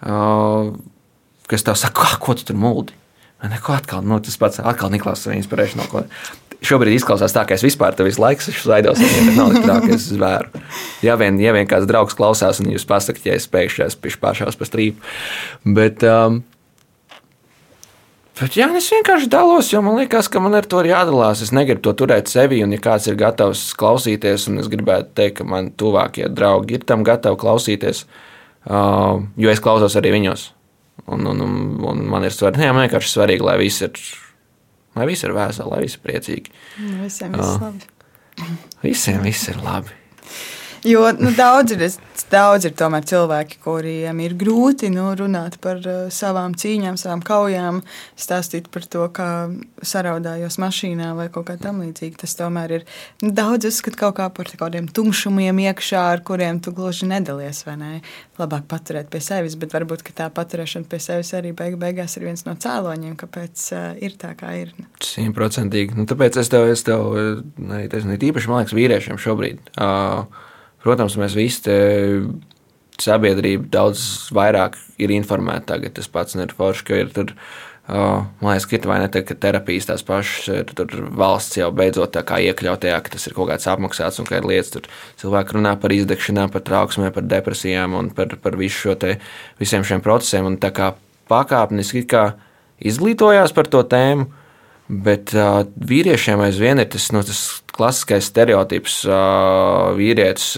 uh, 0.10 0.73
kas 1.47 1.63
tev 1.63 1.80
saka, 1.80 2.12
ko 2.19 2.36
tu 2.36 2.49
tur 2.49 2.60
muldi. 2.60 2.99
Neko 3.43 3.73
atkal, 3.76 4.04
nu, 4.08 4.21
tas 4.23 4.38
pats 4.39 4.62
atkal 4.63 4.91
Niklaus 4.91 5.26
inspirēšanas 5.28 5.80
no 5.82 5.89
ko. 5.91 6.04
Šobrīd 6.63 6.95
izklausās 6.95 7.36
tā, 7.36 7.43
ka 7.47 7.58
es 7.58 7.65
vispār 7.65 7.95
te 7.97 8.06
visu 8.08 8.21
laiku 8.23 8.45
esmu 8.47 8.69
zaidos, 8.69 9.02
bet 9.04 9.36
nav 9.36 9.52
tā, 9.65 9.82
ka 9.84 9.91
es 9.97 10.08
zvēru. 10.13 10.63
Ja 11.04 11.17
vien, 11.19 11.36
ja 11.43 11.52
vien 11.56 11.67
kāds 11.67 11.89
draugs 11.89 12.15
klausās, 12.15 12.62
un 12.63 12.71
jūs 12.71 12.88
pasakāt, 12.88 13.26
ja 13.28 13.36
es 13.36 13.49
pēkšņi 13.52 13.88
esmu 13.89 14.15
pašās 14.23 14.60
pa 14.60 14.67
strīpu. 14.69 15.13
Bet, 15.76 16.06
um, 16.08 16.41
Bet, 18.34 18.56
jā, 18.58 18.65
es 18.73 18.88
vienkārši 18.89 19.28
dalos, 19.30 19.67
jo 19.69 19.80
man 19.86 19.99
liekas, 19.99 20.26
ka 20.32 20.41
man 20.41 20.58
ar 20.58 20.65
to 20.65 20.80
ir 20.82 20.89
jādalās. 20.89 21.43
Es 21.45 21.52
negribu 21.54 21.84
to 21.86 21.91
turēt 22.02 22.32
sevi, 22.32 22.63
un, 22.65 22.71
ja 22.73 22.82
kāds 22.82 23.06
ir 23.06 23.17
gatavs 23.19 23.62
klausīties, 23.78 24.47
un 24.49 24.58
es 24.63 24.69
gribētu 24.73 25.13
teikt, 25.19 25.38
ka 25.38 25.45
man 25.45 25.69
tuvākie 25.78 26.26
draugi 26.34 26.80
ir 26.80 26.88
tam 26.89 27.06
gatavi 27.06 27.38
klausīties, 27.43 28.08
uh, 28.65 29.21
jo 29.38 29.54
es 29.54 29.62
klausos 29.62 29.99
arī 30.02 30.15
viņos. 30.15 30.47
Un, 31.13 31.28
un, 31.30 31.45
un, 31.45 31.54
un 31.91 32.02
man 32.10 32.26
ir 32.26 32.34
svarīgi, 32.34 32.65
jā, 32.65 32.73
man 32.73 32.88
vienkārši 32.88 33.13
svarīgi, 33.13 33.45
lai 33.45 33.60
viss 33.62 33.86
ir, 33.86 34.02
lai 34.95 35.08
viss 35.10 35.25
ir 35.25 35.36
vēseli, 35.36 35.69
lai 35.73 35.82
viss 35.86 35.99
ir 35.99 36.06
priecīgi. 36.08 36.56
Visiem 37.03 37.38
viss 37.38 37.53
uh, 37.53 37.67
labi. 37.67 38.53
Visiem 38.84 39.21
viss 39.25 39.49
ir 39.51 39.62
labi. 39.63 39.93
Jo 40.84 41.06
nu, 41.19 41.32
daudz, 41.32 41.72
ir, 41.72 41.84
daudz 42.28 42.65
ir 42.67 42.74
tomēr 42.76 43.06
cilvēki, 43.08 43.62
kuriem 43.63 44.17
ir 44.19 44.34
grūti 44.36 44.89
nu, 44.91 45.06
runāt 45.15 45.56
par 45.63 45.80
uh, 45.80 46.10
savām 46.12 46.58
cīņām, 46.60 46.98
savām 47.00 47.24
kaujām, 47.24 47.80
stāstīt 48.19 48.67
par 48.74 48.84
to, 48.91 49.06
kā 49.15 49.30
saraudājos 49.80 50.60
mašīnā 50.60 51.13
vai 51.15 51.30
kaut 51.32 51.48
kā 51.48 51.56
tamlīdzīga. 51.62 52.19
Tas 52.26 52.36
tomēr 52.36 52.76
ir 52.80 52.86
nu, 53.24 53.32
daudz 53.32 53.69
uzskata 53.72 54.02
kaut 54.04 54.17
kā 54.19 54.28
par 54.36 54.52
kādiem 54.60 54.91
tumšumiem 54.91 55.63
iekšā, 55.69 56.04
ar 56.17 56.26
kuriem 56.28 56.60
tu 56.60 56.76
gluži 56.76 57.08
nedalies. 57.08 57.63
Ne? 57.80 58.02
Labāk 58.41 58.67
paturēt 58.67 59.08
pie 59.13 59.24
sevis, 59.24 59.56
bet 59.56 59.72
varbūt 59.72 60.04
tā 60.12 60.28
paturēšana 60.36 60.91
pie 60.91 61.00
sevis 61.00 61.32
arī 61.38 61.56
beig 61.56 61.80
beigās 61.80 62.19
ir 62.19 62.28
viens 62.28 62.43
no 62.43 62.60
cēloņiem, 62.60 63.15
kāpēc 63.24 63.69
uh, 63.72 63.91
ir 64.04 64.19
tā, 64.19 64.36
kā 64.36 64.52
ir. 64.65 64.76
Simtprocentīgi. 65.00 65.96
Nu, 65.96 66.12
tāpēc 66.12 66.43
es 66.43 66.52
tev, 66.52 66.67
es 66.76 66.84
tev 66.84 67.13
ne, 67.56 67.86
ne, 67.88 68.19
īpaši, 68.19 68.52
man 68.52 68.65
liekas, 68.65 68.82
vīriešiem 68.84 69.22
šobrīd. 69.32 69.78
Uh, 69.80 70.52
Protams, 70.84 71.15
mēs 71.19 71.36
visi 71.38 71.62
te 71.63 71.76
sabiedrība 73.02 73.69
daudz 73.72 74.32
vairāk 74.36 74.78
ir 75.02 75.13
informēta 75.15 75.74
tagad. 75.74 75.96
Tas 75.98 76.10
pats 76.12 76.36
ir 76.38 76.56
forši, 76.56 76.88
ka 76.88 77.00
ir 77.04 77.13
tur. 77.15 77.38
Uh, 77.84 78.24
man 78.39 78.54
liekas, 78.54 78.65
ka 78.69 78.78
ir 78.78 78.86
vai 78.88 78.98
ne 79.02 79.10
tā, 79.12 79.26
ka 79.28 79.36
terapijas 79.36 79.89
tās 79.89 80.06
pašas 80.08 80.46
ir. 80.54 80.69
Tur 80.78 80.91
valsts 81.19 81.60
jau 81.60 81.67
beidzot 81.76 82.15
iekļaut 82.15 82.84
tajā, 82.86 83.00
ka 83.04 83.15
tas 83.15 83.28
ir 83.28 83.36
kaut 83.36 83.50
kāds 83.52 83.67
apmaksāts 83.67 84.22
un 84.24 84.30
ka 84.30 84.39
ir 84.39 84.48
lietas. 84.48 84.72
Tur 84.76 84.88
cilvēki 85.24 85.58
runā 85.58 85.74
par 85.82 85.96
izdegšanām, 85.96 86.54
par 86.54 86.63
trauksmēm, 86.67 87.12
par 87.15 87.28
depresijām 87.28 87.98
un 88.00 88.12
par, 88.15 88.38
par 88.43 88.56
visu 88.60 88.86
šo 88.86 88.96
te, 89.00 89.17
visiem 89.60 89.84
šiem 89.88 90.04
procesiem. 90.06 90.48
Un 90.48 90.56
tā 90.63 90.72
kā 90.76 90.93
pakāpeniski 91.32 92.06
kā 92.08 92.30
izglītojās 92.84 93.52
par 93.56 93.67
to 93.72 93.84
tēmu, 93.84 94.30
bet 95.04 95.36
uh, 95.36 95.65
vīriešiem 95.76 96.43
aizvien 96.43 96.80
ir 96.80 96.88
tas, 96.91 97.12
nu, 97.15 97.24
tas 97.28 97.62
klasiskais 97.73 98.29
stereotips 98.29 99.01
vīrietis, 99.97 100.53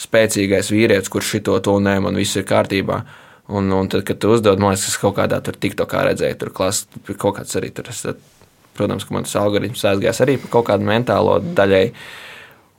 spēcīgais 0.00 0.70
vīrietis, 0.72 1.10
kurš 1.12 1.34
šito 1.36 1.58
to 1.64 1.76
nē, 1.82 1.98
man 2.04 2.18
viss 2.18 2.38
ir 2.40 2.46
kārtībā. 2.48 3.02
Un, 3.50 3.70
un 3.74 3.88
tad, 3.90 4.04
kad 4.06 4.20
tu 4.22 4.30
uzdod, 4.30 4.60
man 4.62 4.74
liekas, 4.74 4.86
tas 4.86 4.98
kaut 5.02 5.16
kādā 5.18 5.40
tur 5.42 5.56
tikto 5.58 5.86
kā 5.90 6.04
redzēja, 6.06 6.38
tur 6.38 6.52
klas, 6.54 6.84
kaut 7.10 7.40
kāds 7.40 7.56
arī 7.58 7.72
tur. 7.74 7.88
Es, 7.90 8.04
protams, 8.78 9.06
ka 9.06 9.14
man 9.16 9.26
tas 9.26 9.34
algoritms 9.40 9.82
aizgājās 9.90 10.22
arī 10.22 10.36
par 10.40 10.52
kaut 10.54 10.68
kādu 10.70 10.86
mentālo 10.86 11.40
daļai. 11.42 11.86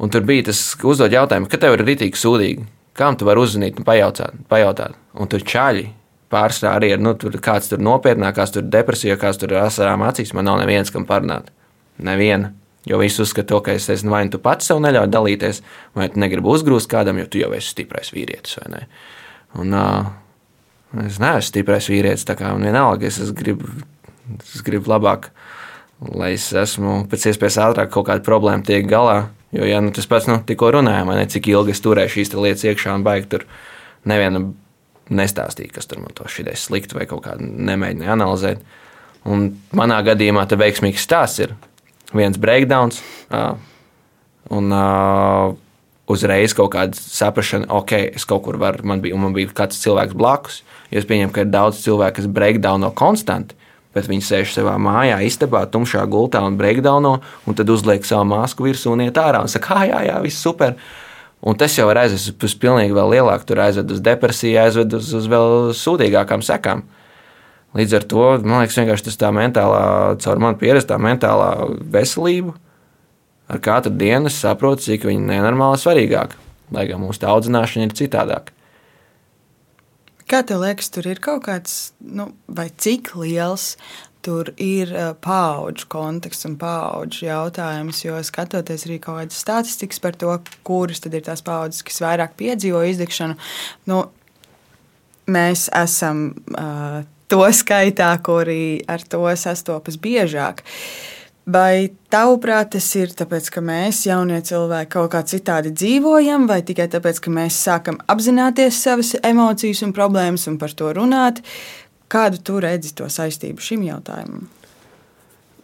Un 0.01 0.13
tur 0.13 0.23
bija 0.25 0.47
tas 0.49 0.61
uzdod 0.87 1.13
jautājumu, 1.13 1.49
ka 1.51 1.59
tev 1.61 1.75
ir 1.75 1.83
rītīgi 1.85 2.17
sūdīgi. 2.17 2.69
Kam 2.97 3.17
tu 3.19 3.27
vari 3.27 3.43
uzzvanīt 3.43 3.77
un 3.79 3.87
pajautāt? 3.87 4.39
pajautāt? 4.51 4.95
Un 5.19 5.29
tur 5.31 5.43
čaļi 5.47 5.85
pārsvarā 6.31 6.77
arī 6.79 6.93
ir, 6.95 7.03
nu, 7.03 7.13
tur 7.19 7.35
kāds 7.43 7.69
tur 7.71 7.83
nopietnākās, 7.83 8.55
tur 8.55 8.65
depresija, 8.67 9.19
kāds 9.19 9.39
tur 9.41 9.53
ar 9.55 9.67
asarām 9.67 10.03
acīs. 10.07 10.33
Man 10.35 10.47
nav 10.47 10.61
neviens, 10.63 10.91
kam 10.93 11.05
parunāt. 11.07 11.51
Neviena. 12.01 12.53
Jo 12.89 12.97
visi 12.97 13.21
uzskata, 13.21 13.59
ka 13.61 13.75
es 13.77 13.85
esmu 13.93 14.09
vai 14.15 14.23
nu 14.25 14.33
tu 14.33 14.39
pats 14.41 14.71
sev 14.71 14.79
neļauj 14.81 15.09
dalīties, 15.13 15.61
vai 15.97 16.07
tu 16.09 16.21
negribi 16.21 16.49
uzgrūst 16.49 16.89
kādam, 16.89 17.19
jo 17.21 17.27
tu 17.29 17.41
jau 17.41 17.51
esi 17.53 17.75
stiprais 17.75 18.09
vīrietis. 18.13 18.57
Un, 19.61 19.75
uh, 19.77 20.09
es 21.05 21.19
neesmu 21.21 21.45
stiprais 21.45 21.89
vīrietis, 21.91 22.25
tā 22.25 22.37
kā 22.39 22.49
man 22.55 22.65
vienalga, 22.65 23.05
es, 23.05 23.19
es, 23.21 23.29
gribu, 23.37 23.69
es 24.39 24.65
gribu 24.65 24.89
labāk, 24.89 25.29
lai 26.09 26.33
es 26.39 26.49
esmu 26.57 27.03
pēc 27.11 27.29
iespējas 27.29 27.59
ātrāk 27.67 27.93
kaut 27.93 28.09
kādu 28.09 28.25
problēmu 28.25 28.65
tiek 28.65 28.89
galā. 28.89 29.27
Jo, 29.53 29.67
ja 29.67 29.81
nu, 29.83 29.91
tas 29.93 30.07
pats 30.09 30.29
nu, 30.31 30.39
tikko 30.47 30.71
runājām, 30.77 31.11
ne 31.13 31.27
cik 31.29 31.51
ilgi 31.51 31.75
es 31.75 31.83
turēju 31.83 32.15
šīs 32.15 32.33
lietas 32.33 32.65
iekšā 32.65 32.95
un 32.95 33.05
baigi 33.05 33.29
tur 33.33 33.45
nevienu 34.07 34.53
nestāstīja, 35.11 35.75
kas 35.75 35.89
tur 35.91 35.99
man 36.01 36.15
to 36.15 36.25
šī 36.31 36.45
ideja 36.45 36.59
slikti 36.59 36.95
vai 36.97 37.05
kaut 37.09 37.25
kādā 37.27 37.43
nemēģināja 37.43 38.15
analizēt. 38.15 38.63
Un 39.27 39.51
manā 39.77 39.99
gadījumā 40.07 40.47
tas 40.49 40.57
veiksmīgs 40.57 41.03
stāsts 41.03 41.43
ir 41.43 41.53
viens 42.13 42.37
breakdowns. 42.41 43.01
Un 44.51 44.73
uzreiz 46.11 46.55
kaut 46.57 46.73
kāda 46.73 46.97
saprāšana, 46.97 47.69
ok, 47.71 47.95
es 48.17 48.27
kaut 48.27 48.43
kur 48.45 48.57
varu, 48.61 48.83
man 48.87 49.03
bija, 49.03 49.17
man 49.19 49.35
bija 49.35 49.51
kāds 49.55 49.79
cilvēks 49.83 50.17
blakus. 50.17 50.61
Es 50.91 51.07
pieņemu, 51.07 51.31
ka 51.31 51.45
ir 51.45 51.51
daudz 51.53 51.83
cilvēku, 51.85 52.17
kas 52.19 52.31
breakdowno 52.31 52.89
konstanti, 52.97 53.55
bet 53.95 54.09
viņi 54.11 54.25
sēž 54.27 54.55
savā 54.57 54.75
mājā, 54.81 55.21
istabā, 55.23 55.63
tumšā 55.71 56.03
gultā 56.11 56.41
un 56.43 56.57
breakdowno, 56.59 57.17
un 57.47 57.55
tad 57.55 57.71
uzliek 57.71 58.03
savu 58.07 58.27
masku 58.33 58.67
virsū 58.67 58.91
un 58.91 59.05
iet 59.05 59.19
ārā 59.19 59.43
un 59.45 59.51
saka, 59.51 59.77
ah, 59.77 59.87
jā, 59.87 60.01
jā, 60.09 60.17
viss 60.25 60.43
super. 60.43 60.75
Un 61.41 61.55
tas 61.57 61.73
jau 61.73 61.87
ir 61.89 61.97
aizvedis 61.97 62.27
uz 62.35 62.57
pilnīgi 62.59 62.93
vēl 62.93 63.15
lielāku, 63.15 63.47
tur 63.49 63.63
aizved 63.63 63.95
uz 63.95 64.03
depresiju, 64.03 64.59
aizved 64.61 64.99
uz, 64.99 65.13
uz 65.17 65.29
vēl 65.31 65.71
sūdīgākām 65.79 66.43
sekām. 66.45 66.83
Uh, 66.83 67.00
Līdz 67.77 67.95
ar 67.95 68.05
to 68.11 68.23
man 68.43 68.61
liekas, 68.61 68.77
vienkārši 68.81 69.07
tas 69.07 69.19
tā 69.19 69.29
mentālā, 69.35 69.83
caur 70.23 70.41
manu 70.43 70.59
pieredzi, 70.59 70.89
tā 70.89 70.97
mentālā 70.99 71.51
veselība. 71.93 72.57
Ar 73.51 73.59
katru 73.63 73.93
dienu 73.95 74.27
es 74.31 74.39
saprotu, 74.43 74.83
cik 74.89 75.07
viņa 75.07 75.27
nenormāli 75.29 75.79
svarīgāka, 75.79 76.39
lai 76.75 76.85
gan 76.89 77.01
mūsu 77.03 77.27
audzināšana 77.27 77.87
ir 77.87 77.95
citādāka. 77.95 78.55
Kā 80.31 80.39
tev 80.47 80.61
liekas, 80.63 80.87
tur 80.91 81.07
ir 81.11 81.19
kaut 81.23 81.43
kāds, 81.47 81.91
nu, 81.99 82.29
vai 82.47 82.69
cik 82.71 83.13
liels 83.19 83.73
tur 84.23 84.51
ir 84.61 84.91
paudžu 85.23 85.87
konteksts 85.91 86.47
un 86.47 86.55
paudžu 86.61 87.25
jautājums, 87.25 88.03
jo 88.05 88.19
skatoties 88.23 88.85
arī 88.87 88.99
kaut 89.01 89.17
kādas 89.19 89.39
statistikas 89.43 89.99
par 90.03 90.15
to, 90.19 90.35
kuras 90.67 91.03
tad 91.03 91.17
ir 91.17 91.25
tās 91.25 91.43
paudzes, 91.43 91.83
kas 91.87 92.03
vairāk 92.03 92.37
piedzīvo 92.39 92.83
izdegšanu, 92.91 93.35
nu, 93.91 94.03
mēs 95.31 95.67
esam 95.81 96.29
uh, 96.53 97.01
to 97.31 97.41
skaitā, 97.55 98.11
kuri 98.23 98.83
ar 98.91 99.03
to 99.07 99.23
sastopas 99.39 99.97
biežāk. 100.01 100.65
Vai 101.51 101.89
tavuprāt, 102.13 102.75
tas 102.75 102.85
ir 102.99 103.15
tāpēc, 103.17 103.47
ka 103.49 103.63
mēs, 103.65 104.03
jaunie 104.05 104.37
cilvēki, 104.45 104.91
kaut 104.93 105.09
kā 105.15 105.23
citādi 105.25 105.71
dzīvojam, 105.73 106.45
vai 106.47 106.59
tikai 106.61 106.85
tāpēc, 106.91 107.17
ka 107.23 107.33
mēs 107.33 107.57
sākam 107.65 107.97
apzināties 108.11 108.77
savas 108.83 109.15
emocijas 109.25 109.81
un 109.87 109.95
problēmas 109.95 110.45
un 110.51 110.59
par 110.61 110.75
to 110.77 110.91
runāt? 110.93 111.41
Kādu 112.11 112.43
tu 112.45 112.59
redzi 112.61 112.93
to 112.93 113.07
saistību 113.09 113.63
šim 113.63 113.87
jautājumam? 113.87 114.45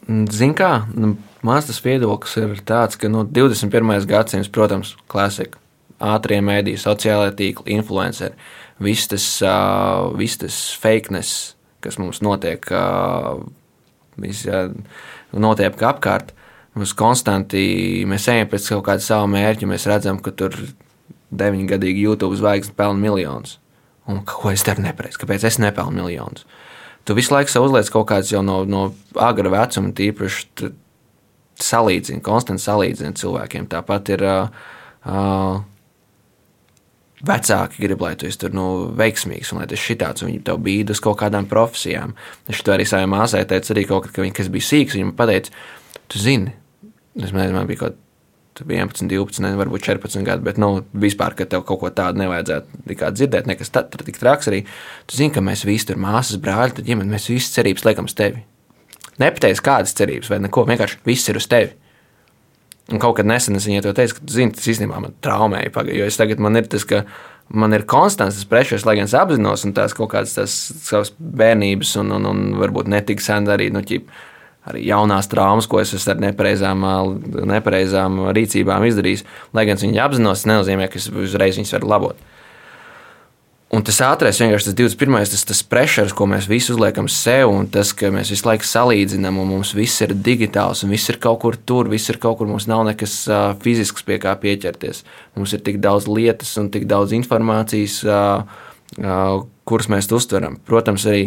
Zini, 0.07 0.55
kā 0.55 0.71
nu, 0.95 1.13
mans 1.45 1.67
tas 1.67 1.81
viedoklis 1.83 2.37
ir 2.39 2.61
tāds, 2.65 2.97
ka 2.97 3.11
nu, 3.11 3.25
21. 3.27 4.07
gadsimts, 4.07 4.49
protams, 4.49 4.95
klasika, 5.11 5.59
ātrie 5.99 6.39
mēdīji, 6.41 6.79
sociālai 6.79 7.33
tīkli, 7.35 7.75
influenceri, 7.75 8.33
viss 8.83 9.11
tas, 9.11 9.27
uh, 9.43 10.07
viss 10.17 10.39
tas 10.39 10.57
fakeness, 10.79 11.56
kas 11.83 11.99
mums 12.01 12.21
notiek, 12.25 12.65
notiek 15.33 15.85
apkārt. 15.91 16.33
Mums 16.77 16.93
konstanti 16.97 18.05
mēs 18.05 18.27
ejam 18.29 18.49
pēc 18.51 18.67
kaut 18.75 18.85
kāda 18.85 19.01
sava 19.01 19.29
mērķa, 19.31 19.69
mēs 19.69 19.87
redzam, 19.89 20.19
ka 20.21 20.33
tur 20.37 20.53
deviņgadīgi 21.33 22.03
YouTube 22.05 22.37
zvaigznes 22.37 22.75
pelna 22.77 23.01
miljonus. 23.01 23.57
Un 24.07 24.21
ko 24.27 24.51
es 24.53 24.63
daru 24.63 24.85
nepareizi? 24.85 25.19
Kāpēc 25.19 25.47
es 25.49 25.57
nepelnu 25.59 26.03
miljonus? 26.03 26.45
Tu 27.07 27.15
visu 27.15 27.33
laiku 27.33 27.51
sev 27.51 27.65
uzliec 27.67 27.89
kaut 27.91 28.07
kādas 28.11 28.31
jau 28.31 28.43
no, 28.43 28.61
no 28.67 28.83
agra 29.19 29.51
vecuma, 29.51 29.93
tīpaši 29.95 30.69
salīdzina, 31.63 32.23
konstanti 32.23 32.63
salīdzina 32.63 33.15
cilvēkiem. 33.17 33.67
Tāpat 33.71 34.11
ir 34.15 34.23
uh, 34.27 34.61
uh, 35.07 35.59
vecāki 37.25 37.81
grib, 37.81 38.01
lai 38.03 38.13
tu 38.19 38.27
esi 38.29 38.39
tur, 38.41 38.53
nu, 38.53 38.65
veiksmīgs 38.97 39.53
un 39.53 39.61
lai 39.61 39.67
tas 39.69 39.85
ir 39.89 39.97
tāds, 40.01 40.23
un 40.23 40.31
viņi 40.31 40.43
tev 40.45 40.59
bīda 40.63 40.93
uz 40.93 41.01
kaut 41.03 41.17
kādām 41.21 41.47
profesijām. 41.49 42.13
Es 42.49 42.61
to 42.61 42.73
arī 42.75 42.85
savai 42.85 43.07
māsai 43.09 43.45
teicu, 43.49 43.73
arī 43.73 43.85
kaut 43.89 44.05
kad, 44.05 44.15
ka 44.17 44.25
viņa, 44.25 44.35
kas 44.37 44.51
bija 44.53 44.67
sīgs, 44.67 44.97
viņa 44.97 45.15
pateica, 45.17 45.55
tu 46.11 46.21
zini, 46.21 46.53
es 47.17 47.31
nezinu, 47.31 47.55
man 47.57 47.69
bija 47.69 47.87
kaut 47.87 48.03
11, 48.57 49.05
12, 49.09 49.41
ne, 49.43 49.51
varbūt 49.57 49.85
14 49.85 50.25
gadi, 50.25 50.45
bet 50.45 50.57
nu, 50.61 50.81
vispār, 50.97 51.35
ka 51.37 51.45
tev 51.49 51.61
kaut 51.67 51.81
ko 51.83 51.91
tādu 51.93 52.23
nevajadzētu 52.23 53.11
dzirdēt, 53.13 53.49
nekas 53.49 53.69
tāds 53.73 54.05
tik 54.05 54.17
traks 54.17 54.49
arī. 54.49 54.63
Tu 55.05 55.19
zini, 55.19 55.33
ka 55.33 55.43
mēs 55.45 55.65
visi 55.67 55.91
tur 55.91 55.99
māsas, 56.01 56.39
brāļi, 56.41 56.79
tad 56.79 56.87
ģimene, 56.89 57.11
mēs 57.13 57.29
visi 57.29 57.53
cerības 57.53 57.85
liekam 57.85 58.09
uz 58.09 58.15
tevi. 58.17 58.41
Nepateic 59.21 59.61
kādas 59.65 59.93
cerības 59.97 60.31
vai 60.33 60.41
neko, 60.41 60.65
vienkārši 60.69 61.01
viss 61.05 61.29
ir 61.29 61.37
uz 61.37 61.45
tevi. 61.49 61.75
Un 62.87 63.01
kaut 63.03 63.17
kad 63.17 63.27
nesen 63.27 63.57
es 63.59 63.65
viņai 63.67 63.81
to 63.83 63.91
teicu, 63.95 64.15
ka, 64.15 64.29
zini, 64.31 64.53
tas 64.55 64.67
īstenībā 64.71 65.01
man 65.03 65.15
traumēja. 65.25 65.73
Pagaid, 65.75 65.97
jo 65.99 66.07
es 66.07 66.19
tagad 66.19 66.39
man 66.43 66.55
ir 66.55 66.69
tas, 66.71 66.85
ka 66.87 67.01
man 67.51 67.75
ir 67.75 67.83
konstants 67.89 68.39
tas 68.39 68.47
pressures, 68.47 68.85
lai 68.87 68.95
gan 68.99 69.09
es 69.09 69.15
apzinos, 69.17 69.65
tās 69.75 69.95
kaut 69.97 70.13
kādas 70.13 70.37
tās 70.37 70.55
savas 70.85 71.11
bērnības, 71.17 71.97
un, 71.99 72.13
un, 72.15 72.29
un 72.31 72.45
varbūt 72.61 72.87
netik 72.91 73.23
sen 73.23 73.49
arī, 73.51 73.67
nu, 73.75 73.83
ķip, 73.83 74.07
arī 74.71 74.85
jaunās 74.87 75.27
traumas, 75.31 75.67
ko 75.67 75.81
es 75.83 75.91
ar 76.07 76.23
nepareizām, 76.23 76.87
nepareizām 77.51 78.23
rīcībām 78.35 78.87
izdarījis. 78.87 79.25
Lai 79.55 79.67
gan 79.67 79.79
es 79.79 79.83
viņu 79.83 80.01
apzinos, 80.03 80.43
tas 80.43 80.51
nenozīmē, 80.53 80.87
ka 80.91 81.01
es 81.01 81.11
uzreiz 81.11 81.59
viņus 81.59 81.75
varu 81.75 81.91
labot. 81.91 82.25
Un 83.67 83.83
tas 83.83 83.97
ātrākais, 83.99 84.37
vienkārši 84.39 84.69
tas 84.69 84.75
21. 84.79 85.15
tas, 85.27 85.41
tas 85.49 85.59
pressures, 85.67 86.13
ko 86.15 86.23
mēs 86.31 86.45
visi 86.47 86.71
uzliekam 86.71 87.09
sev, 87.11 87.49
un 87.51 87.65
tas, 87.67 87.89
ka 87.91 88.07
mēs 88.15 88.29
visu 88.31 88.47
laiku 88.47 88.63
salīdzinām, 88.63 89.39
un 89.41 89.49
mums 89.51 89.73
viss 89.75 89.99
ir 90.05 90.13
digitāls, 90.15 90.85
un 90.85 90.93
viss 90.95 91.11
ir 91.11 91.17
kaut 91.19 91.41
kur 91.41 91.57
tur, 91.67 91.89
viss 91.91 92.07
ir 92.07 92.15
kaut 92.23 92.37
kur, 92.39 92.47
mums 92.47 92.69
nav 92.71 92.85
nekas 92.87 93.17
uh, 93.27 93.49
fizisks 93.59 94.07
pie 94.07 94.21
kā 94.23 94.37
pieķerties. 94.39 95.01
Mums 95.35 95.55
ir 95.57 95.65
tik 95.65 95.81
daudz 95.83 96.07
lietas 96.07 96.53
un 96.61 96.69
tik 96.71 96.85
daudz 96.87 97.11
informācijas, 97.17 97.97
uh, 98.07 98.63
uh, 99.01 99.43
kuras 99.67 99.91
mēs 99.91 100.07
uztveram. 100.15 100.55
Protams, 100.63 101.03
arī 101.11 101.25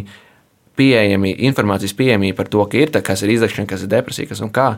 pieejami, 0.81 1.35
informācijas 1.51 1.93
pieejamība 1.99 2.41
par 2.41 2.49
to, 2.57 2.65
ka 2.73 2.81
ir 2.81 2.95
tā, 2.97 3.05
kas 3.05 3.21
ir 3.21 3.35
izdegšana, 3.35 3.69
kas 3.69 3.85
ir 3.85 3.93
depresija, 3.93 4.31
kas 4.33 4.41
un 4.41 4.49
kā, 4.49 4.71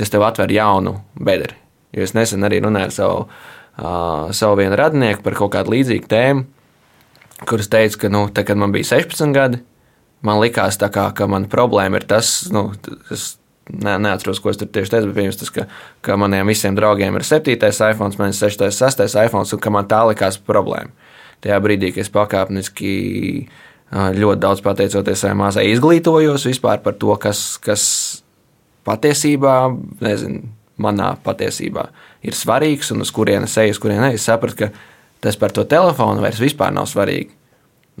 tas 0.00 0.08
tev 0.08 0.24
atver 0.24 0.56
jaunu 0.56 0.96
bedri. 1.20 1.60
Jo 1.92 2.08
es 2.08 2.16
nesen 2.16 2.48
arī 2.48 2.64
runāju 2.64 2.88
ar 2.88 2.96
savu, 2.96 3.22
uh, 3.28 4.32
savu 4.32 4.62
vienu 4.64 4.80
radinieku 4.80 5.20
par 5.28 5.36
kaut 5.42 5.52
kādu 5.58 5.76
līdzīgu 5.76 6.08
tēmu 6.08 6.48
kuras 7.48 7.70
teica, 7.72 8.04
ka, 8.04 8.10
nu, 8.12 8.26
tā, 8.34 8.44
kad 8.46 8.58
man 8.60 8.74
bija 8.74 8.92
16 8.94 9.34
gadi, 9.36 9.62
man 10.26 10.40
likās, 10.42 10.78
kā, 10.78 11.08
ka 11.16 11.28
man 11.30 11.48
problēma 11.50 12.00
ir 12.00 12.06
tas, 12.08 12.34
nu, 12.54 12.68
es 13.12 13.34
ne, 13.70 13.96
neatceros, 14.02 14.40
ko 14.42 14.52
es 14.52 14.60
tur 14.60 14.70
tieši 14.70 14.94
teicu, 14.94 15.10
bet 15.10 15.18
pirms 15.18 15.40
tas, 15.40 15.52
ka, 15.54 15.66
ka 16.04 16.16
maniem 16.20 16.50
visiem 16.50 16.76
draugiem 16.78 17.18
ir 17.18 17.26
7. 17.26 17.56
iPhone, 17.90 18.18
man 18.18 18.32
ir 18.32 18.38
6. 18.38 18.64
6. 18.78 19.04
iPhone, 19.24 19.46
un 19.46 19.62
ka 19.62 19.74
man 19.74 19.90
tā 19.90 20.02
likās 20.08 20.38
problēma. 20.38 20.92
Tajā 21.42 21.58
brīdī, 21.62 21.90
kad 21.94 22.04
es 22.04 22.12
pakāpeniski 22.14 22.92
ļoti 23.92 24.40
daudz 24.40 24.62
pateicoties 24.64 25.24
savai 25.24 25.36
māsai 25.36 25.66
izglītojos 25.72 26.46
vispār 26.48 26.80
par 26.84 26.94
to, 26.96 27.12
kas, 27.20 27.58
kas 27.60 27.84
patiesībā, 28.88 29.56
nezinu, 30.02 30.46
manā 30.82 31.12
patiesībā 31.24 31.88
ir 32.24 32.36
svarīgs 32.38 32.92
un 32.94 33.04
uz 33.04 33.10
kurienes 33.14 33.58
uz 33.58 33.80
kurienes 33.82 34.16
es 34.16 34.24
sapratu, 34.26 34.56
ka 34.64 34.70
tas 35.22 35.38
par 35.38 35.54
to 35.54 35.64
telefonu 35.68 36.24
vairs 36.24 36.42
vispār 36.42 36.74
nav 36.74 36.88
svarīgi. 36.90 37.30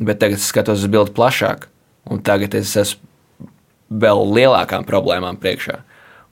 Bet 0.02 0.22
tagad 0.22 0.40
es 0.40 0.48
skatos 0.48 0.82
uz 0.82 0.90
bildi 0.90 1.14
plašāk, 1.14 1.68
un 2.10 2.22
tagad 2.24 2.56
es 2.58 2.74
esmu 2.80 3.10
vēl 3.92 4.22
lielākām 4.38 4.86
problēmām 4.88 5.38
priekšā. 5.40 5.82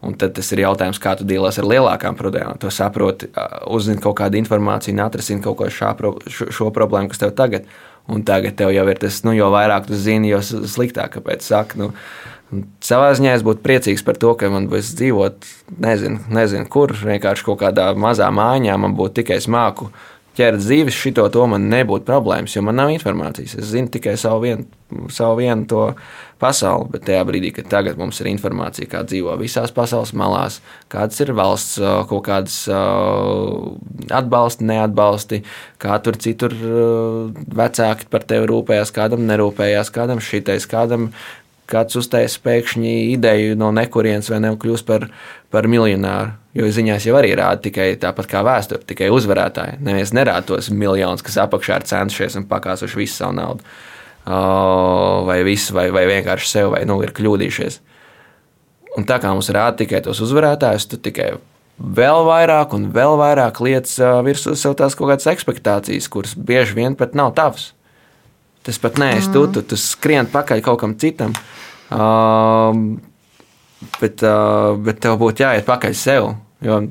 Un 0.01 0.14
tad 0.16 0.32
tas 0.38 0.49
ir 0.55 0.62
jautājums, 0.62 0.97
kā 1.01 1.12
tu 1.18 1.26
dīlēs 1.28 1.59
ar 1.61 1.66
lielākām 1.68 2.16
problēmām. 2.16 2.57
Tu 2.61 2.70
saproti, 2.72 3.28
uzzini 3.68 4.01
kaut 4.01 4.16
kādu 4.22 4.38
informāciju, 4.41 4.97
atrisini 5.05 5.45
kaut 5.45 5.59
ko 5.59 5.68
šā, 5.68 5.93
šo, 6.24 6.49
šo 6.49 6.70
problēmu, 6.72 7.11
kas 7.12 7.20
tev 7.20 7.34
tagad. 7.36 7.68
Un 8.09 8.24
tagad 8.24 8.57
tev 8.57 8.72
jau 8.72 8.86
ir 8.88 8.99
tas, 8.99 9.20
nu, 9.26 9.34
jo 9.36 9.51
vairāk 9.53 9.91
tu 9.91 9.99
zini, 10.01 10.32
jo 10.32 10.41
sliktāk. 10.41 11.18
Kāpēc? 11.18 11.45
Saka, 11.45 11.76
nu, 11.76 11.91
savā 12.80 13.11
ziņā 13.18 13.36
es 13.36 13.45
būtu 13.45 13.61
priecīgs 13.66 14.05
par 14.07 14.16
to, 14.16 14.32
ka 14.41 14.49
man 14.49 14.70
būs 14.72 14.95
dzīvot, 14.97 15.51
nezinu, 15.84 16.24
nezinu 16.32 16.70
kur, 16.72 16.97
vienkārši 16.97 17.47
kaut 17.51 17.61
kādā 17.61 17.91
mazā 17.93 18.30
mājā, 18.32 18.80
man 18.80 18.97
būtu 18.97 19.20
tikai 19.20 19.36
smāku 19.45 19.91
ķert 20.39 20.61
dzīves, 20.62 20.95
šito 20.95 21.24
to 21.33 21.47
man 21.51 21.68
nebūtu 21.72 22.07
problēmas, 22.09 22.55
jo 22.55 22.62
man 22.66 22.78
nav 22.78 22.93
informācijas. 22.95 23.57
Es 23.59 23.70
zinu 23.72 23.91
tikai 23.93 24.16
savu 24.20 24.45
vienu, 24.45 24.66
savu 25.12 25.41
vienu 25.41 25.66
to 25.70 25.83
pasauli, 26.41 26.89
bet 26.95 27.05
tajā 27.09 27.24
brīdī, 27.28 27.51
kad 27.57 27.68
tagad 27.72 27.99
mums 28.01 28.20
ir 28.22 28.31
informācija, 28.31 28.89
kā 28.91 29.03
dzīvo 29.07 29.35
visās 29.41 29.74
pasaules 29.76 30.14
malās, 30.16 30.61
kādas 30.93 31.20
ir 31.20 31.35
valsts 31.37 31.76
kaut 32.11 32.24
kādas 32.31 32.62
atbalsti, 34.20 34.68
neatbalsti, 34.70 35.43
kā 35.83 35.99
tur 36.05 36.16
citur 36.22 36.55
vecāki 37.61 38.09
par 38.11 38.24
tevi 38.31 38.49
rūpējās, 38.51 38.95
kādam 38.97 39.26
nerūpējās, 39.28 39.93
kādam 39.95 40.22
šitais, 40.24 40.68
kādam 40.70 41.11
kāds 41.71 41.99
uztaisīs 42.01 42.41
pēkšņi 42.45 42.95
ideju 43.14 43.57
no 43.59 43.71
nekurienes 43.75 44.31
vai 44.33 44.41
nekļūst 44.45 44.87
par, 44.89 45.07
par 45.53 45.68
miljonāru. 45.71 46.37
Jo 46.59 46.66
ziņās 46.66 47.07
jau 47.07 47.14
arī 47.18 47.31
rāda 47.39 47.62
tikai 47.68 47.93
tāpat 48.03 48.27
kā 48.31 48.43
vēsture, 48.47 48.83
tikai 48.87 49.11
uzvarētāji. 49.14 49.79
Neviens 49.87 50.11
nerāda 50.16 50.43
tos 50.49 50.71
miljonus, 50.75 51.23
kas 51.27 51.39
apakšā 51.45 51.79
ir 51.79 51.87
cenšies 51.87 52.39
un 52.41 52.49
pakāsuši 52.51 52.99
visu 52.99 53.21
savu 53.21 53.37
naudu. 53.39 53.77
Vai 55.31 55.39
visu, 55.47 55.75
vai, 55.77 55.87
vai 55.95 56.09
vienkārši 56.11 56.51
sev, 56.51 56.73
vai 56.75 56.83
nu, 56.91 56.99
ir 57.07 57.14
kļūdījušies. 57.14 57.79
Un 58.99 59.07
tā 59.07 59.21
kā 59.23 59.31
mums 59.31 59.53
rāda 59.55 59.79
tikai 59.85 60.03
tos 60.03 60.18
uzvarētājus, 60.27 60.89
tu 60.91 60.99
tikai 60.99 61.33
vēl 61.81 62.25
vairāk 62.27 62.75
un 62.77 62.89
vēl 62.95 63.14
vairāk 63.21 63.62
lietas 63.64 63.97
virsū 64.27 64.57
sev 64.59 64.75
tās 64.79 64.99
kaut 64.99 65.12
kādas 65.12 65.31
expectācijas, 65.31 66.11
kuras 66.12 66.35
bieži 66.35 66.77
vien 66.77 66.99
pat 66.99 67.14
nav 67.18 67.33
tavas. 67.39 67.71
Tas 68.67 68.79
pat 68.83 68.99
neesi 69.01 69.29
mm. 69.29 69.33
tu, 69.33 69.47
tu, 69.55 69.63
tu 69.73 69.79
skrien 69.81 70.29
pakaļ 70.31 70.61
kaut 70.65 70.83
kam 70.83 70.97
citam. 71.01 71.33
Uh, 71.91 72.77
bet, 73.97 74.21
uh, 74.23 74.77
bet 74.85 75.01
tev 75.03 75.17
būtu 75.21 75.47
jāiet 75.47 75.67
pakaļ 75.69 75.97
sev. 75.97 76.35
Jo 76.65 76.83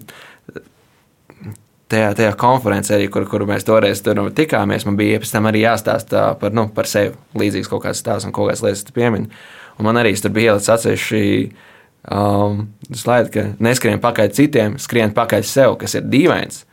tajā, 1.90 2.10
tajā 2.18 2.34
konferencē, 2.40 2.98
arī, 2.98 3.08
kur, 3.12 3.26
kur 3.30 3.46
mēs 3.50 3.66
toreiz 3.68 4.02
tur 4.06 4.22
tikāmies, 4.36 4.86
man 4.88 4.98
bija 5.00 5.22
pēc 5.22 5.34
tam 5.34 5.50
arī 5.50 5.64
jāstāsta 5.66 6.26
par, 6.42 6.54
nu, 6.56 6.68
par 6.74 6.90
sevi. 6.90 7.16
Līdzīgs 7.40 7.70
kaut 7.72 7.86
kāds 7.86 8.02
stāsts 8.02 8.28
un 8.28 8.36
kaut 8.36 8.50
kādas 8.50 8.64
lietas 8.66 8.96
piemin. 8.96 9.30
Un 9.80 9.88
man 9.88 10.00
arī 10.00 10.14
tur 10.20 10.34
bija 10.36 10.54
ielicis 10.54 10.74
atsevišķi 10.76 11.24
um, 12.12 12.66
slaidi, 12.94 13.34
ka 13.36 13.46
neskrien 13.64 14.02
pakaļ 14.04 14.34
citiem, 14.36 14.78
skrien 14.82 15.14
pakaļ 15.16 15.46
sev, 15.48 15.78
kas 15.82 15.98
ir 15.98 16.10
dīvains 16.10 16.64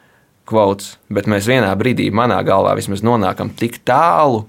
kvots. 0.47 0.97
Bet 1.13 1.29
mēs 1.31 1.49
vienā 1.49 1.73
brīdī, 1.79 2.11
manā 2.15 2.41
galvā, 2.47 2.77
vismaz 2.79 3.05
nonākam 3.07 3.53
tik 3.57 3.81
tālu 3.87 4.45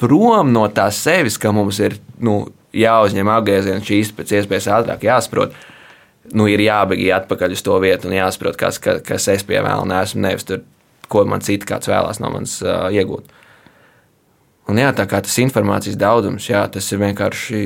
prom 0.00 0.52
no 0.52 0.66
tās 0.72 1.00
sevis, 1.02 1.38
ka 1.40 1.52
mums 1.54 1.80
ir 1.82 1.96
nu, 2.22 2.44
jāuzņem 2.76 3.30
apgrieziena 3.32 3.84
šīs 3.84 4.12
pēc 4.16 4.34
iespējas 4.40 4.70
ātrāk, 4.80 5.06
jāsaprot. 5.08 5.56
Nu, 6.36 6.48
ir 6.50 6.60
jābēg 6.64 7.04
atpakaļ 7.20 7.54
uz 7.54 7.62
to 7.62 7.76
vietu 7.82 8.10
un 8.10 8.16
jāsaprot, 8.16 8.58
kas, 8.58 8.80
kas, 8.82 8.98
kas 9.06 9.28
es 9.30 9.46
pie 9.46 9.60
vēl 9.62 9.86
neesmu, 9.86 10.24
nevis 10.24 10.46
tur, 10.48 10.64
ko 11.12 11.22
man 11.28 11.44
citi 11.46 11.68
kāds 11.68 11.86
vēlās 11.86 12.18
no 12.18 12.32
manis 12.34 12.58
uh, 12.64 12.88
iegūt. 12.90 13.30
Un 14.66 14.80
jā, 14.82 14.90
tā 14.98 15.06
kā 15.06 15.20
tas 15.22 15.36
informācijas 15.38 15.98
daudzums, 16.00 16.48
jā, 16.50 16.64
tas 16.72 16.90
ir 16.90 17.02
vienkārši. 17.04 17.60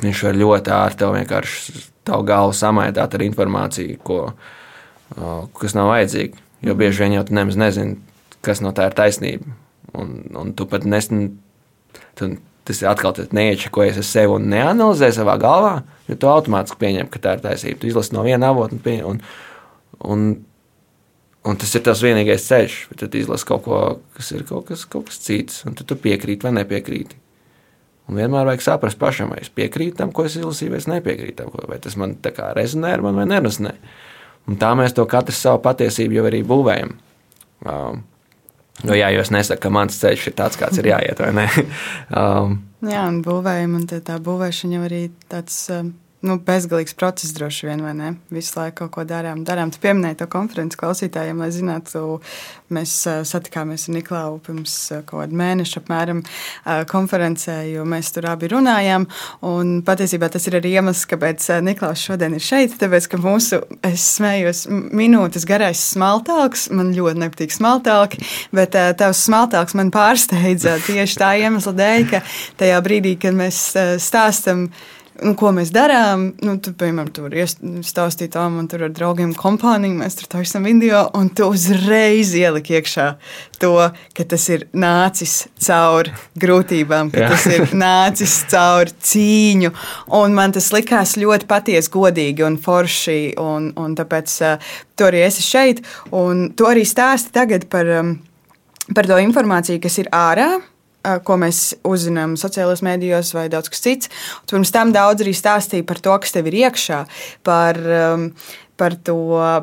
Viņš 0.00 0.22
var 0.24 0.38
ļoti 0.40 0.72
ātri 0.72 0.96
tev 1.02 1.10
vienkārši 1.12 1.82
tavu 2.08 2.24
galvu 2.24 2.54
samaitāt 2.56 3.12
ar 3.12 3.24
informāciju, 3.26 3.98
ko, 4.00 4.20
kas 5.60 5.76
nav 5.76 5.90
vajadzīga. 5.92 6.40
Jo 6.64 6.76
bieži 6.80 7.04
vien 7.04 7.18
jau 7.18 7.26
tu 7.28 7.36
nemaz 7.36 7.58
nezini, 7.60 7.98
kas 8.40 8.64
no 8.64 8.72
tā 8.76 8.88
ir 8.88 8.96
taisnība. 8.96 9.52
Un, 9.98 10.20
un 10.38 10.52
tu 10.54 10.66
pat 10.70 10.84
nesni, 10.86 11.30
tu, 12.18 12.28
tas 12.68 12.82
ir 12.82 12.90
atkal 12.90 13.16
neiečakojies 13.34 13.98
ar 14.00 14.06
sevi 14.06 14.34
un 14.36 14.50
neanalizē 14.52 15.10
savā 15.14 15.36
galvā, 15.40 15.80
jo 16.08 16.18
tu 16.20 16.30
automātiski 16.30 16.78
pieņem, 16.82 17.08
ka 17.10 17.22
tā 17.22 17.36
ir 17.36 17.42
taisnība. 17.46 17.80
Tu 17.80 17.90
izlasi 17.90 18.14
no 18.14 18.26
viena 18.26 18.52
avota 18.52 18.76
un, 18.76 18.82
pieņem, 18.84 19.08
un, 19.08 19.22
un, 20.12 20.28
un 21.50 21.58
tas 21.62 21.74
ir 21.74 21.84
tas 21.86 22.04
vienīgais 22.04 22.46
ceļš. 22.46 22.76
Tad 23.00 23.16
izlasi 23.18 23.48
kaut 23.48 23.64
ko, 23.66 23.80
kas 24.18 24.30
ir 24.36 24.46
kaut 24.48 24.68
kas, 24.70 24.86
kaut 24.90 25.10
kas 25.10 25.18
cits, 25.24 25.64
un 25.66 25.78
tu 25.78 25.98
piekrīti 25.98 26.46
vai 26.46 26.54
nepiekrīti. 26.60 27.18
Un 28.10 28.18
vienmēr 28.18 28.48
vajag 28.48 28.64
saprast 28.64 28.98
pašam, 28.98 29.30
vai 29.30 29.38
es 29.44 29.50
piekrītu 29.54 30.00
tam, 30.00 30.10
ko 30.14 30.24
es 30.26 30.34
izlasīju, 30.34 30.72
vai 30.72 30.80
es 30.82 30.88
nepiekrītu 30.90 31.36
tam, 31.44 31.52
vai 31.70 31.78
tas 31.82 31.94
man 32.00 32.16
rezonē 32.58 32.96
ar 32.96 33.04
mani 33.06 33.22
vai 33.22 33.26
nerezonē. 33.30 33.74
Un 34.50 34.56
tā 34.58 34.72
mēs 34.74 34.96
to 34.96 35.04
katrs 35.06 35.38
savu 35.38 35.60
patiesību 35.62 36.16
jau 36.16 36.24
arī 36.26 36.40
būvējam. 36.46 36.96
Um, 37.70 38.00
Nu, 38.84 38.94
jā, 38.96 39.10
jo 39.14 39.24
es 39.24 39.32
nesaku, 39.34 39.64
ka 39.66 39.72
mans 39.74 39.98
ceļš 40.00 40.28
ir 40.30 40.36
tāds, 40.38 40.58
kāds 40.60 40.80
ir 40.80 40.90
jāiet, 40.92 41.20
vai 41.20 41.32
ne? 41.36 41.46
um, 42.20 42.56
jā, 42.86 43.02
un 43.06 43.20
būvējam, 43.24 43.76
un 43.80 43.88
tā 43.90 44.20
būvēšana 44.24 44.78
jau 44.78 44.86
arī 44.88 45.02
tāds 45.32 45.58
um, 45.74 45.92
nu, 46.26 46.36
bezgalīgs 46.44 46.94
process, 46.98 47.32
droši 47.36 47.68
vien, 47.68 47.82
vai 47.84 47.94
ne? 47.96 48.10
Visu 48.34 48.58
laiku 48.58 48.84
kaut 48.84 48.92
ko 48.94 49.04
darām. 49.08 49.44
darām. 49.46 49.72
Tu 49.72 49.80
pieminēji 49.80 50.18
to 50.20 50.26
konferenci 50.30 50.78
klausītājiem, 50.80 51.40
lai 51.40 51.48
zinātu, 51.54 52.20
mēs 52.70 52.92
satikāmies 53.28 53.88
ar 53.88 53.96
Niklausu 53.96 54.42
pirms 54.46 54.74
kaut 55.08 55.24
kāda 55.24 55.38
mēneša 55.40 55.80
apmēram 55.80 56.20
konferencē, 56.90 57.56
jo 57.72 57.86
mēs 57.88 58.12
tur 58.14 58.28
abi 58.30 58.50
runājām. 58.52 59.08
Un 59.48 59.72
patiesībā 59.86 60.28
tas 60.32 60.46
ir 60.50 60.58
arī 60.60 60.74
iemesls, 60.76 61.08
kāpēc 61.10 61.48
Niklaus 61.64 62.04
šodien 62.04 62.36
ir 62.36 62.44
šeit. 62.44 62.76
Tāpēc, 62.80 63.08
ka 63.10 63.20
mūsu, 63.20 63.62
es 63.86 64.04
smējos, 64.18 64.66
minūtes 64.70 65.48
garais 65.48 65.80
smaltāks, 65.94 66.68
man 66.76 66.92
ļoti 66.96 67.24
nepatīk 67.24 67.56
smaltāki, 67.56 68.22
bet 68.56 68.76
tavs 69.00 69.24
smaltāks 69.26 69.76
man 69.78 69.92
pārsteidza 69.94 70.78
tieši 70.84 71.20
tā 71.20 71.34
iemesla 71.40 71.74
dēļ, 71.80 72.08
ka 72.12 72.24
tajā 72.60 72.80
brīdī, 72.84 73.16
kad 73.20 73.36
mēs 73.36 73.70
stāstam, 74.04 74.68
nu, 75.18 75.32
ko 75.38 75.50
mēs 75.54 75.72
darām. 75.74 76.30
Nu, 76.44 76.56
tu, 76.62 76.72
piemēram, 76.76 77.10
tur 77.14 77.34
iestāstīt 77.34 78.32
tam, 78.36 78.58
un 78.60 78.68
tur 78.70 78.86
ar 78.86 78.94
draugiem 78.94 79.32
kompāniju 79.38 79.98
mēs 80.00 80.18
tur 80.20 80.30
taisām 80.36 80.66
video, 80.68 81.02
un 81.18 81.30
tu 81.34 81.48
uzreiz 81.50 82.32
ieliki 82.38 82.78
iekšā 82.78 83.06
to, 83.60 83.74
ka 84.16 84.26
tas 84.30 84.46
ir 84.52 84.66
nācis 84.72 85.36
cauri 85.66 86.14
grūtībām, 86.40 87.12
ka 87.14 87.24
Jā. 87.24 87.30
tas 87.34 87.46
ir 87.50 87.74
nācis 87.84 88.38
cauri 88.52 88.96
cīņu. 89.10 89.74
Un 90.20 90.36
man 90.36 90.56
tas 90.56 90.70
likās 90.74 91.16
ļoti 91.20 91.50
patiesi, 91.50 91.92
godīgi 91.92 92.46
un 92.46 92.58
forši, 92.62 93.20
un, 93.40 93.70
un 93.80 93.96
tāpēc 93.98 94.36
uh, 94.46 94.74
tu 94.96 95.08
arī 95.08 95.24
esi 95.26 95.44
šeit, 95.44 95.84
un 96.16 96.50
tu 96.56 96.68
arī 96.70 96.86
stāsti 96.88 97.34
tagad 97.36 97.68
par, 97.72 97.94
um, 98.00 98.16
par 98.94 99.08
to 99.10 99.20
informāciju, 99.20 99.82
kas 99.82 100.00
ir 100.02 100.12
ārā 100.14 100.52
ko 101.24 101.36
mēs 101.40 101.74
uzzinām 101.86 102.36
sociālajos 102.40 102.82
mēdījos, 102.84 103.34
vai 103.36 103.48
daudz 103.52 103.70
kas 103.72 103.84
cits. 103.84 104.10
Un 104.44 104.54
pirms 104.54 104.74
tam 104.74 104.94
daudz 104.96 105.24
arī 105.24 105.34
stāstīja 105.36 105.86
par 105.88 106.00
to, 106.02 106.16
kas 106.22 106.34
tev 106.34 106.50
ir 106.50 106.58
iekšā, 106.64 106.98
par, 107.46 107.78
par, 108.80 108.96
to, 109.06 109.16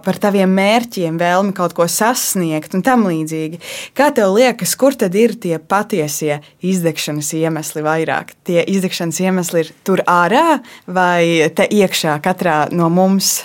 par 0.05 0.19
taviem 0.21 0.53
mērķiem, 0.57 1.19
vēlmi 1.21 1.53
kaut 1.57 1.75
ko 1.77 1.87
sasniegt 1.91 2.77
un 2.77 2.85
tam 2.85 3.05
līdzīgi. 3.09 3.61
Kā 3.97 4.09
tev 4.15 4.33
liekas, 4.37 4.73
kur 4.79 4.97
tad 4.97 5.17
ir 5.17 5.35
tie 5.41 5.57
patiesie 5.59 6.39
izdegšanas 6.65 7.33
iemesli 7.37 7.85
vairāk? 7.85 8.33
Tie 8.47 8.63
izdegšanas 8.77 9.21
iemesli 9.25 9.65
ir 9.65 9.71
tur 9.87 10.01
ārā 10.09 10.59
vai 10.89 11.49
te 11.53 11.69
iekšā 11.69 12.17
katrā 12.25 12.65
no 12.73 12.89
mums? 12.93 13.39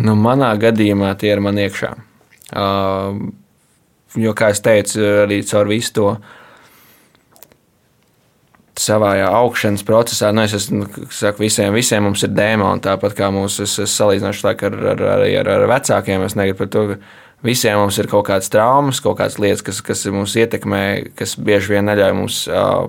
Nu, 0.00 0.16
manā 0.16 0.54
gadījumā 0.56 1.12
tie 1.20 1.34
ir 1.34 1.44
man 1.44 1.60
iekšā. 1.60 1.90
Uh, 2.54 3.18
Jo, 4.14 4.30
kā 4.36 4.52
jau 4.52 4.62
teicu, 4.68 5.02
arī 5.24 5.40
caur 5.46 5.66
visu 5.70 5.94
to 5.96 6.08
savā 8.78 9.14
augšanas 9.26 9.84
procesā, 9.86 10.30
nu, 10.34 10.44
es 10.46 10.54
esmu, 10.54 10.86
saku, 11.14 11.44
visiem, 11.44 11.74
visiem 11.74 12.02
mums 12.06 12.22
ir 12.26 12.32
dēmoni, 12.34 12.82
tāpat 12.82 13.14
kā 13.18 13.30
mūsu, 13.34 13.66
es, 13.66 13.76
es 13.82 13.94
salīdzināšu 13.98 14.48
ar, 14.50 14.78
ar, 14.94 15.04
ar, 15.14 15.50
ar, 15.54 15.66
vecākiem, 15.70 16.24
es 16.26 16.34
negribu 16.38 16.62
par 16.62 16.70
to, 16.74 16.84
ka 16.90 17.46
visiem 17.46 17.78
mums 17.78 17.98
ir 18.02 18.10
kaut 18.10 18.26
kādas 18.30 18.50
traumas, 18.50 19.02
kaut 19.02 19.18
kādas 19.20 19.38
lietas, 19.42 19.62
kas, 19.66 19.82
kas 19.84 20.06
mūs 20.14 20.34
ietekmē, 20.42 20.82
kas 21.18 21.36
bieži 21.38 21.74
vien 21.74 21.86
neļauj 21.90 22.16
mums 22.18 22.40
uh, 22.50 22.88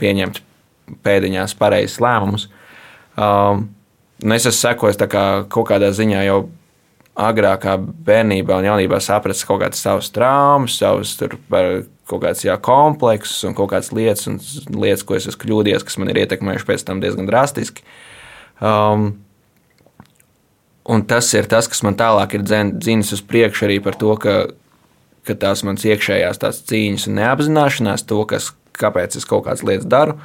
pieņemt 0.00 0.40
pēdiņās 1.04 1.56
pareizes 1.58 2.00
lēmumus. 2.02 2.48
Um, 3.20 3.68
es 4.24 4.48
esmu 4.48 4.56
sekojis 4.56 5.00
kaut 5.08 5.68
kādā 5.68 5.92
ziņā 5.96 6.24
jau 6.28 6.40
agrākā 7.18 7.76
bērnībā 8.06 8.60
un 8.60 8.68
jaunībā 8.68 9.00
sapratis 9.02 9.44
kaut 9.46 9.62
kādas 9.64 9.82
savas 9.82 10.10
traumas, 10.14 10.76
savas 10.78 11.16
tur 11.18 11.36
kaut 11.50 12.22
kādas 12.22 12.44
jā, 12.44 12.56
kompleksus 12.62 13.42
un 13.48 13.56
kaut 13.58 13.72
kādas 13.72 13.90
lietas, 13.94 14.26
un 14.30 14.38
lietas, 14.74 15.04
ko 15.06 15.16
es 15.18 15.28
esmu 15.30 15.42
kļūdījies, 15.44 15.86
kas 15.86 15.98
man 16.00 16.12
ir 16.12 16.22
ietekmējuši 16.24 16.68
pēc 16.68 16.86
tam 16.86 17.02
diezgan 17.02 17.28
drastiski. 17.28 17.84
Um, 18.60 19.12
un 20.90 21.04
tas 21.08 21.28
ir 21.36 21.48
tas, 21.50 21.68
kas 21.70 21.84
man 21.86 21.98
tālāk 21.98 22.36
ir 22.36 22.46
dzinis 22.46 23.14
uz 23.16 23.22
priekšu 23.26 23.68
arī 23.68 23.78
par 23.84 23.98
to, 24.00 24.14
ka, 24.20 24.36
ka 25.28 25.38
tās 25.38 25.64
manas 25.66 25.86
iekšējās 25.86 26.42
tās 26.42 26.62
cīņas 26.70 27.08
un 27.10 27.18
neapzināšanās 27.20 28.06
to, 28.10 28.22
kas, 28.30 28.52
kāpēc 28.80 29.18
es 29.20 29.28
kaut 29.28 29.46
kādas 29.46 29.64
lietas 29.66 29.88
daru, 29.90 30.16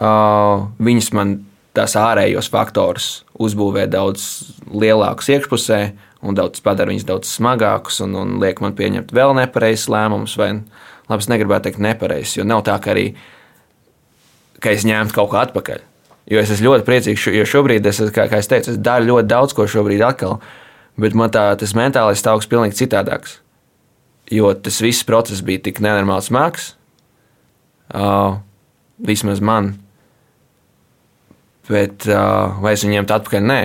uh, 0.00 0.66
viņas 0.82 1.12
man 1.16 1.36
tās 1.74 1.96
ārējos 1.98 2.48
faktorus 2.52 3.08
uzbūvē 3.42 3.86
daudz 3.90 4.26
lielākus 4.70 5.30
iekšpusē 5.34 5.80
un 6.24 6.36
daudz 6.38 6.62
padara 6.64 6.92
viņus 6.92 7.06
daudz 7.08 7.30
smagākus 7.34 8.00
un, 8.04 8.14
un 8.16 8.36
liek 8.42 8.62
man 8.64 8.76
pieņemt 8.78 9.12
vēl 9.14 9.34
nepareizus 9.40 9.90
lēmumus. 9.92 10.36
Vai, 10.40 10.52
labi, 11.10 11.24
es 11.24 11.30
negribētu 11.30 11.68
teikt 11.68 11.82
nepareizus, 11.84 12.38
jo 12.38 12.46
nav 12.48 12.64
tā, 12.66 12.78
ka 12.82 12.94
arī 12.94 13.10
ka 14.64 14.72
es 14.72 14.86
ņemtu 14.88 15.16
kaut 15.16 15.32
ko 15.32 15.40
atpakaļ. 15.42 15.82
Jo 16.32 16.40
es 16.40 16.52
esmu 16.54 16.70
ļoti 16.70 16.86
priecīgs, 16.86 17.26
jo 17.36 17.44
šobrīd, 17.48 17.84
es, 17.90 18.00
kā, 18.14 18.24
kā 18.30 18.40
es 18.40 18.48
teicu, 18.48 18.72
es 18.72 18.80
daru 18.80 19.10
ļoti 19.10 19.28
daudz 19.28 19.52
ko 19.56 19.66
šobrīd 19.68 20.00
atkal, 20.06 20.38
bet 21.00 21.16
man 21.18 21.32
tā, 21.34 21.50
tas 21.60 21.74
mentālais 21.76 22.22
stāvoklis 22.22 22.48
ir 22.48 22.54
pilnīgi 22.54 22.78
citādāks. 22.80 23.38
Jo 24.32 24.54
tas 24.56 24.80
viss 24.80 25.04
process 25.04 25.44
bija 25.44 25.66
tik 25.66 25.82
nenormāls 25.84 26.30
smags, 26.30 26.72
uh, 27.92 28.40
vismaz 29.04 29.44
man. 29.44 29.74
Bet 31.70 32.08
uh, 32.10 32.58
vai 32.60 32.74
es 32.76 32.84
viņu 32.84 32.98
ņemtu 32.98 33.16
atpakaļ? 33.16 33.48
Nē, 33.48 33.62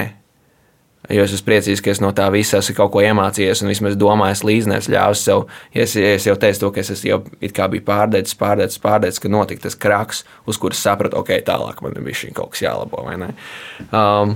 Jo 1.10 1.24
es 1.26 1.32
esmu 1.34 1.48
priecīgs, 1.48 1.82
ka 1.82 1.90
es 1.90 2.00
no 2.04 2.12
tā 2.14 2.28
visa 2.30 2.60
esmu 2.60 2.76
kaut 2.78 2.92
ko 2.94 3.02
iemācījies, 3.02 3.64
un 3.64 3.72
vismaz 3.72 3.96
domājis 3.98 4.44
līdzinājums, 4.46 4.90
ļāvis 4.94 5.24
sev. 5.26 5.48
Ja 5.74 5.86
es, 5.88 5.96
ja 5.98 6.12
es 6.14 6.28
jau 6.28 6.36
teicu 6.38 6.62
to, 6.62 6.70
ka 6.76 6.84
es 6.84 7.02
jau 7.08 7.18
biju 7.24 7.86
pārdedzis, 7.88 8.38
pārdedzis, 8.38 8.82
pārdedzis, 8.84 9.22
ka 9.24 9.32
notika 9.34 9.66
tas 9.66 9.78
kraks, 9.80 10.22
uz 10.46 10.60
kuras 10.62 10.84
sapratu, 10.86 11.18
ok, 11.24 11.32
tālāk 11.48 11.82
man 11.82 11.98
bija 12.06 12.20
šī 12.22 12.30
kaut 12.38 12.54
kas 12.54 12.62
jālabo. 12.68 13.02
Um, 13.10 14.36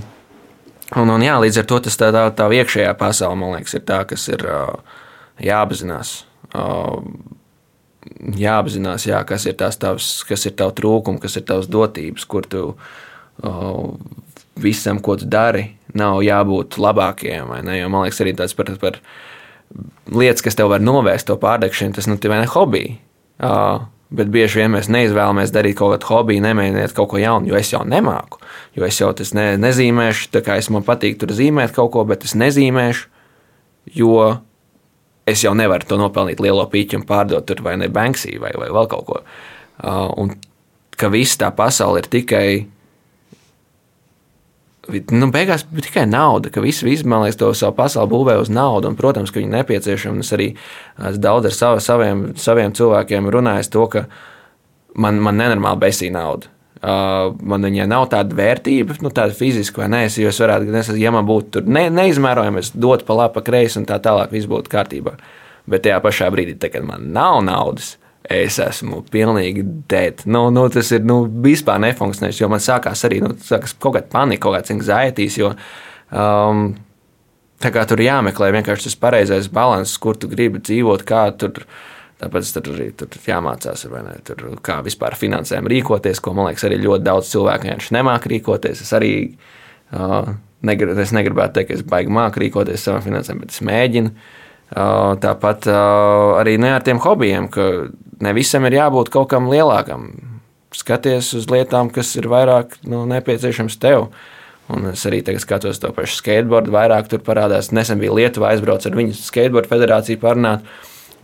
un, 0.98 1.14
un 1.14 1.26
jā, 1.28 1.38
līdz 1.46 1.62
ar 1.62 1.70
to 1.70 1.80
tas 1.86 2.00
tā, 2.00 2.10
tā, 2.16 2.26
tā 2.34 2.50
iekšējā 2.58 2.90
pasaule, 2.98 3.38
man 3.38 3.54
liekas, 3.54 3.78
ir 3.78 3.86
tā, 3.86 4.02
kas 4.10 4.26
ir 4.34 4.42
uh, 4.42 4.98
jāapzinās. 5.46 6.16
Uh, 6.58 7.06
jāapzinās, 8.34 9.06
jā, 9.12 9.22
kas 9.30 9.46
ir 9.46 9.60
tās 9.62 9.78
tavs, 9.78 10.10
kas 10.26 10.50
ir 10.50 10.58
tavs 10.58 10.80
trūkums, 10.82 11.22
kas 11.22 11.38
ir 11.38 11.46
tavs 11.46 11.70
dotības, 11.70 12.26
kur 12.26 12.50
tu 12.50 12.66
uh, 12.72 12.94
visam, 14.60 15.00
ko 15.02 15.16
tu 15.20 15.28
dari, 15.30 15.68
nav 15.94 16.20
jābūt 16.24 16.78
labākajiem. 16.82 17.54
Jo, 17.78 17.88
man 17.92 18.06
liekas, 18.06 18.20
arī 18.22 18.34
tāds 18.38 18.54
par, 18.58 18.70
par 18.82 19.00
lietas, 20.10 20.44
kas 20.44 20.58
tev 20.58 20.70
var 20.72 20.84
novērst 20.84 21.28
to 21.30 21.38
pārdegšanu, 21.40 21.96
tas 21.96 22.08
nu, 22.10 22.18
ir 22.20 22.36
ne 22.36 22.46
hobijs. 22.50 23.00
Uh, 23.42 23.82
bet 24.14 24.28
bieži 24.30 24.60
vien 24.60 24.70
mēs 24.70 24.86
neizvēlamies 24.92 25.52
darīt 25.54 25.78
kaut 25.78 25.94
kādu 25.96 26.06
hobiju, 26.10 26.42
nemēģināt 26.44 26.94
kaut 26.94 27.10
ko 27.10 27.18
jaunu, 27.18 27.50
jo 27.50 27.58
es 27.58 27.72
jau 27.72 27.82
nemāku. 27.88 28.38
Jo 28.76 28.86
es 28.86 29.00
jau 29.00 29.10
tas 29.16 29.32
ne, 29.34 29.54
nezīmēšu, 29.60 30.28
tā 30.34 30.42
kā 30.44 30.58
es 30.60 30.70
man 30.70 30.86
patīk 30.86 31.18
tur 31.20 31.34
zīmēt 31.34 31.74
kaut 31.74 31.92
ko, 31.96 32.04
bet 32.08 32.26
es 32.26 32.36
nezīmēšu, 32.38 33.08
jo 33.98 34.18
es 35.26 35.42
jau 35.44 35.54
nevaru 35.56 35.88
to 35.88 35.98
nopelnīt 35.98 36.42
lielo 36.44 36.66
pīķu 36.70 37.00
un 37.00 37.06
pārdot 37.08 37.46
tur 37.48 37.64
vai 37.64 37.74
ne 37.80 37.88
Banksī 37.92 38.36
vai, 38.40 38.52
vai 38.60 38.70
vēl 38.74 38.90
kaut 38.92 39.06
ko. 39.08 39.20
Uh, 39.82 40.06
un 40.20 40.34
ka 40.94 41.10
viss 41.10 41.40
tā 41.40 41.50
pasaule 41.56 42.04
ir 42.04 42.10
tikai 42.12 42.46
nu, 44.90 45.28
beigās 45.32 45.64
bija 45.70 45.86
tikai 45.88 46.04
nauda, 46.08 46.50
ka 46.52 46.62
visi, 46.64 46.84
visi 46.86 47.06
man 47.08 47.24
liekas, 47.24 47.38
to 47.40 47.50
savu 47.56 47.76
pasauli 47.78 48.10
būvē 48.12 48.36
uz 48.42 48.50
naudu. 48.52 48.90
Un, 48.90 48.98
protams, 48.98 49.32
ka 49.32 49.40
viņi. 49.40 49.64
Es 50.14 50.32
arī 50.36 50.48
es 51.08 51.20
daudz 51.22 51.50
ar 51.50 51.56
savu, 51.56 51.82
saviem, 51.84 52.24
saviem 52.40 52.74
cilvēkiem 52.76 53.30
runāju 53.32 53.70
to, 53.72 53.86
ka 53.92 54.04
man, 54.94 55.20
man 55.24 55.40
nenormāli 55.40 55.82
besī 55.86 56.10
nauda. 56.14 56.50
Uh, 56.84 57.32
man 57.40 57.64
viņai 57.64 57.86
nav 57.88 58.10
tāda 58.12 58.36
vērtība, 58.36 58.98
nu, 59.00 59.08
tāda 59.14 59.32
fiziska 59.32 59.80
vai 59.80 59.86
nē, 59.88 60.02
jo 60.20 60.28
es 60.28 60.40
varētu, 60.42 60.68
es, 60.76 60.90
ja 61.00 61.12
man 61.14 61.24
būtu 61.24 61.62
ne, 61.64 61.86
neizmērojama, 61.88 62.60
es 62.60 62.74
dotu 62.76 63.06
pa 63.08 63.16
labi, 63.16 63.32
pa 63.38 63.42
kreisi 63.46 63.78
un 63.80 63.86
tā 63.88 63.96
tālāk, 64.04 64.34
viss 64.34 64.50
būtu 64.50 64.68
kārtībā. 64.68 65.14
Bet 65.70 65.86
tajā 65.86 66.02
pašā 66.04 66.28
brīdī, 66.34 66.58
te, 66.60 66.68
kad 66.74 66.84
man 66.84 67.06
nav 67.14 67.38
naudas, 67.46 67.94
es 68.30 68.58
esmu 68.62 69.02
pilnīgi 69.12 69.64
dead. 69.90 70.24
Nu, 70.24 70.46
nu, 70.54 70.68
tas 70.72 70.90
ir 70.96 71.04
nu, 71.04 71.24
vispār 71.44 71.82
nefunkcionējis, 71.84 72.40
jo 72.40 72.48
man 72.52 72.62
sākās 72.64 73.04
arī 73.08 73.20
nu, 73.24 73.34
sākās 73.44 73.76
kaut 73.76 73.98
kāda 73.98 74.10
panika, 74.12 74.46
kaut 74.46 74.58
kāds 74.58 74.74
anxietīs. 74.74 75.38
Jo, 75.40 75.52
um, 76.10 76.70
Tā 77.64 77.70
kā 77.72 77.84
tur 77.88 78.02
jāmeklē 78.02 78.50
vienkārši 78.58 78.90
tas 78.90 78.96
pareizais 79.00 79.46
līdzsvars, 79.48 79.96
kur 80.02 80.18
tu 80.20 80.28
gribi 80.28 80.60
dzīvot, 80.60 81.04
kā 81.08 81.26
tur. 81.40 81.64
Tāpēc 82.20 82.50
tur 82.54 82.68
arī 82.70 82.84
tur 82.94 83.16
jāmācās, 83.26 83.82
ne, 83.90 84.12
tur, 84.24 84.42
kā 84.64 84.76
vispār 84.86 85.16
finansēm 85.18 85.66
rīkoties, 85.68 86.20
ko 86.22 86.32
man 86.36 86.46
liekas, 86.48 86.62
arī 86.68 86.78
ļoti 86.80 87.04
daudz 87.04 87.32
cilvēku 87.32 87.66
vienkārši 87.66 87.96
nemāk 87.96 88.28
rīkoties. 88.30 88.84
Es 88.84 88.92
arī 88.96 89.10
uh, 89.90 90.30
negr 90.64 90.92
es 90.94 91.12
negribētu 91.16 91.58
teikt, 91.58 91.72
ka 91.72 91.78
es 91.80 91.82
baigi 91.90 92.14
māku 92.14 92.40
rīkoties 92.44 92.86
savām 92.86 93.02
finansēm, 93.04 93.42
bet 93.42 93.56
es 93.56 93.64
mēģinu. 93.66 94.14
Uh, 94.74 95.16
tāpat 95.20 95.66
uh, 95.68 96.38
arī 96.38 96.54
ne 96.62 96.70
ar 96.76 96.86
tiem 96.86 97.02
hobijiem, 97.02 97.50
ka 97.52 97.66
ne 98.24 98.32
visam 98.36 98.64
ir 98.68 98.78
jābūt 98.78 99.12
kaut 99.14 99.30
kam 99.32 99.50
lielākam. 99.52 100.08
Skaties 100.74 101.30
uz 101.38 101.46
lietām, 101.50 101.90
kas 101.94 102.10
ir 102.18 102.26
vairāk 102.30 102.78
nu, 102.88 103.04
nepieciešams 103.10 103.78
tev. 103.82 104.08
Un 104.72 104.88
es 104.94 105.04
arī 105.04 105.20
tagad 105.22 105.44
skatos 105.44 105.78
to 105.80 105.90
pašu 105.94 106.16
skateboardu, 106.22 106.72
vairāk 106.72 107.10
tur 107.12 107.20
parādās. 107.22 107.68
Nesen 107.76 108.00
bija 108.00 108.14
Lietuva 108.16 108.54
aizbraucis 108.54 108.88
ar 108.88 108.96
viņu 108.96 109.16
skateboardu 109.18 109.70
federāciju 109.70 110.22
parunāt. 110.22 110.64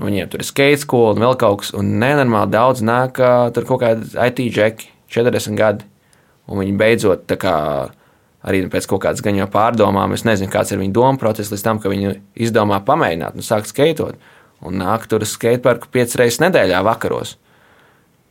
Viņiem 0.01 0.29
tur 0.33 0.41
ir 0.41 0.49
skate 0.49 0.81
skola 0.81 1.15
un 1.15 1.25
vēl 1.25 1.39
kaut 1.41 1.63
kas, 1.63 1.73
un 1.77 1.97
nenormāli 2.01 2.53
daudz 2.55 2.85
nāk 2.85 3.19
tur 3.57 3.67
kaut 3.69 3.83
kādi 3.83 4.13
IT 4.17 4.45
džeki, 4.55 4.93
40 5.13 5.59
gadi. 5.59 5.89
un 6.51 6.59
viņi 6.59 6.77
beidzot 6.77 7.33
kā 7.39 7.57
arī 8.43 8.65
pēc 8.73 8.89
kaut 8.89 9.05
kādas 9.05 9.23
jau 9.23 9.49
pārdomām, 9.53 10.15
es 10.15 10.25
nezinu, 10.25 10.51
kāds 10.51 10.73
ir 10.73 10.81
viņa 10.81 10.93
doma 10.97 11.19
process, 11.21 11.53
līdz 11.53 11.65
tam, 11.65 11.79
ka 11.79 11.93
viņi 11.93 12.15
izdomā 12.35 12.81
pamēģināt 12.85 13.37
un 13.37 13.45
sākt 13.45 13.71
skaitot. 13.71 14.17
Un 14.67 14.81
nāk 14.83 15.07
tur 15.09 15.25
uz 15.25 15.33
skateparku 15.37 15.89
piecas 15.93 16.19
reizes 16.21 16.43
nedēļā 16.43 16.83
vakaros. 16.85 17.37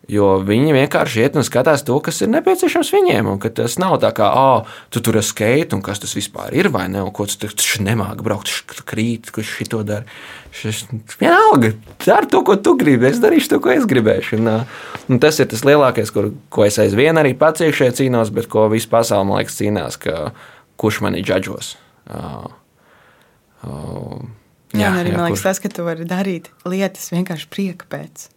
Jo 0.09 0.39
viņi 0.41 0.71
vienkārši 0.73 1.21
iet 1.21 1.36
un 1.38 1.45
skatās 1.45 1.84
to, 1.86 1.93
kas 2.01 2.23
ir 2.23 2.32
nepieciešams 2.34 2.89
viņiem. 2.95 3.27
Un 3.30 3.38
tas 3.53 3.75
nav 3.82 3.99
tā 4.01 4.09
kā, 4.17 4.25
ah, 4.25 4.69
tu 4.89 5.03
tur 5.05 5.19
esi 5.21 5.36
skate, 5.36 5.77
un 5.77 5.84
kas 5.86 6.01
tas 6.01 6.15
vispār 6.17 6.55
ir, 6.57 6.71
vai 6.73 6.88
ne? 6.89 7.03
Un 7.05 7.13
ko 7.13 7.27
tu 7.30 7.38
tur 7.45 7.84
nemāki 7.86 8.25
braukt, 8.25 8.49
tu 8.73 8.86
krīt, 8.89 9.30
kurš 9.36 9.51
šito 9.59 9.84
dara. 9.86 10.09
Šis 10.55 10.88
vienalga, 11.19 11.75
dari 12.01 12.30
to, 12.32 12.41
ko 12.41 12.57
tu 12.57 12.73
gribi. 12.80 13.05
Es 13.11 13.21
darīšu 13.21 13.53
to, 13.53 13.61
ko 13.61 13.73
es 13.75 13.86
gribēšu. 13.89 14.41
Un, 14.41 14.65
un 15.13 15.21
tas 15.21 15.38
ir 15.38 15.51
tas 15.51 15.61
lielākais, 15.67 16.09
kur, 16.15 16.32
ko 16.49 16.65
es 16.65 16.82
aizvien 16.82 17.21
arī 17.21 17.36
pats 17.38 17.61
iekšēji 17.67 17.99
cīnos, 18.01 18.34
bet 18.34 18.49
ko 18.49 18.65
visa 18.73 18.89
pasaule, 18.89 19.30
man 19.30 19.43
liekas, 19.43 19.61
cīnās, 19.61 20.01
ka 20.01 20.32
kurš 20.82 21.03
mani 21.05 21.21
džadžos. 21.21 21.75
Uh, 22.09 22.49
uh, 23.61 24.17
jā, 24.74 24.86
jā, 24.86 24.93
arī 25.01 25.13
jā, 25.13 25.17
man 25.17 25.30
liekas, 25.30 25.41
kurš... 25.41 25.47
tas, 25.49 25.63
ka 25.63 25.74
tu 25.74 25.88
vari 25.88 26.07
darīt 26.09 26.51
lietas 26.70 27.11
vienkārši 27.13 27.49
prieka 27.53 27.89
pēc. 27.89 28.30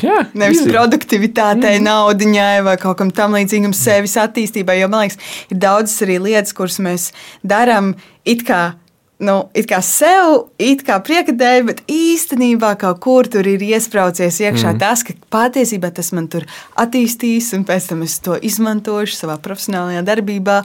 Jā, 0.00 0.20
Nevis 0.32 0.62
easy. 0.62 0.70
produktivitātei, 0.70 1.78
mm. 1.78 1.84
naudai 1.84 2.62
vai 2.64 2.76
kaut 2.80 2.96
kam 3.00 3.10
tamlīdzīgam, 3.14 3.74
sevis 3.76 4.16
attīstībai. 4.20 4.78
Jo 4.80 4.88
man 4.92 5.04
liekas, 5.04 5.18
ir 5.50 5.60
daudzas 5.60 6.00
arī 6.06 6.20
lietas, 6.22 6.54
kuras 6.56 6.78
mēs 6.82 7.10
darām 7.44 7.94
it 8.24 8.46
kā. 8.46 8.78
Nu, 9.24 9.48
it 9.54 9.68
kā 9.70 9.78
sev, 9.84 10.50
it 10.58 10.82
kā 10.84 10.96
prieka 11.04 11.32
dēļ, 11.38 11.60
bet 11.68 11.82
īstenībā 11.88 12.72
kaut 12.80 12.98
kur 13.04 13.28
tur 13.30 13.46
ir 13.46 13.62
iesprādzies 13.62 14.40
iekšā 14.42 14.72
mm. 14.72 14.80
tas, 14.82 15.04
ka 15.06 15.14
patiesībā 15.32 15.92
tas 15.94 16.10
man 16.16 16.26
tur 16.32 16.44
attīstīs, 16.82 17.52
un 17.56 17.62
pēc 17.68 17.92
tam 17.92 18.02
es 18.04 18.18
to 18.24 18.34
izmantošu 18.34 19.14
savā 19.20 19.38
profesionālajā 19.44 20.02
darbībā. 20.08 20.58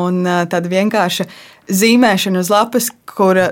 Un 0.00 0.24
tāda 0.24 0.72
vienkārša 0.72 1.28
zīmēšana 1.68 2.40
uz 2.40 2.50
lapas, 2.50 2.88
kura 3.04 3.50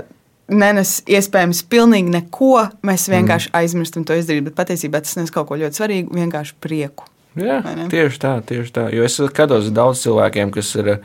nenes 0.48 0.98
iespējams 1.08 1.62
pilnīgi 1.70 2.12
neko. 2.12 2.66
Mēs 2.86 3.08
vienkārši 3.12 3.50
mm. 3.50 3.60
aizmirstam 3.60 4.08
to 4.08 4.16
izdarīt, 4.18 4.48
bet 4.48 4.56
patiesībā 4.58 5.02
tas 5.04 5.16
nes 5.18 5.32
kaut 5.34 5.48
ko 5.50 5.58
ļoti 5.60 5.80
svarīgu, 5.80 6.16
vienkārši 6.16 6.56
prieku. 6.62 7.08
Jā, 7.38 7.60
tieši 7.92 8.20
tā, 8.22 8.32
tieši 8.46 8.74
tā. 8.74 8.86
Jo 8.94 9.04
es 9.06 9.18
skatos 9.20 9.68
daudz 9.74 10.02
cilvēkiem, 10.06 10.52
kas 10.54 10.72
ir. 10.80 10.96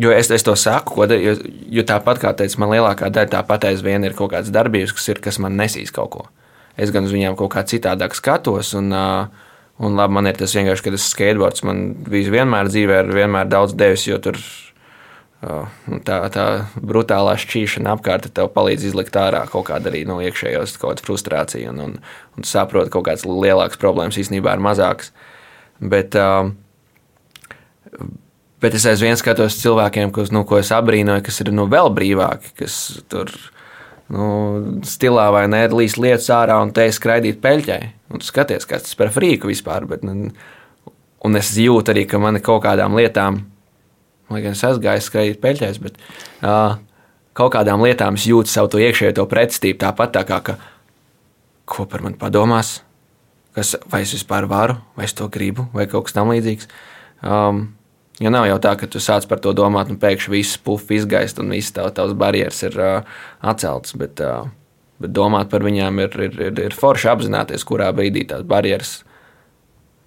Jo 0.00 0.12
es, 0.14 0.30
es 0.32 0.44
to 0.46 0.54
saku, 0.56 0.94
ko, 0.96 1.04
jo, 1.18 1.34
jo 1.74 1.82
tāpat 1.84 2.20
kā 2.22 2.30
teicu, 2.38 2.60
man 2.62 2.70
lielākā 2.72 3.08
daļa 3.12 3.32
tāpat 3.34 3.66
aizvien 3.72 4.06
ir 4.06 4.14
kaut 4.16 4.30
kādas 4.32 4.52
darbības, 4.54 4.94
kas, 4.96 5.08
ir, 5.10 5.18
kas 5.20 5.40
man 5.42 5.58
nesīs 5.58 5.90
kaut 5.92 6.12
ko. 6.14 6.22
Es 6.80 6.92
gan 6.94 7.04
uz 7.04 7.12
viņiem 7.12 7.34
kaut 7.36 7.50
kā 7.52 7.64
citādāk 7.66 8.14
skatos, 8.16 8.70
un, 8.78 8.94
un 8.94 9.98
labi, 9.98 10.14
man 10.16 10.30
ir 10.30 10.38
tas 10.38 10.54
vienkārši, 10.56 10.86
ka 10.86 10.94
tas 10.94 11.08
skateboards 11.10 11.66
man 11.66 11.82
vienmēr 12.06 12.70
dzīvē, 12.70 13.02
ir 13.02 13.12
vienmēr 13.18 13.50
daudz 13.50 13.74
devis, 13.76 14.06
jo 14.08 14.20
tur 14.22 14.38
ir 14.38 14.46
tā, 15.40 16.16
tā 16.32 16.46
brutālā 16.76 17.34
šķīšana 17.40 17.94
apkārt 17.96 18.28
tev 18.36 18.50
palīdz 18.54 18.90
izlikt 18.90 19.16
ārā 19.16 19.46
kaut 19.50 19.68
kādu 19.70 19.88
arī 19.90 20.02
no 20.08 20.18
iekšējos 20.20 20.76
frustrāciju, 21.04 21.72
un, 21.72 21.80
un, 21.84 21.94
un 22.36 22.48
saprot, 22.48 22.90
ka 22.90 22.98
kaut 22.98 23.08
kādas 23.08 23.24
lielākas 23.24 23.80
problēmas 23.80 24.20
īstenībā 24.20 24.56
ir 24.56 24.64
mazākas. 24.64 25.14
Bet, 25.80 26.16
bet 28.60 28.76
es 28.76 28.84
aizvien 28.90 29.16
skatos 29.16 29.56
cilvēkiem, 29.62 30.12
kas, 30.12 30.32
nu, 30.34 30.44
ko 30.44 30.60
es 30.60 30.72
abrīnoju, 30.76 31.24
kas 31.24 31.40
ir 31.40 31.54
nu, 31.56 31.64
vēl 31.72 31.88
brīvāki, 31.96 32.52
kas 32.60 32.76
tur 33.08 33.32
nu, 34.12 34.26
stilā 34.84 35.30
vai 35.32 35.46
nē, 35.48 35.64
līdz 35.72 35.96
lietas 36.02 36.28
ārā 36.36 36.58
un 36.60 36.74
te 36.76 36.84
skraidīt 36.92 37.40
peļķai. 37.40 37.80
Un 38.10 38.24
skaties, 38.26 38.66
kas 38.68 38.84
tas 38.84 38.98
par 38.98 39.12
frīku 39.14 39.48
vispār. 39.48 39.86
Bet, 39.88 40.04
nu, 40.04 40.34
un 41.24 41.40
es 41.40 41.54
jūtu 41.56 41.94
arī, 41.94 42.04
ka 42.10 42.20
man 42.20 42.42
kaut 42.44 42.64
kādām 42.66 42.98
lietām 42.98 43.44
lai 44.30 44.42
gan 44.44 44.54
es 44.56 44.62
aizgāju 44.66 45.04
skraidīt 45.04 45.40
peļķēs, 45.42 45.80
bet 45.82 45.98
uh, 46.42 46.76
kaut 47.36 47.54
kādām 47.56 47.82
lietām 47.84 48.18
es 48.18 48.28
jūtu 48.30 48.52
savu 48.52 48.80
iekšējo 48.82 49.16
to 49.18 49.26
pretstību. 49.30 49.80
Tāpat 49.82 50.14
tā 50.18 50.24
kā, 50.28 50.40
ka, 50.46 50.56
ko 51.70 51.88
par 51.90 52.06
mani 52.06 52.18
padomās, 52.20 52.78
kas, 53.56 53.74
vai 53.90 54.04
es 54.06 54.14
vispār 54.14 54.48
varu, 54.50 54.78
vai 54.96 55.08
es 55.08 55.16
to 55.18 55.28
gribu, 55.32 55.68
vai 55.74 55.88
kaut 55.90 56.08
kas 56.08 56.18
tamlīdzīgs. 56.18 56.70
Um, 57.26 57.68
Jo 58.20 58.28
nav 58.28 58.44
jau 58.44 58.58
tā, 58.60 58.74
ka 58.76 58.84
tu 58.90 59.00
sāc 59.00 59.24
par 59.30 59.40
to 59.40 59.54
domāt, 59.56 59.88
un 59.88 59.96
pēkšņi 60.00 60.32
viss 60.34 60.58
puff 60.60 60.90
izgaist, 60.92 61.38
un 61.40 61.54
viss 61.54 61.72
tavs, 61.72 61.94
tavs 61.96 62.12
barjeras 62.20 62.58
ir 62.66 62.74
uh, 62.76 63.20
atceltas. 63.40 63.94
Bet, 63.96 64.20
uh, 64.20 64.50
bet 65.00 65.14
domāt 65.16 65.48
par 65.48 65.64
viņām 65.64 66.02
ir, 66.04 66.16
ir, 66.26 66.36
ir, 66.50 66.60
ir 66.68 66.76
forši 66.76 67.08
apzināties, 67.14 67.64
kurā 67.64 67.88
brīdī 67.96 68.26
tās 68.28 68.44
barjeras. 68.44 68.98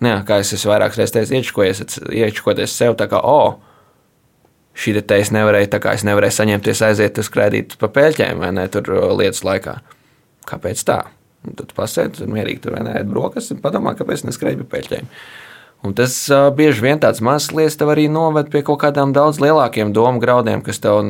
Jā, 0.04 0.20
kā 0.28 0.38
es 0.44 0.54
esmu 0.54 0.76
vairākas 0.76 1.00
reizes 1.00 1.16
teicis, 1.16 1.98
iečkoties 2.14 2.78
sev, 2.78 2.94
tā 3.00 3.10
kā, 3.10 3.18
oh, 3.18 3.58
šī 4.74 4.96
te 5.06 5.20
es 5.22 5.32
nevarēju, 5.34 5.70
tā 5.74 5.80
kā 5.82 5.94
es 5.98 6.06
nevarēju 6.08 6.38
saņemties 6.40 6.82
aiziet 6.90 7.20
uz 7.22 7.30
kredītu 7.34 7.78
pa 7.82 7.90
peļķēm 7.94 8.42
vai 8.42 8.52
ne 8.58 8.66
tur 8.74 8.90
lietas 9.20 9.44
laikā. 9.46 9.78
Kāpēc 10.50 10.82
tā? 10.88 11.04
Un 11.44 11.58
tad 11.60 11.74
pasēdi 11.76 12.22
tur 12.22 12.32
mierīgi 12.32 12.64
tur 12.66 12.78
nē, 12.80 13.02
brokastis 13.08 13.58
un 13.58 13.64
padomā, 13.64 13.94
kāpēc 14.00 14.26
neskrēju 14.28 14.64
pa 14.64 14.78
peļķēm. 14.78 15.08
Un 15.84 15.96
tas 15.98 16.16
uh, 16.32 16.48
bieži 16.56 16.86
vien 16.86 17.00
tāds 17.04 17.20
mazs 17.24 17.52
lietas 17.52 17.76
tev 17.80 17.92
arī 17.92 18.08
noved 18.12 18.50
pie 18.52 18.64
kaut 18.64 18.80
kādām 18.86 19.12
daudz 19.16 19.42
lielākiem 19.44 19.92
domu 19.96 20.22
graudiem, 20.24 20.64
kas 20.64 20.80
tev 20.84 21.02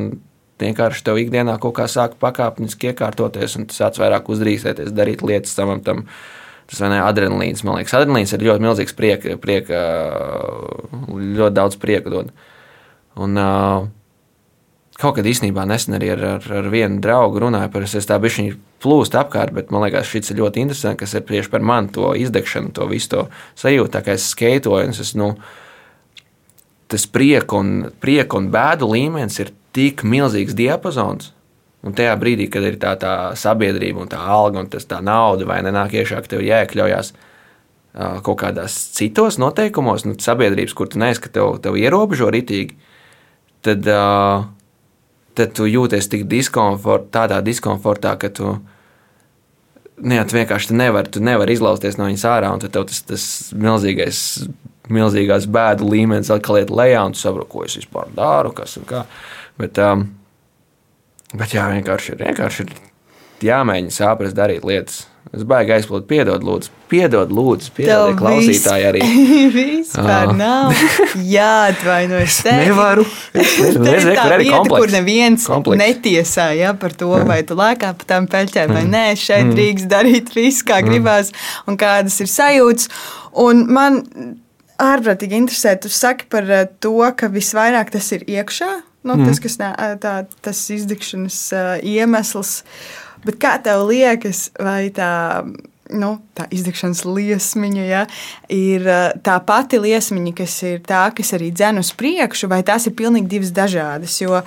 vienkārši 0.58 1.04
tev 1.06 1.20
ikdienā 1.22 1.54
kaut 1.62 1.76
kā 1.78 1.86
sāk 1.90 2.16
pakāpeniski 2.22 2.90
iekārtoties, 2.90 3.54
un 3.58 3.68
tas 3.70 3.78
sāc 3.78 4.00
vairāk 4.02 4.30
uzdrīkstēties, 4.30 4.90
darīt 4.94 5.22
lietas 5.22 5.54
savam 5.54 5.82
tam. 5.86 6.08
Tas 6.70 6.80
ne 6.80 6.96
adrenalīns, 7.04 7.60
man 7.66 7.76
liekas, 7.76 7.92
adrenalīns 7.98 8.32
ir 8.32 8.46
ļoti 8.46 8.64
milzīgs 8.64 8.94
prieka, 8.96 9.34
prieka 9.38 9.80
ļoti 11.12 11.54
daudz 11.54 11.76
prieka 11.78 12.10
dod. 12.10 12.30
Uh, 12.32 12.53
Un, 13.20 13.38
uh, 13.38 13.86
Kaut 14.94 15.16
kad 15.16 15.26
īstenībā 15.26 15.64
nesen 15.66 15.96
arī 15.96 16.12
ar, 16.14 16.20
ar, 16.36 16.44
ar 16.60 16.66
vienu 16.70 17.00
draugu 17.02 17.40
runāju 17.42 17.70
par 17.74 17.86
to, 17.90 18.02
tā 18.06 18.18
bišķiņa 18.22 18.54
plūst 18.84 19.16
apkārt, 19.18 19.50
bet 19.56 19.72
man 19.74 19.82
liekas, 19.82 20.06
šis 20.06 20.30
ir 20.30 20.38
ļoti 20.38 20.62
interesants, 20.62 21.00
kas 21.00 21.16
ir 21.18 21.24
tieši 21.26 21.50
par 21.50 21.64
mani 21.66 21.90
to 21.96 22.12
izdegšanu, 22.14 22.70
to 22.76 22.86
visu 22.86 23.10
to 23.10 23.24
sajūtu. 23.58 23.90
Tā 23.96 24.04
kā 24.06 24.14
es 24.14 24.28
skaitoju, 24.30 24.86
un 24.86 24.94
es, 24.94 25.10
nu, 25.18 25.32
tas 26.94 27.08
prieka 27.10 27.58
un, 27.58 27.74
prieka 28.04 28.38
un 28.38 28.52
bēdu 28.54 28.92
līmenis 28.92 29.40
ir 29.42 29.50
tik 29.74 30.06
milzīgs 30.06 30.54
diapazons. 30.54 31.32
Un 31.84 31.98
tajā 31.98 32.14
brīdī, 32.20 32.46
kad 32.52 32.62
ir 32.64 32.78
tā, 32.80 32.94
tā 32.96 33.34
sabiedrība 33.36 34.06
un 34.06 34.14
tā 34.14 34.22
alga 34.22 34.62
un 34.62 34.70
tas 34.70 34.86
tā 34.88 35.02
nauda 35.04 35.50
vai 35.50 35.58
nenāk 35.66 35.98
iekšā, 35.98 36.22
ka 36.22 36.36
tev 36.36 36.46
jāiekļaujas 36.46 37.12
kaut 38.24 38.38
kādās 38.40 38.78
citos 38.94 39.36
noteikumos, 39.42 40.06
nu, 40.06 40.14
sabiedrības, 40.22 40.72
kur 40.74 40.88
tu 40.90 41.02
neesi, 41.02 41.20
ka 41.26 41.34
tev, 41.34 41.58
tev 41.66 41.76
ierobežo 41.78 42.30
ritīgi 42.32 42.78
tad, 43.64 43.88
uh, 43.90 44.44
tad 45.38 45.54
tu 45.56 45.66
jūties 45.68 46.08
tik 46.10 46.26
diskomfort, 46.30 47.10
tādā 47.14 47.40
diskomfortā, 47.44 48.14
ka 48.20 48.30
tu, 48.34 48.56
ne, 49.98 50.20
tu 50.28 50.38
vienkārši 50.38 50.76
nevari, 50.76 51.10
tu 51.14 51.22
nevari 51.24 51.56
izlausties 51.56 51.98
no 52.00 52.08
viņas 52.10 52.26
ārā, 52.30 52.52
un 52.54 52.62
tad 52.62 52.74
tev 52.76 52.88
tas, 52.90 53.02
tas 53.08 53.26
milzīgais, 53.56 54.20
milzīgās 54.92 55.48
bēdu 55.50 55.88
līmenis 55.90 56.32
atkal 56.34 56.60
iet 56.60 56.72
lejā, 56.74 57.06
un 57.08 57.16
tu 57.16 57.22
saproti, 57.22 57.50
ko 57.54 57.64
es 57.66 57.78
vispār 57.80 58.12
daru, 58.16 58.52
kas 58.56 58.76
un 58.80 58.88
kā. 58.90 59.04
Bet, 59.60 59.80
um, 59.82 60.06
bet 61.32 61.56
jā, 61.56 61.66
vienkārši 61.72 62.14
ir, 62.14 62.22
vienkārši 62.28 62.66
ir 62.68 62.76
jāmēģina 63.48 63.94
saprast, 63.94 64.36
darīt 64.38 64.66
lietas 64.66 65.04
Es 65.32 65.42
baigi 65.48 65.72
aizplūdu, 65.74 66.04
piedod, 66.06 66.44
lūdzu, 66.44 66.70
piedod, 66.90 67.30
lūdzu, 67.32 67.70
piedod, 67.74 68.12
klausītāji 68.18 68.86
arī. 68.90 69.00
Vispār 69.54 70.30
oh. 70.30 70.36
nav 70.36 70.74
jāatvainojas. 71.34 72.42
Nevaru. 72.44 73.06
Es 73.34 73.56
nezinu, 73.58 73.86
es 73.88 74.04
nezinu, 74.04 74.14
kur 74.18 74.34
arī 74.36 74.46
kompleks. 74.50 74.84
Kur 74.84 74.92
neviens 74.94 75.46
kompleks. 75.48 75.80
netiesā 75.80 76.46
ja, 76.58 76.70
par 76.78 76.94
to, 76.98 77.10
vai 77.26 77.40
tu 77.46 77.56
lēkā 77.58 77.90
pa 77.98 78.08
tām 78.12 78.28
peļķēm 78.30 78.74
vai 78.76 78.84
nē. 78.90 79.04
Šeit 79.18 79.48
mm. 79.48 79.54
drīkst 79.56 79.90
darīt 79.90 80.32
visu, 80.36 80.66
kā 80.68 80.78
mm. 80.82 80.90
gribās 80.92 81.32
un 81.70 81.78
kādas 81.80 82.20
ir 82.22 82.30
sajūtas. 82.30 82.90
Un 83.42 83.64
man 83.74 84.02
ārprātīgi 84.82 85.40
interesē, 85.40 85.74
tu 85.80 85.90
saki 85.90 86.28
par 86.30 86.50
eh, 86.50 86.66
to, 86.84 86.98
ka 87.16 87.32
visvairāk 87.32 87.94
tas 87.94 88.12
ir 88.14 88.26
iekšā, 88.28 88.70
nu, 89.08 89.16
mm. 89.16 89.30
tas, 89.30 89.40
kas 89.42 89.58
nā, 89.62 89.72
tā, 90.02 90.18
tas 90.44 90.60
izdegšanas 90.76 91.40
uh, 91.56 91.72
iemesls. 91.82 92.60
Uh, 92.60 93.03
Bet 93.24 93.40
kā 93.42 93.56
tev 93.64 93.86
liekas, 93.88 94.48
vai 94.60 94.88
tā, 94.94 95.42
nu, 95.94 96.12
tā 96.36 96.46
izdegšanas 96.54 97.04
liesmiņa 97.08 97.88
ja, 97.88 98.04
ir 98.52 98.88
tā 99.24 99.40
pati 99.46 99.80
liesmiņa, 99.82 100.36
kas 100.40 100.56
ir 100.68 100.80
tā, 100.86 101.06
kas 101.16 101.34
arī 101.36 101.50
dzēna 101.54 101.84
uz 101.84 101.92
priekšu, 101.96 102.50
vai 102.52 102.62
tās 102.66 102.88
ir 102.88 102.96
pilnīgi 102.98 103.36
divas 103.36 103.54
dažādas? 103.56 104.20
Jo 104.22 104.42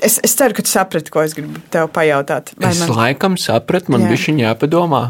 Es, 0.00 0.14
es 0.24 0.32
ceru, 0.32 0.54
ka 0.56 0.64
tu 0.64 0.70
saprati, 0.72 1.12
ko 1.12 1.20
es 1.20 1.34
gribu 1.36 1.60
tev 1.68 1.90
pajautāt. 1.92 2.54
Vai 2.56 2.70
es 2.72 2.78
man... 2.80 2.94
laikam 2.96 3.34
sapratu, 3.36 3.92
man 3.92 4.06
bija 4.08 4.16
viņa 4.22 4.46
jāpadomā. 4.46 5.02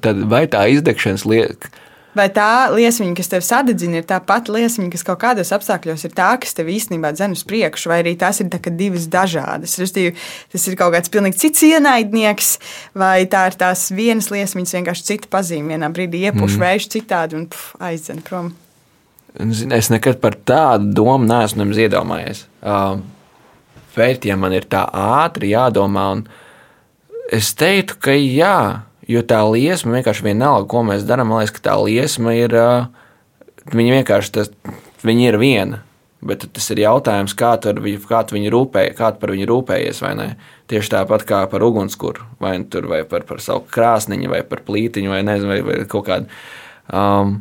Tad 0.00 0.22
vai 0.30 0.46
tā 0.48 0.62
izdegšanas 0.72 1.26
lieta, 1.28 1.68
Vai 2.12 2.26
tā 2.28 2.68
liesmiņa, 2.68 3.14
kas 3.16 3.30
tev 3.32 3.44
sadedzina, 3.46 4.02
ir 4.02 4.06
tā 4.08 4.18
pati 4.20 4.52
liesmiņa, 4.52 4.90
kas 4.92 5.04
kaut 5.06 5.20
kādos 5.22 5.52
apstākļos 5.56 6.04
ir 6.04 6.12
tā, 6.12 6.28
kas 6.42 6.52
tev 6.58 6.68
īstenībā 6.68 7.14
dzen 7.16 7.32
uz 7.32 7.44
priekšu, 7.48 7.88
vai 7.88 8.02
arī 8.02 8.12
tās 8.20 8.42
ir 8.44 8.50
divas 8.76 9.06
dažādas? 9.08 9.78
Restīvi, 9.80 10.12
tas 10.52 10.66
ir 10.68 10.76
kaut 10.76 10.92
kāds 10.92 11.12
pilnīgi 11.12 11.40
cits 11.40 11.64
ienaidnieks, 11.70 12.50
vai 13.00 13.24
tā 13.32 13.46
ir 13.48 13.56
tās 13.56 13.86
vienas 13.96 14.28
liesmiņas, 14.34 14.74
vienkārši 14.76 15.08
cita 15.08 15.32
pazīme. 15.32 15.72
Vienā 15.72 15.88
brīdī 15.94 16.26
iepuš 16.28 16.58
mm. 16.58 16.66
vējš 16.66 16.90
citādi 16.98 17.40
un 17.40 17.48
pf, 17.48 17.72
aizdzen 17.88 18.20
prom. 18.26 18.52
Zini, 19.32 19.72
es 19.78 19.88
nekad 19.88 20.20
par 20.20 20.36
tādu 20.36 20.92
domu 20.92 21.24
neesmu 21.24 21.64
iedomājies. 21.72 22.44
Uh, 22.60 23.00
bet, 23.96 24.26
ja 24.28 24.36
man 24.36 24.52
ir 24.52 24.68
tā 24.68 24.84
ātri 24.92 25.54
jādomā, 25.54 26.10
un 26.18 26.26
es 27.32 27.54
teiktu, 27.56 27.96
ka 28.04 28.12
jā, 28.20 28.58
jo 29.12 29.22
tā 29.28 29.40
liesma 29.46 29.98
vienkārši 29.98 30.26
vienalga, 30.26 30.68
ko 30.70 30.82
mēs 30.88 31.06
darām, 31.08 31.30
man 31.32 31.42
liekas, 31.42 31.54
ka 31.56 31.66
tā 31.70 31.76
liesma 31.82 32.34
ir, 32.38 32.56
viņa 33.72 33.98
vienkārši 34.00 34.34
tas, 34.38 34.52
viņa 35.04 35.26
ir 35.30 35.40
viena. 35.42 35.82
Bet 36.22 36.44
tas 36.54 36.68
ir 36.70 36.84
jautājums, 36.84 37.32
kā 37.34 37.56
tu, 37.58 37.72
kā 38.06 38.20
tu 38.22 38.36
viņu 38.36 38.50
rūpē, 38.54 38.84
kā 38.94 39.08
tu 39.10 39.18
par 39.18 39.32
viņu 39.34 39.48
rūpējies. 39.50 40.02
Tieši 40.70 40.92
tāpat 40.92 41.24
kā 41.26 41.40
par 41.50 41.64
ugunskura, 41.66 42.28
vai, 42.38 42.54
tur, 42.70 42.86
vai 42.90 43.00
par, 43.08 43.26
par 43.26 43.42
savu 43.42 43.64
krāsniņu, 43.74 44.30
vai 44.30 44.44
par 44.46 44.62
plītiņu, 44.62 45.10
vai, 45.10 45.24
nezinu, 45.26 45.50
vai, 45.50 45.58
vai 45.66 45.80
kaut 45.90 46.06
kādu. 46.06 46.30
Um, 46.94 47.40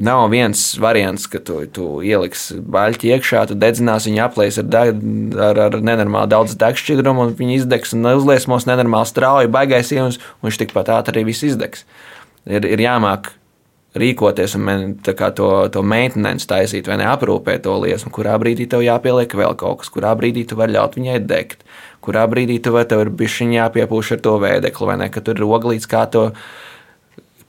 Nav 0.00 0.30
viens 0.32 0.60
variants, 0.80 1.26
ka 1.28 1.42
tu, 1.44 1.58
tu 1.68 1.86
ieliksi 2.00 2.56
baļķi 2.72 3.10
iekšā, 3.12 3.42
tu 3.50 3.56
dedzināsi 3.60 4.08
viņu 4.08 4.22
aplēs 4.24 4.56
ar, 4.62 4.70
ar, 5.44 5.60
ar 5.66 5.76
nenormāli 5.84 6.32
daudz 6.32 6.54
degšķidrumu, 6.60 7.26
un 7.26 7.34
viņi 7.36 7.58
izdegs 7.58 7.92
un 7.92 8.08
uzliesmos 8.14 8.64
nenormāli 8.70 9.10
strauji, 9.10 9.52
baigais 9.52 9.92
ielas, 9.92 10.16
un 10.40 10.48
viņš 10.48 10.62
tikpat 10.62 10.88
ātri 10.96 11.20
arī 11.20 11.26
viss 11.28 11.44
izdegs. 11.50 11.84
Ir, 12.48 12.64
ir 12.64 12.80
jāmāk 12.80 13.34
rīkoties 13.98 14.54
un 14.56 14.94
to, 15.02 15.50
to 15.74 15.82
maintenance 15.82 16.46
taisīt, 16.48 16.88
vai 16.88 17.00
neaprūpēt 17.00 17.64
to 17.66 17.74
liesmu, 17.82 18.12
kurā 18.14 18.36
brīdī 18.40 18.68
tev 18.70 18.84
jāpieliek 18.86 19.34
vēl 19.34 19.56
kaut 19.58 19.82
kas, 19.82 19.90
kurā 19.90 20.14
brīdī 20.18 20.46
tu 20.46 20.58
vari 20.58 20.76
ļaut 20.76 20.96
viņai 20.98 21.18
degt, 21.26 21.64
kurā 22.04 22.24
brīdī 22.30 22.60
tu 22.62 22.72
vai 22.76 22.86
tev 22.88 23.04
ir 23.04 23.12
bišķiņā 23.20 23.58
jāpiepūš 23.58 24.14
ar 24.16 24.24
to 24.24 24.36
vēdekli, 24.42 24.90
vai 24.92 24.98
ne, 25.02 25.10
ka 25.10 25.22
tur 25.26 25.36
ir 25.36 25.48
oglīts 25.48 25.90
kā 25.90 26.06
to 26.10 26.30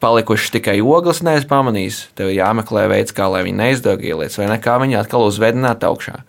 palikušas 0.02 0.52
tikai 0.56 0.80
ogles, 0.82 1.22
neesmu 1.26 1.50
pamanījis. 1.52 2.00
Tev 2.18 2.32
ir 2.32 2.40
jāmeklē 2.40 2.88
veids, 2.92 3.14
kā 3.16 3.30
lai 3.32 3.44
viņi 3.46 3.60
neizdog 3.60 4.04
ielietas, 4.06 4.40
vai 4.42 4.50
ne 4.50 4.58
kā 4.62 4.80
viņi 4.82 5.00
atkal 5.00 5.28
uzvedināt 5.28 5.86
augšā. 5.88 6.22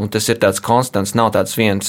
Un 0.00 0.10
tas 0.10 0.26
ir 0.28 0.40
tāds 0.42 0.62
konstants, 0.64 1.14
nav 1.14 1.30
tāds 1.36 1.54
viens, 1.54 1.88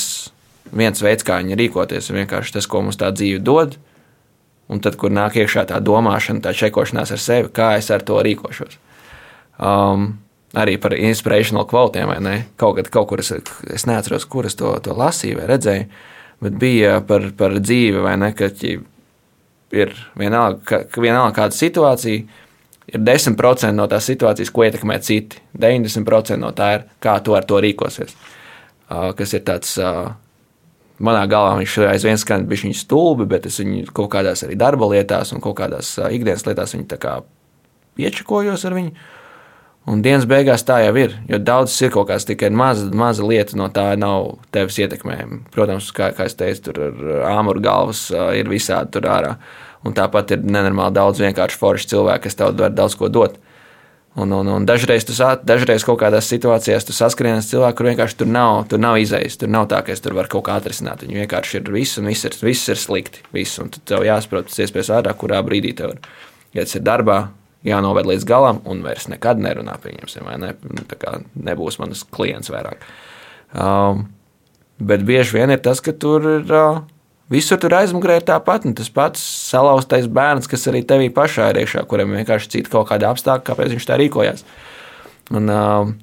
viens 0.69 1.01
veids, 1.01 1.25
kā 1.25 1.39
viņi 1.41 1.57
rīkoties. 1.57 2.11
Vienkārši 2.13 2.57
tas, 2.59 2.69
ko 2.69 2.83
mums 2.85 3.01
tā 3.01 3.09
dzīve 3.15 3.41
dod, 3.45 3.79
un 4.69 4.81
tad, 4.81 4.99
kur 5.01 5.13
nāk 5.13 5.39
iekšā 5.41 5.65
tā 5.71 5.81
domāšana, 5.81 6.43
tā 6.45 6.53
čekošanās 6.57 7.13
ar 7.15 7.21
sevi, 7.21 7.49
kā 7.53 7.73
es 7.79 7.89
ar 7.93 8.05
to 8.05 8.21
rīkošos. 8.25 8.77
Um, 9.55 10.11
arī 10.53 10.77
par 10.81 10.93
inspirational 10.97 11.65
kvotiem, 11.69 12.09
vai 12.11 12.19
ne? 12.21 12.35
Kaut, 12.59 12.77
kad, 12.77 12.91
kaut 12.93 13.09
kur 13.09 13.23
es, 13.23 13.33
es 13.73 13.87
neatceros, 13.89 14.27
kur 14.29 14.45
es 14.45 14.57
to, 14.59 14.75
to 14.85 14.93
lasīju 14.93 15.41
vai 15.41 15.49
redzēju, 15.55 15.87
bet 16.45 16.59
bija 16.61 16.99
par, 17.07 17.31
par 17.37 17.57
dzīvi, 17.57 18.03
vai 18.05 18.15
ne? 18.21 18.31
Kad, 18.37 18.61
ir 19.75 19.93
vienalga, 20.19 20.59
ka, 20.65 21.01
vienalga 21.01 21.35
kāda 21.41 21.57
situācija, 21.57 22.41
ir 22.91 23.01
10% 23.01 23.73
no 23.75 23.87
tās 23.91 24.09
situācijas, 24.09 24.51
ko 24.53 24.65
ietekmē 24.67 24.99
citi. 25.03 25.41
90% 25.57 26.39
no 26.41 26.51
tā 26.55 26.71
ir, 26.77 26.85
kā 27.03 27.17
tu 27.23 27.35
ar 27.37 27.47
to 27.47 27.61
rīkosies. 27.63 28.15
Uh, 28.85 29.09
kas 29.17 29.33
ir 29.33 29.41
tāds, 29.47 29.73
uh, 29.81 30.13
manā 31.01 31.25
galvā 31.29 31.57
viņš 31.61 31.79
aizvien 31.89 32.21
skan 32.21 32.45
viņa 32.49 32.77
stulbi, 32.77 33.25
bet 33.29 33.47
es 33.49 33.57
viņu 33.61 33.87
kaut 33.95 34.11
kādās 34.13 34.45
arī 34.45 34.57
darba 34.59 34.91
lietās 34.93 35.33
un 35.33 35.41
kaut 35.41 35.57
kādās 35.57 35.95
uh, 35.97 36.11
ikdienas 36.13 36.45
lietās 36.45 36.75
viņu 36.77 36.89
tā 36.93 37.01
kā 37.01 37.19
iečakojos 37.97 38.65
ar 38.67 38.77
viņu. 38.77 38.93
Un 39.85 40.01
dienas 40.01 40.25
beigās 40.25 40.63
tā 40.65 40.79
jau 40.81 40.95
ir. 40.97 41.11
Jo 41.29 41.37
daudzas 41.37 41.77
ir 41.85 41.91
kaut 41.93 42.07
kādas 42.09 42.25
tikai 42.25 42.49
maza, 42.49 42.87
maza 42.89 43.25
lieta, 43.25 43.53
no 43.57 43.67
tā 43.73 43.91
nav 44.01 44.39
tevis 44.53 44.79
ietekmējama. 44.81 45.43
Protams, 45.53 45.91
kā, 45.93 46.09
kā 46.17 46.25
es 46.25 46.33
teicu, 46.39 46.71
tur 46.71 46.79
ar 46.87 47.35
āmuru 47.35 47.61
galvas 47.61 48.07
ir 48.33 48.49
visādi 48.49 48.95
tur 48.95 49.05
ārā. 49.13 49.35
Un 49.85 49.93
tāpat 49.93 50.33
ir 50.33 50.45
nenormāli 50.45 50.95
daudz 50.97 51.21
vienkārši 51.21 51.59
forši 51.61 51.91
cilvēki, 51.91 52.23
kas 52.25 52.39
tev 52.39 52.55
var 52.57 52.73
daudz 52.73 52.97
ko 52.97 53.09
dot. 53.11 53.37
Un, 54.15 54.31
un, 54.31 54.47
un 54.47 54.63
dažreiz, 54.65 55.03
tu, 55.03 55.13
dažreiz 55.43 55.83
kaut 55.83 55.99
kādās 55.99 56.29
situācijās 56.31 56.87
tu 56.87 56.93
saskaries 56.95 57.41
ar 57.41 57.47
cilvēku, 57.49 57.77
kur 57.81 57.89
vienkārši 57.89 58.17
tur 58.21 58.29
nav, 58.31 58.61
tur 58.71 58.79
nav 58.79 58.95
izējas. 59.01 59.35
Tur 59.41 59.51
nav 59.51 59.67
tā, 59.71 59.81
ka 59.83 59.91
es 59.91 60.01
tur 60.01 60.15
varu 60.15 60.31
kaut 60.37 60.45
kā 60.47 60.55
atrisināt. 60.55 61.03
Viņi 61.03 61.19
vienkārši 61.25 61.59
ir 61.59 61.71
viss, 61.75 61.99
un 61.99 62.07
viss 62.07 62.23
ir, 62.23 62.37
viss 62.47 62.71
ir 62.71 62.79
slikti. 62.79 63.25
Viss, 63.35 63.59
un 63.59 63.73
tev 63.75 64.05
jāsaprot, 64.07 64.47
tas 64.47 64.63
iespējas 64.63 64.93
ātrāk, 65.01 65.19
kurā 65.19 65.41
brīdī 65.43 65.75
tev 65.75 65.97
ir. 65.97 66.07
Ja 66.55 66.63
tas 66.63 66.79
ir 66.79 66.85
darbā, 66.87 67.19
jānoved 67.67 68.07
līdz 68.07 68.25
galam, 68.29 68.63
un 68.71 68.85
vairs 68.87 69.09
nekad 69.11 69.43
nerunā, 69.43 69.75
pieņemsim, 69.83 70.23
vai 70.31 70.39
ne? 70.39 70.53
Tā 70.87 71.01
kā 71.01 71.17
nebūs 71.35 71.81
manas 71.83 72.07
klients 72.15 72.53
vairāk. 72.55 72.87
Um, 73.51 74.07
bet 74.79 75.03
bieži 75.03 75.41
vien 75.41 75.51
ir 75.51 75.59
tas, 75.65 75.83
ka 75.83 75.91
tur 75.91 76.23
ir. 76.37 76.47
Uh, 76.47 76.83
Visur 77.33 77.57
tur 77.57 77.73
aizmugurē 77.73 78.19
ir 78.19 78.25
tāpat, 78.27 78.67
un 78.69 78.75
tas 78.77 78.91
pats 78.93 79.21
salauztais 79.49 80.05
bērns, 80.05 80.49
kas 80.49 80.67
arī 80.69 80.83
tevī 80.85 81.09
pašā 81.13 81.49
ir 81.51 81.63
iekšā, 81.63 81.81
kuram 81.89 82.13
vienkārši 82.13 82.51
cita 82.57 82.73
kaut 82.75 82.91
kāda 82.91 83.09
apstākļa, 83.09 83.45
kāpēc 83.47 83.73
viņš 83.73 83.87
tā 83.89 83.97
rīkojās. 84.01 84.45
Un, 85.33 85.49
uh, 85.49 85.95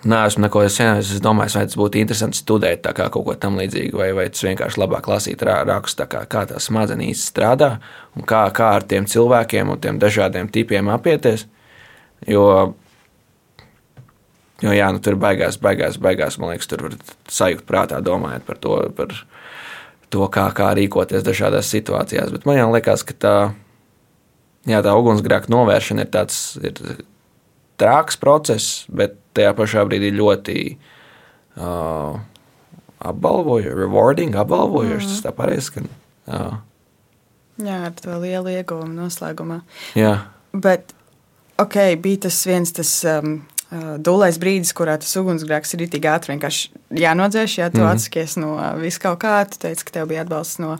Nē, 0.00 0.16
esmu 0.24 0.46
neko 0.46 0.62
senais. 0.72 1.10
Es 1.12 1.20
domāju, 1.20 1.52
vai 1.58 1.66
tas 1.68 1.76
būtu 1.76 1.98
interesanti 2.00 2.38
studēt 2.40 2.86
kā, 2.96 3.10
kaut 3.12 3.24
ko 3.26 3.34
tam 3.36 3.58
līdzīgu, 3.60 3.98
vai, 4.00 4.08
vai 4.16 4.30
tas 4.32 4.46
vienkārši 4.46 4.80
labāk 4.80 5.08
lasīt 5.10 5.42
rakstus, 5.44 6.08
kā, 6.08 6.22
kā 6.24 6.46
tās 6.48 6.70
smadzenīs 6.70 7.26
strādā 7.28 7.74
un 8.16 8.24
kā, 8.24 8.46
kā 8.56 8.70
ar 8.78 8.86
tiem 8.88 9.04
cilvēkiem 9.04 9.68
un 9.68 9.80
tiem 9.80 9.98
dažādiem 10.00 10.48
tipiem 10.48 10.88
apieties. 10.88 11.44
Jo, 12.24 12.46
jo 14.64 14.72
jā, 14.72 14.88
nu, 14.88 15.04
tur 15.04 15.20
beigās, 15.20 15.60
beigās, 15.60 16.00
beigās, 16.00 16.40
man 16.40 16.54
liekas, 16.54 16.70
tur 16.72 16.86
var 16.86 16.96
sajūt 17.28 17.68
prātā 17.68 18.00
domājot 18.04 18.48
par 18.48 18.60
to, 18.64 18.80
par 18.96 19.12
to 20.10 20.26
kā, 20.32 20.48
kā 20.56 20.72
rīkoties 20.76 21.24
dažādās 21.26 21.70
situācijās. 21.72 22.32
Bet 22.34 22.46
man 22.48 22.60
liekas, 22.74 23.04
ka 23.06 23.14
tā, 23.14 23.36
jā, 24.68 24.82
tā 24.84 24.94
ugunsgrēka 24.98 25.52
novēršana 25.52 26.06
ir 26.06 26.12
tāds. 26.14 26.42
Ir, 26.60 27.04
trāks 27.80 28.18
process, 28.20 28.84
bet 28.92 29.16
tajā 29.36 29.54
pašā 29.56 29.84
brīdī 29.88 30.12
ļoti 30.12 30.56
uh, 31.56 32.18
apbalvojošs, 33.00 33.76
rewarding, 33.78 34.36
apbalvojošs. 34.36 35.06
Mm. 35.06 35.14
Tas 35.14 35.24
tā 35.24 35.34
pareizi 35.36 35.68
skan. 35.70 35.88
Uh. 36.28 36.58
Jā, 37.60 37.78
ar 37.88 37.94
to 37.96 38.16
lielu 38.22 38.56
ieguvumu 38.60 38.92
noslēgumā. 38.96 39.60
Jā. 39.98 40.14
Bet, 40.52 40.94
ok, 41.60 41.78
bija 42.02 42.26
tas 42.26 42.40
viens 42.48 42.72
tas 42.76 42.92
um, 43.08 43.40
dūlais 43.70 44.38
brīdis, 44.42 44.72
kurā 44.74 44.96
tas 44.98 45.12
ugunsgrēks 45.20 45.76
ir 45.76 45.84
tik 45.90 46.06
ātri 46.10 46.32
vienkārši 46.34 46.70
jānodzēš, 46.98 47.52
ja 47.60 47.68
tu 47.70 47.78
mm. 47.84 47.88
atsakies 47.92 48.34
no 48.40 48.54
visu 48.80 49.02
kaut 49.04 49.20
kā. 49.22 49.36
Tu 49.46 49.60
teici, 49.62 49.84
ka 49.86 49.94
tev 49.94 50.08
bija 50.10 50.24
atbalsts 50.24 50.58
no, 50.62 50.72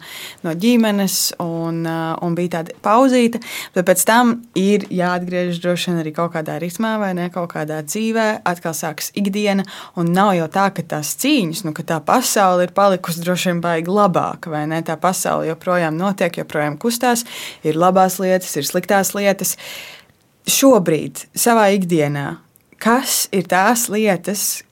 no 0.42 0.54
ģimenes 0.58 1.18
un, 1.42 1.84
un 1.86 2.38
bija 2.38 2.56
tāda 2.56 2.74
pauzīte, 2.82 3.38
bet 3.76 3.86
pēc 3.86 4.02
tam 4.08 4.34
ir 4.58 4.88
jāatgriežas 4.90 5.62
droši 5.62 5.92
vien 5.92 6.00
arī 6.02 6.14
kaut 6.16 6.34
kādā 6.34 6.58
ritmā 6.62 6.96
vai 7.02 7.12
ne 7.18 7.28
kaut 7.30 7.52
kādā 7.54 7.78
dzīvē, 7.86 8.26
atkal 8.50 8.74
sākas 8.76 9.12
ikdiena, 9.18 9.66
un 10.00 10.10
nav 10.16 10.34
jau 10.40 10.50
tā, 10.50 10.66
ka 10.74 10.86
tās 10.96 11.14
cīņas, 11.22 11.62
nu, 11.68 11.74
ka 11.76 11.86
tā 11.86 12.00
pasaule 12.02 12.66
ir 12.66 12.74
palikusi 12.74 13.22
droši 13.22 13.52
vien 13.52 13.62
baigi 13.64 13.94
labāka, 13.94 14.50
vai 14.50 14.66
ne? 14.70 14.82
Tā 14.82 14.98
pasaule 14.98 15.46
joprojām 15.52 15.94
notiek, 15.94 16.42
joprojām 16.42 16.80
kustās, 16.80 17.22
ir 17.62 17.78
labās 17.78 18.18
lietas, 18.22 18.56
ir 18.58 18.66
sliktās 18.66 19.14
lietas. 19.14 19.54
Šobrīd, 20.50 21.28
savā 21.38 21.68
ikdienā, 21.76 22.40
kas 22.80 23.24
ir 23.34 23.46
tās 23.50 23.88
lietas, 23.92 24.62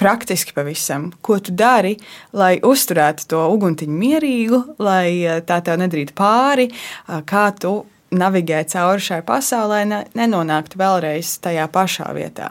praktiski 0.00 0.54
pavisam, 0.56 1.10
ko 1.22 1.38
tu 1.38 1.54
dari, 1.54 1.94
lai 2.34 2.56
uzturētu 2.64 3.28
to 3.30 3.42
uguntiņu 3.54 3.98
mierīgu, 3.98 4.60
lai 4.82 5.08
eh, 5.22 5.42
tā 5.46 5.60
tev 5.64 5.78
nedarītu 5.82 6.16
pāri, 6.18 6.70
eh, 6.70 7.20
kā 7.28 7.46
tu 7.60 7.76
navigē 8.14 8.62
cauri 8.70 9.02
šai 9.02 9.20
pasaulē, 9.26 9.84
nenonāktu 10.14 10.78
vēlreiz 10.78 11.36
tajā 11.42 11.66
pašā 11.70 12.10
vietā. 12.14 12.50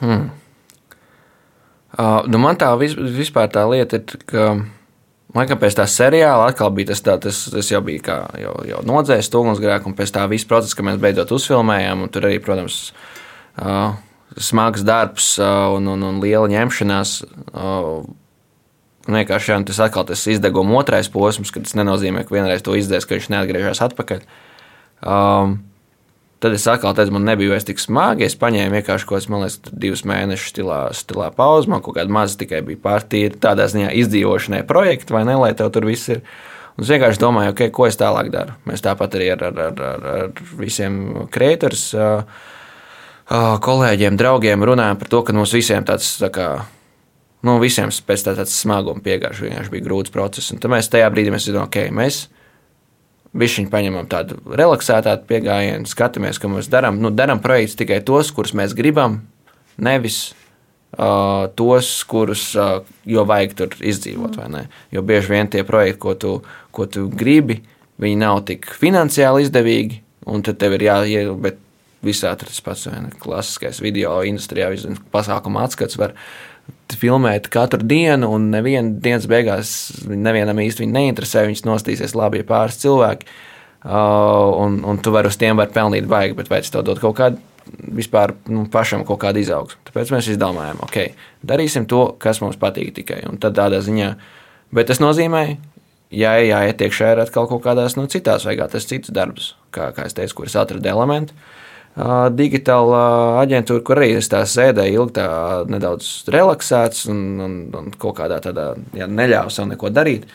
Hmm. 0.00 0.28
Uh, 1.96 2.20
nu 2.28 2.38
man 2.42 2.58
tā 2.60 2.68
vispār 2.76 3.48
tā 3.48 3.62
lieta 3.64 3.96
ir, 3.96 4.18
ka 4.28 4.50
Laikam 5.36 5.58
pēc 5.60 5.74
tā 5.76 5.84
seriāla 5.90 6.46
atkal 6.48 6.70
bija 6.72 6.92
tas, 6.92 7.02
tā, 7.04 7.16
tas, 7.20 7.42
tas 7.52 7.68
jau 7.68 7.82
bija 7.84 8.02
kā 8.06 8.16
jau, 8.40 8.54
jau 8.64 8.78
nodzēst 8.88 9.34
ugunsgrēku, 9.36 9.90
un 9.90 9.96
pēc 9.98 10.14
tā 10.14 10.22
visa 10.30 10.48
procesa, 10.48 10.78
ka 10.78 10.86
mēs 10.86 11.00
beidzot 11.02 11.34
uzfilmējām, 11.36 12.06
un 12.06 12.12
tur 12.12 12.28
arī, 12.28 12.38
protams, 12.40 12.78
smags 14.36 14.84
darbs 14.86 15.36
un, 15.40 15.88
un, 15.88 16.06
un 16.06 16.22
liela 16.22 16.48
ņemšanās. 16.52 17.18
Vienkārši 19.06 19.52
jā, 19.52 19.60
tas 19.68 19.78
atkal 19.84 20.04
tas 20.08 20.24
izdeguma 20.26 20.80
otrais 20.80 21.08
posms, 21.12 21.52
kad 21.54 21.64
tas 21.66 21.76
nenozīmē, 21.78 22.24
ka 22.26 22.34
vienreiz 22.34 22.64
to 22.66 22.74
izdzēs, 22.74 23.06
ka 23.06 23.14
viņš 23.14 23.30
neatgriežas 23.32 23.82
atpakaļ. 23.86 24.24
Um, 25.06 25.60
tad 26.42 26.56
es 26.56 26.66
atkal 26.68 26.96
teicu, 26.96 27.14
man 27.14 27.28
nebija 27.28 27.52
vairs 27.54 27.68
tik 27.68 27.80
smagi. 27.80 28.26
Es 28.26 28.34
paņēmu 28.40 28.80
vienkārši 28.80 29.08
kaut 29.08 29.28
kādus, 29.28 29.60
divus 29.70 30.02
mēnešus 30.08 30.50
stilā, 30.52 30.80
stilā 30.96 31.30
pauzi. 31.36 31.70
Man 31.72 31.84
kaut 31.84 31.96
kāda 32.00 32.12
maza 32.12 32.40
tikai 32.40 32.64
bija 32.66 32.82
pārtīra, 32.82 33.38
tādā 33.46 33.68
ziņā 33.72 33.94
izdzīvošanai 34.02 34.64
projekta, 34.68 35.16
vai 35.16 35.22
ne, 35.28 35.38
lai 35.40 35.54
tev 35.56 35.70
tur 35.74 35.86
viss 35.88 36.10
ir. 36.12 36.24
Un 36.76 36.84
es 36.84 36.90
vienkārši 36.92 37.22
domāju, 37.22 37.54
okay, 37.54 37.70
ko 37.72 37.86
es 37.88 37.96
tālāk 37.96 38.28
daru. 38.34 38.58
Mēs 38.68 38.84
tāpat 38.84 39.14
arī 39.16 39.30
ar, 39.32 39.46
ar, 39.48 39.62
ar, 39.70 40.10
ar 40.12 40.44
visiem 40.58 40.98
kreatoriem. 41.32 42.26
Uh, 43.26 43.56
kolēģiem, 43.58 44.14
draugiem 44.14 44.62
runājām 44.62 44.98
par 45.00 45.08
to, 45.10 45.20
ka 45.26 45.34
mums 45.34 45.50
visiem 45.56 45.82
tāds 45.86 46.12
tā 46.20 46.30
kā. 46.30 46.46
Nu, 47.46 47.56
visiem 47.62 47.90
pēc 47.90 48.22
tā 48.22 48.36
tāds 48.38 48.54
smaguma 48.54 49.02
piegājuši 49.02 49.48
vienkārši 49.48 49.72
bija 49.72 49.86
grūts 49.86 50.14
process. 50.14 50.52
Un 50.54 50.62
tad 50.62 50.70
mēs 50.70 50.90
tajā 50.90 51.08
brīdī 51.10 51.34
mēs 51.34 51.48
domājam, 51.50 51.66
ok, 51.66 51.94
mēs 51.94 52.26
Bišķiņi 53.36 53.68
paņemam 53.68 54.06
tādu 54.08 54.38
relaksētāku 54.56 55.26
pieejamību, 55.28 55.90
skatāmies, 55.90 56.38
ko 56.40 56.48
mēs 56.54 56.70
darām. 56.72 57.00
Nu, 57.02 57.10
darām 57.12 57.42
projektus 57.44 57.76
tikai 57.76 57.98
tos, 58.06 58.30
kurus 58.32 58.54
mēs 58.56 58.72
gribam, 58.76 59.18
nevis 59.76 60.30
uh, 60.96 61.50
tos, 61.58 61.90
kurus 62.08 62.48
uh, 62.56 62.78
jau 63.04 63.26
vajag 63.28 63.56
tur 63.58 63.76
izdzīvot. 63.76 64.38
Jo 64.94 65.04
bieži 65.04 65.34
vien 65.34 65.52
tie 65.52 65.66
projekti, 65.68 66.00
ko 66.06 66.16
tu, 66.16 66.32
ko 66.72 66.88
tu 66.88 67.10
gribi, 67.12 67.60
viņi 68.00 68.20
nav 68.22 68.40
tik 68.48 68.70
finansiāli 68.80 69.44
izdevīgi, 69.44 70.00
un 70.32 70.46
tad 70.46 70.62
tev 70.62 70.78
ir 70.78 70.88
jāiet. 70.88 71.62
Visā 72.04 72.34
tas 72.38 72.60
pats? 72.60 72.88
Klasiskais 73.22 73.80
video 73.80 74.18
industrijā, 74.26 74.68
pasākuma 75.14 75.64
atskats 75.66 75.98
var 75.98 76.12
filmēt 76.96 77.48
katru 77.52 77.86
dienu, 77.86 78.30
un 78.36 78.50
neviena 78.52 78.92
dienas 79.02 79.26
beigās 79.30 79.72
nevienam 80.06 80.60
īsti 80.62 80.88
neinteresē. 80.90 81.46
Viņš 81.48 81.64
nostīsies 81.66 82.16
labi, 82.18 82.42
ja 82.42 82.48
pāris 82.48 82.78
cilvēki, 82.82 83.28
uh, 83.86 84.52
un, 84.62 84.80
un 84.86 85.00
tu 85.02 85.12
vari 85.14 85.30
uz 85.32 85.38
tiem 85.40 85.58
var 85.58 85.72
pelnīt 85.74 86.08
baigi, 86.10 86.36
bet 86.38 86.50
vai 86.52 86.62
tas 86.62 86.74
tev 86.74 86.86
dod 86.86 87.02
kaut 87.02 87.16
kādu 87.18 87.42
vispār 87.96 88.36
nu, 88.52 88.66
pašam 88.70 89.02
kaut 89.06 89.20
kādu 89.24 89.42
izaugsmu. 89.42 89.80
Tāpēc 89.88 90.12
mēs 90.14 90.30
izdomājām, 90.36 90.84
ok, 90.86 91.00
darīsim 91.46 91.88
to, 91.90 92.12
kas 92.22 92.38
mums 92.44 92.58
patīk 92.60 92.92
tikai. 93.00 93.24
Un 93.26 93.40
tad 93.42 93.56
tādā 93.58 93.80
ziņā, 93.82 94.12
bet 94.76 94.86
tas 94.92 95.02
nozīmē, 95.02 95.42
ja 96.14 96.36
jāiet 96.38 96.86
iekšā 96.86 97.12
ir 97.14 97.24
atkal 97.24 97.48
kaut 97.50 97.64
kādās 97.66 97.98
nu, 97.98 98.06
citās, 98.10 98.46
vai 98.46 98.54
kā 98.60 98.68
tas 98.70 98.86
cits 98.86 99.10
darbs, 99.14 99.54
kā, 99.74 99.90
kā 99.96 100.06
es 100.06 100.14
teicu, 100.14 100.38
kur 100.38 100.50
es 100.52 100.58
atradu 100.58 100.92
elementu 100.92 101.34
digitāla 101.96 103.00
aģentūra, 103.40 103.82
kur 103.86 104.00
arī 104.00 104.18
es 104.18 104.28
tā 104.28 104.42
sēdēju 104.44 105.00
ilgi, 105.00 105.14
tā 105.16 105.28
nedaudz 105.72 106.28
relaksēts 106.32 107.06
un, 107.08 107.22
un, 107.40 107.56
un 107.72 107.88
kaut 107.96 108.18
kādā 108.18 108.40
tādā 108.44 108.74
jā, 108.96 109.08
neļāva 109.08 109.52
sev 109.52 109.70
neko 109.70 109.90
darīt. 109.90 110.26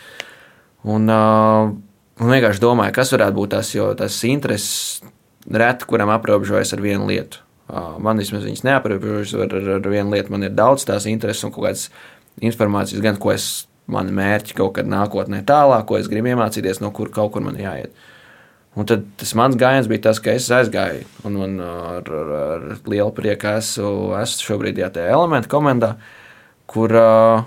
Un, 0.90 1.06
un 1.12 2.34
vienkārši 2.34 2.64
domāju, 2.64 2.96
kas 2.98 3.14
varētu 3.14 3.38
būt 3.38 3.54
tas, 3.54 3.74
jo 3.76 3.92
tas 3.98 4.18
intereses 4.26 5.04
reti, 5.46 5.86
kuram 5.90 6.10
aprobežojas 6.16 6.74
ar 6.74 6.82
vienu 6.82 7.10
lietu. 7.12 7.44
Man 8.02 8.20
vismaz 8.20 8.44
viņas 8.48 8.66
neaprobežojas 8.68 9.36
ar, 9.38 9.54
ar, 9.62 9.70
ar 9.78 9.92
vienu 9.94 10.16
lietu, 10.16 10.34
man 10.34 10.48
ir 10.48 10.56
daudz 10.58 10.88
tās 10.90 11.06
intereses 11.08 11.46
un 11.46 11.54
kaut 11.54 11.70
kādas 11.70 11.86
informācijas, 12.42 13.04
gan 13.06 13.22
ko 13.22 13.36
es, 13.36 13.68
mani 13.92 14.14
mērķi 14.16 14.56
kaut 14.58 14.76
kad 14.80 14.90
nākotnē 14.90 15.44
tālāk, 15.46 15.86
ko 15.90 15.98
es 16.00 16.10
gribu 16.10 16.32
iemācīties, 16.32 16.82
no 16.82 16.90
kur 16.96 17.12
kaut 17.14 17.34
kur 17.36 17.46
man 17.46 17.58
jāiet. 17.60 17.94
Un 18.80 18.88
tad 18.88 19.04
tas 19.20 19.34
mans 19.36 19.58
gājiens 19.60 19.90
bija 19.92 20.06
tas, 20.06 20.20
ka 20.24 20.32
es 20.32 20.46
aizgāju 20.56 21.04
un, 21.28 21.36
un 21.44 21.58
ar, 21.60 22.06
ar, 22.08 22.30
ar 22.40 22.62
lielu 22.88 23.12
prieku 23.16 23.50
esmu, 23.58 24.14
esmu 24.22 24.46
šobrīd 24.48 24.80
tajā 24.96 25.10
elementu 25.12 25.52
komandā, 25.52 25.98
kur 26.72 26.96
uh, 26.96 27.44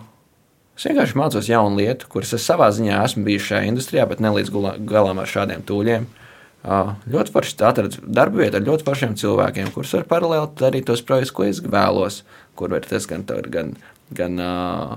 es 0.77 0.85
vienkārši 0.85 1.17
mācos 1.17 1.49
jaunu 1.49 1.81
lietu, 1.81 2.11
kuras 2.13 2.35
es 2.37 2.45
savā 2.45 2.69
ziņā 2.77 3.01
esmu 3.07 3.25
bijis 3.25 3.49
šajā 3.49 3.71
industrijā, 3.71 4.05
bet 4.11 4.21
ne 4.21 4.35
līdz 4.37 4.53
galam 4.85 5.23
ar 5.23 5.31
šādiem 5.31 5.65
tūļiem. 5.65 6.05
Uh, 6.65 6.93
ļoti 7.13 7.33
forši 7.33 7.57
atradu 7.71 8.05
darba 8.05 8.43
vietu 8.43 8.61
ar 8.61 8.69
ļoti 8.69 8.85
foršiem 8.85 9.17
cilvēkiem, 9.21 9.73
kurus 9.73 9.97
var 9.97 10.07
paralēli 10.13 10.53
darīt 10.61 10.87
tos 10.89 11.05
projektus, 11.05 11.33
ko 11.37 11.49
es 11.49 11.65
vēlos, 11.65 12.21
kur 12.57 12.73
var 12.73 12.85
tas 12.89 13.09
gan, 13.09 13.25
gan, 13.53 13.75
gan 14.17 14.41
uh, 14.41 14.95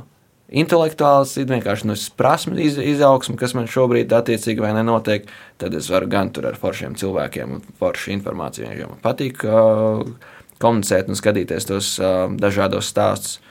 intelektuāls, 0.47 1.35
vienkārši 1.37 1.87
no 1.87 1.95
nu, 1.95 2.03
prasmes 2.19 2.61
iz, 2.63 2.77
izaugsme, 2.95 3.35
kas 3.39 3.53
man 3.57 3.67
šobrīd 3.71 4.13
attiecīgi 4.15 4.63
vai 4.63 4.71
nenotiek, 4.77 5.27
tad 5.59 5.75
es 5.75 5.89
varu 5.91 6.07
gan 6.11 6.31
tur 6.35 6.47
ar 6.47 6.59
foršiem 6.59 6.95
cilvēkiem 6.99 7.57
un 7.57 7.65
foršu 7.81 8.13
informāciju, 8.15 8.69
jo 8.79 8.91
man 8.93 9.01
patīk 9.03 9.43
uh, 9.47 10.05
komunicēt 10.63 11.11
un 11.11 11.19
skatīties 11.19 11.67
tos 11.67 11.91
uh, 11.99 12.25
dažādos 12.39 12.93
stāstus. 12.93 13.41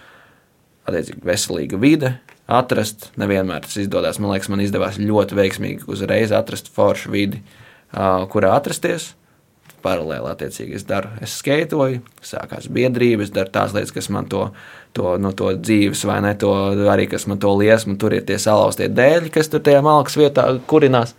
Attiecīgi, 0.86 1.18
veselīga 1.26 1.78
vide, 1.82 2.12
atrast. 2.46 3.08
Nevienmēr 3.18 3.64
tas 3.64 3.74
izdodas. 3.82 4.20
Man 4.22 4.30
liekas, 4.30 4.46
man 4.52 4.60
izdevās 4.62 5.00
ļoti 5.02 5.34
veiksmīgi 5.34 5.88
uzreiz 5.90 6.30
atrast 6.30 6.70
foršu 6.70 7.10
vidi, 7.10 7.40
uh, 7.90 8.22
kurā 8.30 8.52
atrasties 8.54 9.16
paralēli. 9.86 10.28
Attiecīgi, 10.32 10.76
es 10.78 10.84
daru, 10.88 11.12
es 11.22 11.38
skaitoju, 11.40 12.02
sākās 12.26 12.68
biedrības, 12.72 13.32
daru 13.34 13.52
tās 13.54 13.74
lietas, 13.76 13.94
kas 13.94 14.10
man 14.12 14.28
to, 14.32 14.48
to, 14.96 15.14
no 15.22 15.32
to 15.36 15.52
dzīves, 15.56 16.04
vai 16.08 16.18
ne, 16.24 16.34
to 16.38 16.52
arī 16.92 17.06
kas 17.10 17.28
man 17.30 17.40
to 17.42 17.54
liesmu, 17.56 17.96
tur 18.00 18.16
ir 18.16 18.26
tie 18.28 18.38
salauztie 18.42 18.90
dēļi, 18.92 19.32
kas 19.34 19.50
tur 19.52 19.64
tajā 19.64 19.82
malkas 19.86 20.18
vietā 20.20 20.48
kurinās. 20.70 21.16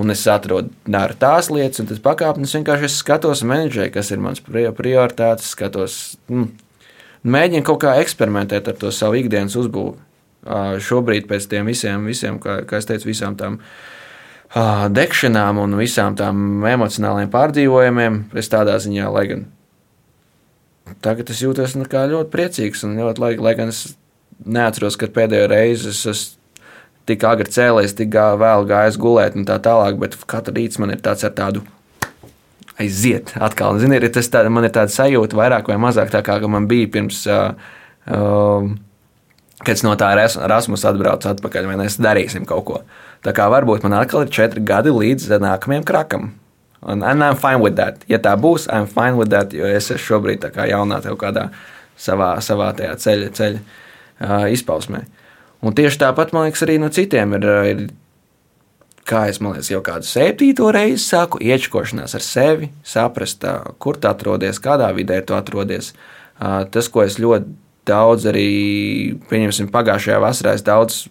Un 0.00 0.14
es 0.14 0.22
atrodu 0.30 0.70
daru 0.88 1.16
tās 1.20 1.50
lietas, 1.52 1.82
un 1.82 1.90
tas 1.90 2.00
pakāpienis 2.00 2.54
vienkārši 2.56 2.86
es 2.88 2.98
skatos 3.02 3.42
menedžēju, 3.44 3.92
kas 3.92 4.12
ir 4.14 4.22
mans 4.22 4.40
prioritātes, 4.46 5.50
skatos, 5.52 5.96
mm, 6.30 6.46
mēģinu 7.26 7.66
kaut 7.66 7.82
kā 7.82 7.98
eksperimentēt 8.00 8.70
ar 8.70 8.78
to 8.80 8.94
savu 8.94 9.18
ikdienas 9.20 9.58
uzbūvi. 9.60 9.98
Šobrīd 10.80 11.26
pēc 11.28 11.50
tiem 11.50 11.68
visiem, 11.68 12.06
visiem 12.08 12.38
kā, 12.40 12.62
kā 12.64 12.78
es 12.80 12.88
teicu, 12.88 13.10
visām 13.10 13.34
tām 13.36 13.58
uh, 13.58 13.74
degšanām 14.50 15.60
un 15.62 15.78
visām 15.78 16.16
tām 16.18 16.64
emocionālajiem 16.66 17.30
pārdzīvojumiem. 17.30 18.20
Es 18.38 18.50
tādā 18.50 18.76
ziņā, 18.82 19.06
lai 19.14 19.24
gan 19.30 19.46
tagad 21.04 21.30
es 21.30 21.42
jūtos 21.44 21.76
nu, 21.78 21.86
ļoti 21.86 22.30
priecīgs 22.32 22.84
un 22.86 22.98
ļoti, 22.98 23.22
lai, 23.22 23.32
lai 23.38 23.54
gan 23.58 23.70
es 23.70 23.94
neatceros, 24.44 24.98
kad 24.98 25.14
pēdējo 25.14 25.50
reizi 25.52 25.90
es 25.92 26.04
esmu 26.06 26.40
tik 27.10 27.24
agri 27.26 27.50
cēlies, 27.50 27.94
tik 27.98 28.14
vēl 28.14 28.66
gājis 28.70 28.98
gulēt 29.00 29.36
un 29.38 29.46
tā 29.48 29.58
tālāk, 29.62 29.98
bet 29.98 30.16
katru 30.30 30.54
rītu 30.58 30.82
man 30.82 30.94
ir 30.94 31.00
tāds 31.02 31.26
ar 31.26 31.34
tādu. 31.36 31.64
Aiziet, 32.80 33.34
atkal. 33.36 33.76
Zini, 33.80 33.98
ir 33.98 34.12
tas 34.14 34.30
tā, 34.32 34.40
man 34.48 34.64
ir 34.64 34.72
tāda 34.72 34.92
sajūta, 34.92 35.36
vairāk 35.36 35.66
vai 35.68 35.76
mazāk 35.82 36.12
tā 36.12 36.22
kā 36.24 36.38
man 36.48 36.68
bija 36.70 36.88
pirms, 36.94 37.26
uh, 37.28 37.52
uh, 38.08 38.70
kad 39.60 39.76
es 39.76 39.84
no 39.84 39.94
tā 39.98 40.10
Erasmus 40.16 40.84
atbraucu 40.88 41.30
atpakaļ, 41.30 41.68
vai 41.68 41.78
mēs 41.82 41.98
darīsim 42.00 42.46
kaut 42.48 42.64
ko. 42.68 42.82
Tā 43.24 43.34
kā 43.36 43.48
varbūt 43.52 43.84
man 43.84 43.98
atkal 44.00 44.24
ir 44.24 44.32
četri 44.32 44.62
gadi 44.64 44.92
līdz 44.94 45.28
nākamajam 45.42 45.84
krakam. 45.88 46.30
Un 46.80 47.04
I'm 47.04 47.36
fine 47.36 47.60
with 47.60 47.76
that. 47.76 48.00
Ja 48.08 48.18
tā 48.18 48.32
būs, 48.40 48.66
I'm 48.72 48.88
fine 48.88 49.18
with 49.18 49.28
that, 49.30 49.52
jo 49.52 49.68
es 49.68 49.90
esmu 49.90 50.00
šobrīd 50.00 50.40
tā 50.40 50.48
kā 50.54 50.64
jaunā 50.70 51.02
kaut 51.04 51.20
kādā 51.20 51.50
savā, 52.00 52.38
savā 52.40 52.70
tajā 52.76 52.94
ceļa, 52.96 53.32
ceļa 53.36 53.58
uh, 53.60 54.46
izpausmē. 54.48 55.02
Un 55.60 55.76
tieši 55.76 56.00
tāpat, 56.00 56.32
man 56.32 56.48
liekas, 56.48 56.62
arī 56.64 56.78
no 56.80 56.88
citiem 56.88 57.36
ir, 57.36 57.44
ir 57.68 57.82
kā 59.04 59.26
es 59.28 59.42
liekas, 59.44 59.68
jau 59.68 59.82
kādu 59.84 60.08
septīto 60.08 60.70
reizi 60.72 61.02
sāku 61.04 61.40
iečkošanās 61.44 62.16
ar 62.16 62.24
sevi, 62.24 62.70
saprast, 62.80 63.44
kur 63.76 64.00
tu 64.00 64.08
atrodies, 64.08 64.62
kādā 64.62 64.88
vidē 64.96 65.20
tu 65.20 65.36
atrodies. 65.36 65.92
Tas, 66.40 66.88
ko 66.88 67.04
es 67.04 67.18
ļoti 67.20 67.52
daudz 67.88 68.26
arī, 68.30 68.50
pieņemsim, 69.30 69.70
pagājušajā 69.72 70.20
vasarā, 70.22 70.54
es 70.58 70.66
daudz 70.66 71.04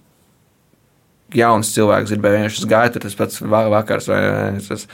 jauns 1.35 1.73
cilvēks 1.75 2.13
gribēja 2.13 2.39
vienkārši 2.39 2.69
gāja 2.69 2.93
tur 2.93 3.05
tas 3.05 3.17
pats 3.17 3.41
vakars, 3.43 4.09
vai 4.09 4.21
es 4.57 4.87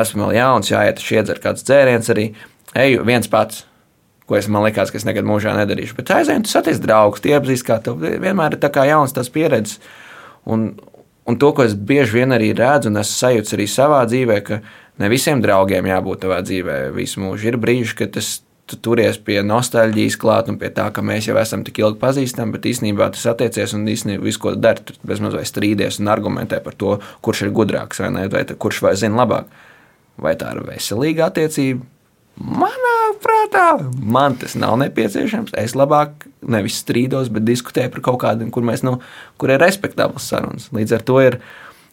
esmu 0.00 0.26
vēl 0.26 0.36
jauns, 0.38 0.70
jāiet 0.70 1.02
iedzer 1.02 1.40
kāds 1.42 1.66
dzēriens 1.66 2.10
arī. 2.12 2.30
Eju 2.78 3.02
viens 3.06 3.26
pats, 3.30 3.64
ko 4.30 4.38
es 4.38 4.46
man 4.46 4.62
liekas, 4.68 4.92
ka 4.92 5.00
es 5.00 5.06
nekad 5.08 5.26
mūžā 5.26 5.56
nedarīšu. 5.56 5.96
Bet 5.98 6.12
aizēju, 6.20 6.44
tu 6.46 6.52
saties 6.52 6.78
draugus, 6.82 7.22
tie 7.24 7.34
apzīst, 7.38 7.66
kā 7.66 7.80
tev 7.82 7.98
vienmēr 7.98 8.54
ir 8.54 8.62
tā 8.62 8.70
kā 8.70 8.86
jauns 8.86 9.14
tas 9.16 9.32
pieredzes. 9.32 9.80
Un, 10.46 10.68
un 11.26 11.40
to, 11.40 11.50
ko 11.56 11.66
es 11.66 11.74
bieži 11.74 12.20
vien 12.20 12.36
arī 12.36 12.52
redzu, 12.56 12.92
un 12.92 13.02
es 13.02 13.10
sajūtu 13.18 13.56
arī 13.56 13.66
savā 13.70 14.04
dzīvē, 14.06 14.38
ka 14.46 14.60
ne 15.02 15.10
visiem 15.10 15.42
draugiem 15.42 15.90
jābūt 15.90 16.22
tavā 16.22 16.38
dzīvē 16.46 16.78
visu 16.94 17.24
mūžu. 17.24 17.50
Ir 17.50 17.58
brīži, 17.60 17.96
kad 17.98 18.14
tas 18.14 18.38
tu 18.70 18.78
turies 18.88 19.18
pie 19.26 19.40
nostalģijas 19.46 20.16
klāt 20.20 20.50
un 20.52 20.58
pie 20.60 20.70
tā, 20.74 20.86
ka 20.94 21.02
mēs 21.04 21.28
jau 21.28 21.36
esam 21.40 21.64
tik 21.66 21.82
ilgi 21.82 21.98
pazīstami, 22.00 22.54
bet 22.54 22.68
īstenībā 22.70 23.10
tas 23.14 23.26
attiecies 23.32 23.74
un 23.76 23.88
īstenībā 23.90 24.22
visu, 24.24 24.42
ko 24.44 24.54
dari, 24.58 24.84
tu 24.86 24.96
bezmaz 25.06 25.36
vai 25.38 25.46
strīdies 25.48 26.00
un 26.02 26.10
argumentē 26.12 26.60
par 26.64 26.76
to, 26.78 26.98
kurš 27.24 27.46
ir 27.46 27.54
gudrāks 27.56 28.02
vai 28.02 28.12
ne, 28.14 28.26
vai 28.32 28.44
kurš 28.50 28.82
vai 28.86 28.94
zina 29.00 29.24
labāk. 29.24 29.50
Vai 30.20 30.34
tā 30.36 30.52
ir 30.54 30.62
veselīga 30.66 31.30
attiecība? 31.30 31.86
Manā 32.40 32.98
prātā 33.20 33.66
man 34.00 34.36
tas 34.40 34.54
nav 34.56 34.78
nepieciešams. 34.80 35.52
Es 35.60 35.74
labāk 35.76 36.26
nevis 36.40 36.78
strīdos, 36.80 37.28
bet 37.32 37.44
diskutēju 37.44 37.92
par 37.92 38.04
kaut 38.06 38.20
kādiem, 38.22 38.52
kur, 38.54 38.64
mēs, 38.64 38.84
nu, 38.86 38.98
kur 39.40 39.52
ir 39.52 39.60
respektabls 39.60 40.28
sarunas. 40.30 40.70
Līdz 40.76 40.96
ar 40.96 41.04
to 41.08 41.18
ir, 41.24 41.40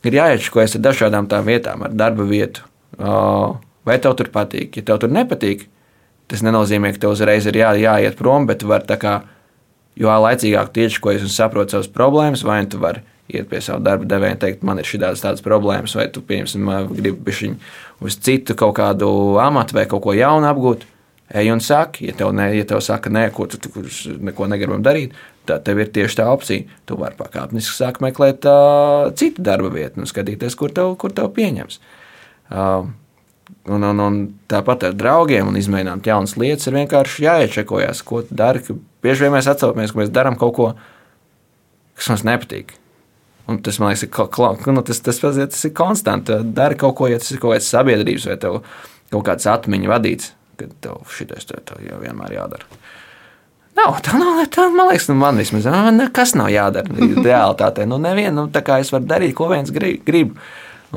ir 0.08 0.20
jāiečkojas 0.20 0.78
ar 0.78 0.86
dažādām 0.88 1.28
tām 1.32 1.48
vietām, 1.48 1.84
ar 1.88 1.96
darba 1.96 2.28
vietu. 2.28 2.64
Vai 2.98 3.98
tev 4.04 4.16
tur 4.20 4.32
patīk? 4.32 4.80
Ja 4.80 4.88
tev 4.88 5.02
tur 5.04 5.12
nepatīk, 5.12 5.68
Tas 6.28 6.44
nenozīmē, 6.44 6.92
ka 6.94 7.06
tev 7.06 7.16
uzreiz 7.16 7.48
ir 7.48 7.62
jā, 7.62 7.72
jāiet 7.80 8.18
prom, 8.20 8.48
bet 8.50 8.66
var 8.68 8.84
tā 8.88 8.98
kā, 9.00 9.22
jo 9.96 10.12
laicīgāk 10.12 10.74
tieškojas 10.76 11.24
un 11.24 11.32
saprot 11.32 11.72
savas 11.72 11.88
problēmas, 11.92 12.44
vai 12.48 12.66
tu 12.68 12.82
vari 12.84 13.06
iet 13.28 13.48
pie 13.50 13.62
sava 13.64 13.80
darba 13.84 14.08
devēja 14.08 14.36
un 14.36 14.42
teikt, 14.42 14.66
man 14.68 14.80
ir 14.80 14.88
šādas 14.88 15.24
tādas 15.24 15.44
problēmas, 15.44 15.96
vai 16.00 16.08
tu, 16.12 16.24
piemēram, 16.24 16.92
gribi 16.96 17.56
uz 18.04 18.20
citu 18.24 18.56
kaut 18.60 18.78
kādu 18.80 19.10
amatu 19.44 19.76
vai 19.78 19.88
kaut 19.90 20.04
ko 20.06 20.16
jaunu 20.16 20.48
apgūt. 20.50 20.86
Ej 21.28 21.50
un 21.52 21.60
saki, 21.60 22.06
ja 22.08 22.14
tev, 22.16 22.30
ne, 22.32 22.46
ja 22.56 22.64
tev 22.64 22.80
saka, 22.84 23.12
nē, 23.12 23.26
ko 23.36 23.50
tu, 23.52 23.60
tu 23.60 23.84
neko 24.24 24.48
negribam 24.48 24.84
darīt, 24.84 25.16
tad 25.48 25.66
tev 25.68 25.82
ir 25.84 25.90
tieši 25.92 26.22
tā 26.22 26.28
opcija. 26.32 26.78
Tu 26.88 26.96
vari 27.00 27.20
pakāpeniski 27.20 27.76
sākt 27.76 28.00
meklēt 28.04 28.48
uh, 28.48 29.10
citu 29.20 29.44
darba 29.44 29.74
vietu 29.74 30.00
un 30.00 30.08
skatīties, 30.08 30.56
kur 30.56 30.72
tev, 30.72 30.94
kur 31.02 31.12
tev 31.12 31.34
pieņems. 31.36 31.82
Uh, 32.48 32.88
Un, 33.68 33.84
un, 33.84 34.00
un 34.00 34.18
tāpat 34.48 34.86
ar 34.88 34.94
draugiem 34.96 35.50
un 35.50 35.58
izmēģināt 35.60 36.08
jaunas 36.08 36.38
lietas, 36.40 36.70
ir 36.70 36.78
vienkārši 36.78 37.26
jāiečekojas, 37.26 38.04
ko 38.08 38.22
tu 38.24 38.36
dari. 38.40 38.62
Bieži 39.04 39.26
vien 39.26 39.34
mēs 39.36 39.50
atcaucamies, 39.52 39.92
ka 39.92 40.00
mēs 40.02 40.12
darām 40.16 40.38
kaut 40.40 40.54
ko, 40.56 40.68
kas 42.00 42.12
mums 42.14 42.24
nepatīk. 42.28 42.78
Un 43.48 43.60
tas 43.64 43.80
man 43.80 43.92
liekas, 43.92 44.06
ir, 44.08 44.72
nu, 44.76 44.84
tas, 44.88 45.00
tas, 45.04 45.20
tas, 45.24 45.40
tas 45.40 45.68
ir 45.68 45.74
konstanti. 45.76 46.40
Dari 46.56 46.80
kaut 46.80 46.96
ko, 47.00 47.08
ja 47.12 47.20
tas 47.20 47.32
ir 47.32 47.42
kaut 47.44 47.56
kāds 47.56 47.68
sabiedrības 47.72 48.28
vai 48.32 48.38
kaut 48.40 49.24
kāds 49.28 49.48
atmiņu 49.48 49.92
vadīts, 49.92 50.32
ka 50.60 50.68
tev 50.84 51.04
šitais 51.16 51.48
tev, 51.48 51.64
tev 51.68 51.84
jau 51.84 52.00
vienmēr 52.02 52.36
jādara. 52.36 52.68
Nav, 53.78 54.00
tā 54.04 54.18
nav, 54.18 54.42
tā, 54.52 54.66
man 54.74 54.90
liekas, 54.90 55.08
nu, 55.12 55.16
man 55.20 55.38
vismaz 55.40 55.68
nekas 55.94 56.34
nav 56.40 56.50
jādara. 56.52 56.92
Realtātē, 57.28 57.86
nu, 57.88 58.00
nevienu, 58.02 58.34
nu, 58.40 58.48
tā 58.52 58.64
kā 58.66 58.80
es 58.82 58.92
varu 58.96 59.08
darīt, 59.08 59.36
ko 59.38 59.52
viens 59.52 59.72
grib. 59.76 60.02
grib. 60.08 60.34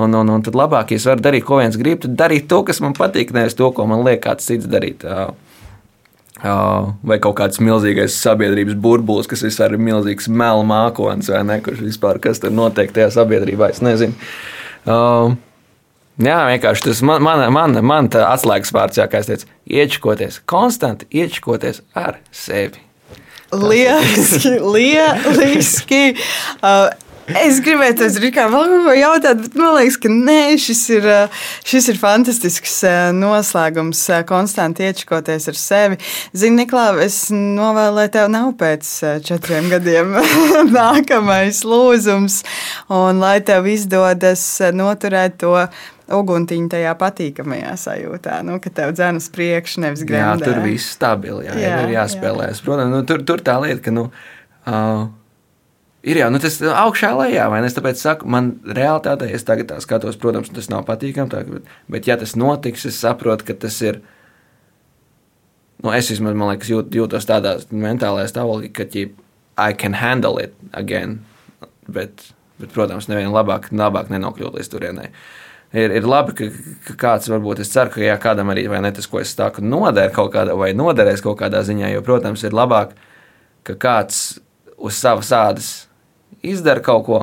Un, 0.01 0.15
un, 0.17 0.33
un 0.33 0.43
tad 0.45 0.57
labāk, 0.57 0.93
ja 0.93 1.01
es 1.01 1.05
varu 1.05 1.21
darīt, 1.25 1.45
ko 1.45 1.59
viens 1.59 1.77
grib, 1.77 2.01
tad 2.01 2.17
darīt 2.17 2.47
to, 2.49 2.61
kas 2.67 2.81
man 2.83 2.95
patīk, 2.97 3.33
nevis 3.35 3.57
to, 3.59 3.67
ko 3.75 3.85
man 3.89 4.03
liek 4.07 4.21
kāds 4.23 4.47
cits 4.49 4.69
darīt. 4.71 5.05
Vai 6.41 7.19
kaut 7.21 7.37
kāds 7.37 7.61
milzīgais 7.61 8.15
sabiedrības 8.23 8.79
burbulis, 8.81 9.29
kas 9.29 9.43
vispār 9.45 9.75
ir 9.75 9.83
milzīgs 9.85 10.29
melu 10.31 10.65
mākslinieks, 10.65 11.29
vai 11.35 11.43
ne, 11.51 11.59
kurš 11.61 11.83
vispār 11.85 12.21
kas 12.23 12.41
tur 12.41 12.53
notiek 12.55 12.93
tajā 12.95 13.11
sabiedrībā, 13.13 13.69
es 13.75 13.83
nezinu. 13.85 14.17
Uh, 14.81 15.35
jā, 16.17 16.39
vienkārši 16.49 16.87
tas 16.87 17.03
man, 17.05 17.21
man, 17.21 17.45
man, 17.53 17.77
man 17.85 18.09
tā 18.09 18.23
atslēgas 18.31 18.73
vārds, 18.73 18.97
jā, 18.97 19.05
kā 19.11 19.21
es 19.21 19.29
teicu, 19.29 19.51
iečkoties, 19.69 20.41
konstanti 20.49 21.05
iečkoties 21.21 21.83
ar 21.93 22.17
sevi. 22.33 22.81
Lieliski, 23.51 24.57
lieliski. 24.73 26.03
Uh, 26.63 26.89
Es 27.39 27.61
gribēju 27.63 27.97
ko 28.85 28.95
jautāt, 28.97 29.43
bet 29.45 29.55
man 29.59 29.75
liekas, 29.77 29.97
ka 30.01 30.11
nē, 30.11 30.57
šis 30.61 30.81
ir, 30.97 31.07
šis 31.67 31.91
ir 31.93 31.99
fantastisks 32.01 32.75
noslēgums. 33.17 34.01
Konstanti 34.27 34.87
iečkoties 34.89 35.47
ar 35.51 35.59
sevi. 35.59 35.99
Zini, 36.35 36.61
Niklā, 36.61 36.89
es 37.05 37.29
novēlēju 37.31 38.13
tev 38.17 38.27
nav 38.33 38.51
pēc 38.59 38.89
četriem 39.27 39.71
gadiem 39.71 40.17
nākamais 40.75 41.63
lūzums, 41.67 42.41
un 42.91 43.23
lai 43.23 43.39
tev 43.45 43.69
izdodas 43.71 44.43
noturēt 44.75 45.39
to 45.41 45.55
uguntiņu 46.11 46.67
tajā 46.71 46.91
patīkamajā 46.99 47.71
sajūtā, 47.79 48.41
nu, 48.47 48.59
ka 48.63 48.71
tev 48.81 48.91
dzēnas 48.97 49.29
priekš, 49.31 49.77
nevis 49.83 50.03
grēmē. 50.07 50.35
Jā, 50.41 50.43
tur 50.43 50.59
viss 50.65 50.91
stabili, 50.97 51.47
jā, 51.47 51.55
jā, 51.55 51.79
ir 51.85 51.95
jāspēlēs. 51.95 52.59
Jā. 52.59 52.67
Protams, 52.67 52.93
nu, 52.95 53.01
tur, 53.07 53.23
tur 53.27 53.43
tā 53.45 53.55
lieta, 53.63 53.79
ka, 53.87 53.95
nu, 53.95 54.09
uh, 54.67 55.05
Ir 56.01 56.17
jau 56.17 56.31
nu, 56.33 56.39
tas 56.41 56.55
augšā 56.65 57.11
lejā, 57.13 57.43
vai 57.53 57.59
ne? 57.61 57.69
Es 57.69 57.75
tāpēc 57.77 57.99
saku, 58.01 58.29
man 58.33 58.55
realitātē, 58.65 59.27
es 59.29 59.45
tagad 59.45 59.69
tā 59.69 59.77
skatos, 59.83 60.17
protams, 60.21 60.49
tas 60.49 60.71
nav 60.71 60.81
patīkami, 60.87 61.29
tā, 61.29 61.43
bet, 61.45 61.67
bet, 61.93 62.07
ja 62.09 62.17
tas 62.17 62.33
notiks, 62.33 62.87
es 62.89 62.97
saprotu, 62.97 63.45
ka 63.45 63.55
tas 63.67 63.77
ir. 63.85 63.99
Nu, 65.81 65.91
es 65.93 66.09
vismaz, 66.09 66.33
man 66.37 66.49
liekas, 66.49 66.71
jūt, 66.73 66.89
jūtos 66.97 67.29
tādā 67.29 67.53
mentālajā 67.69 68.31
stāvoklī, 68.33 68.71
ka 68.73 68.87
ja 68.97 69.11
I 69.61 69.77
can 69.77 69.93
handle 69.93 70.41
it 70.41 70.55
again. 70.73 71.19
Bet, 71.85 72.25
bet 72.57 72.73
protams, 72.73 73.09
nevienam 73.09 73.35
labāk, 73.35 73.69
labāk 73.69 74.09
nenokļūt 74.09 74.57
līdz 74.57 74.73
turienei. 74.73 75.11
Ir, 75.71 75.93
ir 76.01 76.07
labi, 76.09 76.33
ka, 76.35 76.49
ka 76.87 76.97
kāds 77.05 77.29
varbūt 77.29 77.61
es 77.61 77.69
ceru, 77.71 77.93
ka 77.93 78.01
jā, 78.01 78.17
kādam 78.21 78.49
arī 78.51 78.65
ne, 78.73 78.91
tas, 78.91 79.05
ko 79.07 79.21
es 79.21 79.35
saku, 79.37 79.61
noder 79.61 80.09
kaut 80.15 80.33
kādā 80.33 80.57
vai 80.57 80.73
noderēs 80.73 81.21
kaut 81.21 81.37
kādā 81.39 81.61
ziņā, 81.67 81.93
jo, 81.93 82.01
protams, 82.05 82.43
ir 82.43 82.57
labāk, 82.57 82.97
ka 83.63 83.77
kāds 83.77 84.41
uz 84.81 84.97
savas 84.97 85.29
ādas 85.31 85.71
izdara 86.43 86.83
kaut 86.83 87.05
ko, 87.07 87.19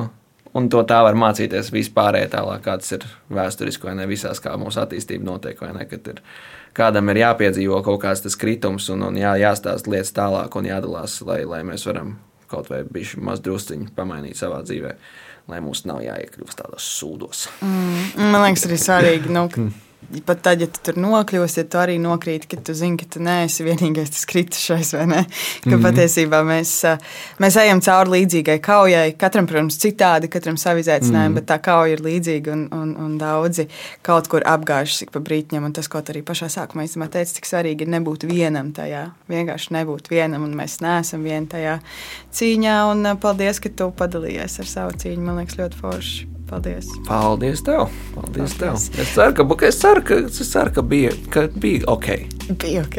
un 0.57 0.69
to 0.71 0.83
tā 0.87 1.01
var 1.05 1.17
mācīties 1.19 1.71
vispārējā 1.73 2.31
tālāk, 2.35 2.63
kāds 2.65 2.93
ir 2.95 3.05
vēsturiski 3.33 3.89
vai 3.89 3.97
ne 3.99 4.07
visās, 4.09 4.41
kā 4.43 4.55
mūsu 4.59 4.81
attīstība 4.83 5.27
notiek, 5.31 5.59
vai 5.61 5.73
ne, 5.77 5.85
kad 5.89 6.07
ir, 6.13 6.23
kādam 6.77 7.11
ir 7.13 7.23
jāpiedzīvo 7.23 7.81
kaut 7.85 8.01
kāds 8.05 8.23
tas 8.25 8.37
kritums 8.39 8.89
un, 8.93 9.05
un 9.09 9.19
jā, 9.19 9.35
jāstāst 9.41 9.89
lietas 9.91 10.15
tālāk 10.17 10.55
un 10.59 10.69
jādalās, 10.69 11.19
lai, 11.27 11.43
lai 11.49 11.61
mēs 11.67 11.85
varam 11.89 12.17
kaut 12.49 12.71
vai 12.71 12.81
bišķi 12.87 13.21
maz 13.25 13.43
drusciņi 13.45 13.91
pamainīt 13.97 14.39
savā 14.39 14.63
dzīvē, 14.65 14.95
lai 15.51 15.59
mums 15.61 15.83
nav 15.89 16.01
jāiekļūst 16.05 16.63
tādos 16.63 16.87
sūdos. 16.97 17.45
Mm, 17.61 18.31
man 18.33 18.47
liekas, 18.47 18.65
arī 18.65 18.79
svarīgi, 18.81 19.33
nu, 19.35 19.45
pat 20.25 20.41
tad, 20.41 20.61
ja 20.61 20.67
tu 20.71 20.81
tur 20.83 20.97
nokļūsi, 21.01 21.59
ja 21.61 21.67
tu 21.69 21.79
arī 21.81 21.97
nokrīti, 22.01 22.47
ka 22.49 22.59
tu 22.65 22.73
zini, 22.77 22.97
ka 22.97 23.05
tu 23.13 23.21
neesi 23.23 23.65
vienīgais 23.67 24.13
tas 24.15 24.25
kritušais, 24.29 24.93
vai 24.95 25.05
ne? 25.09 25.23
Ka 25.25 25.69
mm 25.69 25.73
-hmm. 25.73 25.85
patiesībā 25.85 26.39
mēs, 26.47 26.71
mēs 27.39 27.59
ejam 27.61 27.81
cauri 27.81 28.09
līdzīgai 28.15 28.57
kaujai. 28.59 29.13
Katram, 29.17 29.47
protams, 29.47 29.77
citādi, 29.77 30.29
katram 30.29 30.57
savi 30.57 30.81
izaicinājumi, 30.81 31.29
mm 31.29 31.31
-hmm. 31.31 31.35
bet 31.35 31.51
tā 31.51 31.59
kauja 31.61 31.93
ir 31.93 32.01
līdzīga 32.01 32.51
un, 32.51 32.67
un, 32.71 32.95
un 32.97 33.17
daudzi 33.17 33.67
kaut 34.01 34.27
kur 34.27 34.41
apgājuši 34.45 35.03
ik 35.03 35.11
pa 35.11 35.19
brītņam. 35.19 35.65
Un 35.65 35.73
tas, 35.73 35.87
ko 35.87 35.97
arī 35.97 36.23
pašā 36.23 36.49
sākumā 36.49 36.87
īstenībā 36.87 37.09
teici, 37.09 37.33
cik 37.33 37.45
svarīgi 37.45 37.81
ir 37.81 37.87
nebūt 37.87 38.27
vienam 38.27 38.71
tajā. 38.71 39.11
Vienkārši 39.29 39.73
nebūt 39.73 40.09
vienam, 40.09 40.43
un 40.43 40.55
mēs 40.55 40.81
neesam 40.81 41.23
vien 41.23 41.47
tajā 41.47 41.79
cīņā. 42.33 42.91
Un 42.91 43.17
paldies, 43.17 43.59
ka 43.59 43.69
tu 43.69 43.91
padalījies 43.91 44.59
ar 44.59 44.65
savu 44.65 44.91
cīņu. 44.91 45.21
Man 45.21 45.37
liekas, 45.37 45.57
ļoti 45.57 45.75
forši. 45.81 46.38
Paldies! 46.49 46.87
Paldies 47.05 47.61
tev! 47.61 47.89
Paldies 48.15 48.55
Paldies. 48.57 48.89
Tev. 48.89 49.01
Es 49.01 49.13
ceru, 49.13 49.33
ka, 49.37 49.67
es 49.67 49.77
ceru, 49.77 50.01
ka, 50.01 50.15
es 50.25 50.49
ceru, 50.49 50.73
ka 50.73 50.81
bija, 50.81 51.11
ka 51.29 51.45
bija 51.53 51.83
ok. 51.93 52.07
Bija 52.49 52.81
ok. 52.81 52.97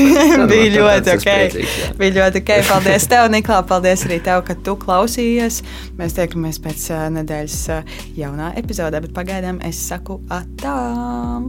bija 0.50 0.66
ļoti 0.74 1.14
ok. 1.14 1.24
Priecīgs, 1.24 1.78
jā. 1.80 1.88
bija 2.02 2.16
ļoti 2.18 2.44
ok. 2.44 2.52
Paldies 2.68 3.08
tev, 3.08 3.30
Niklā. 3.32 3.62
Paldies 3.70 4.04
arī 4.08 4.20
tev, 4.28 4.44
ka 4.44 4.58
tu 4.68 4.76
klausījies. 4.84 5.62
Mēs 5.96 6.18
tiekamies 6.18 6.60
pēc 6.60 6.86
uh, 6.92 7.08
nedēļas 7.16 7.58
uh, 7.72 7.98
jaunā 8.20 8.52
epizodē, 8.60 9.00
bet 9.06 9.16
pagaidām 9.16 9.64
es 9.64 9.80
saku 9.88 10.20
atām! 10.28 11.48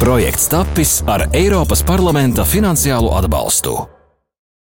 Projekts 0.00 0.48
tapis 0.48 0.98
ar 1.04 1.28
Eiropas 1.36 1.84
parlamenta 1.84 2.48
finansiālo 2.48 3.12
atbalstu. 3.20 3.99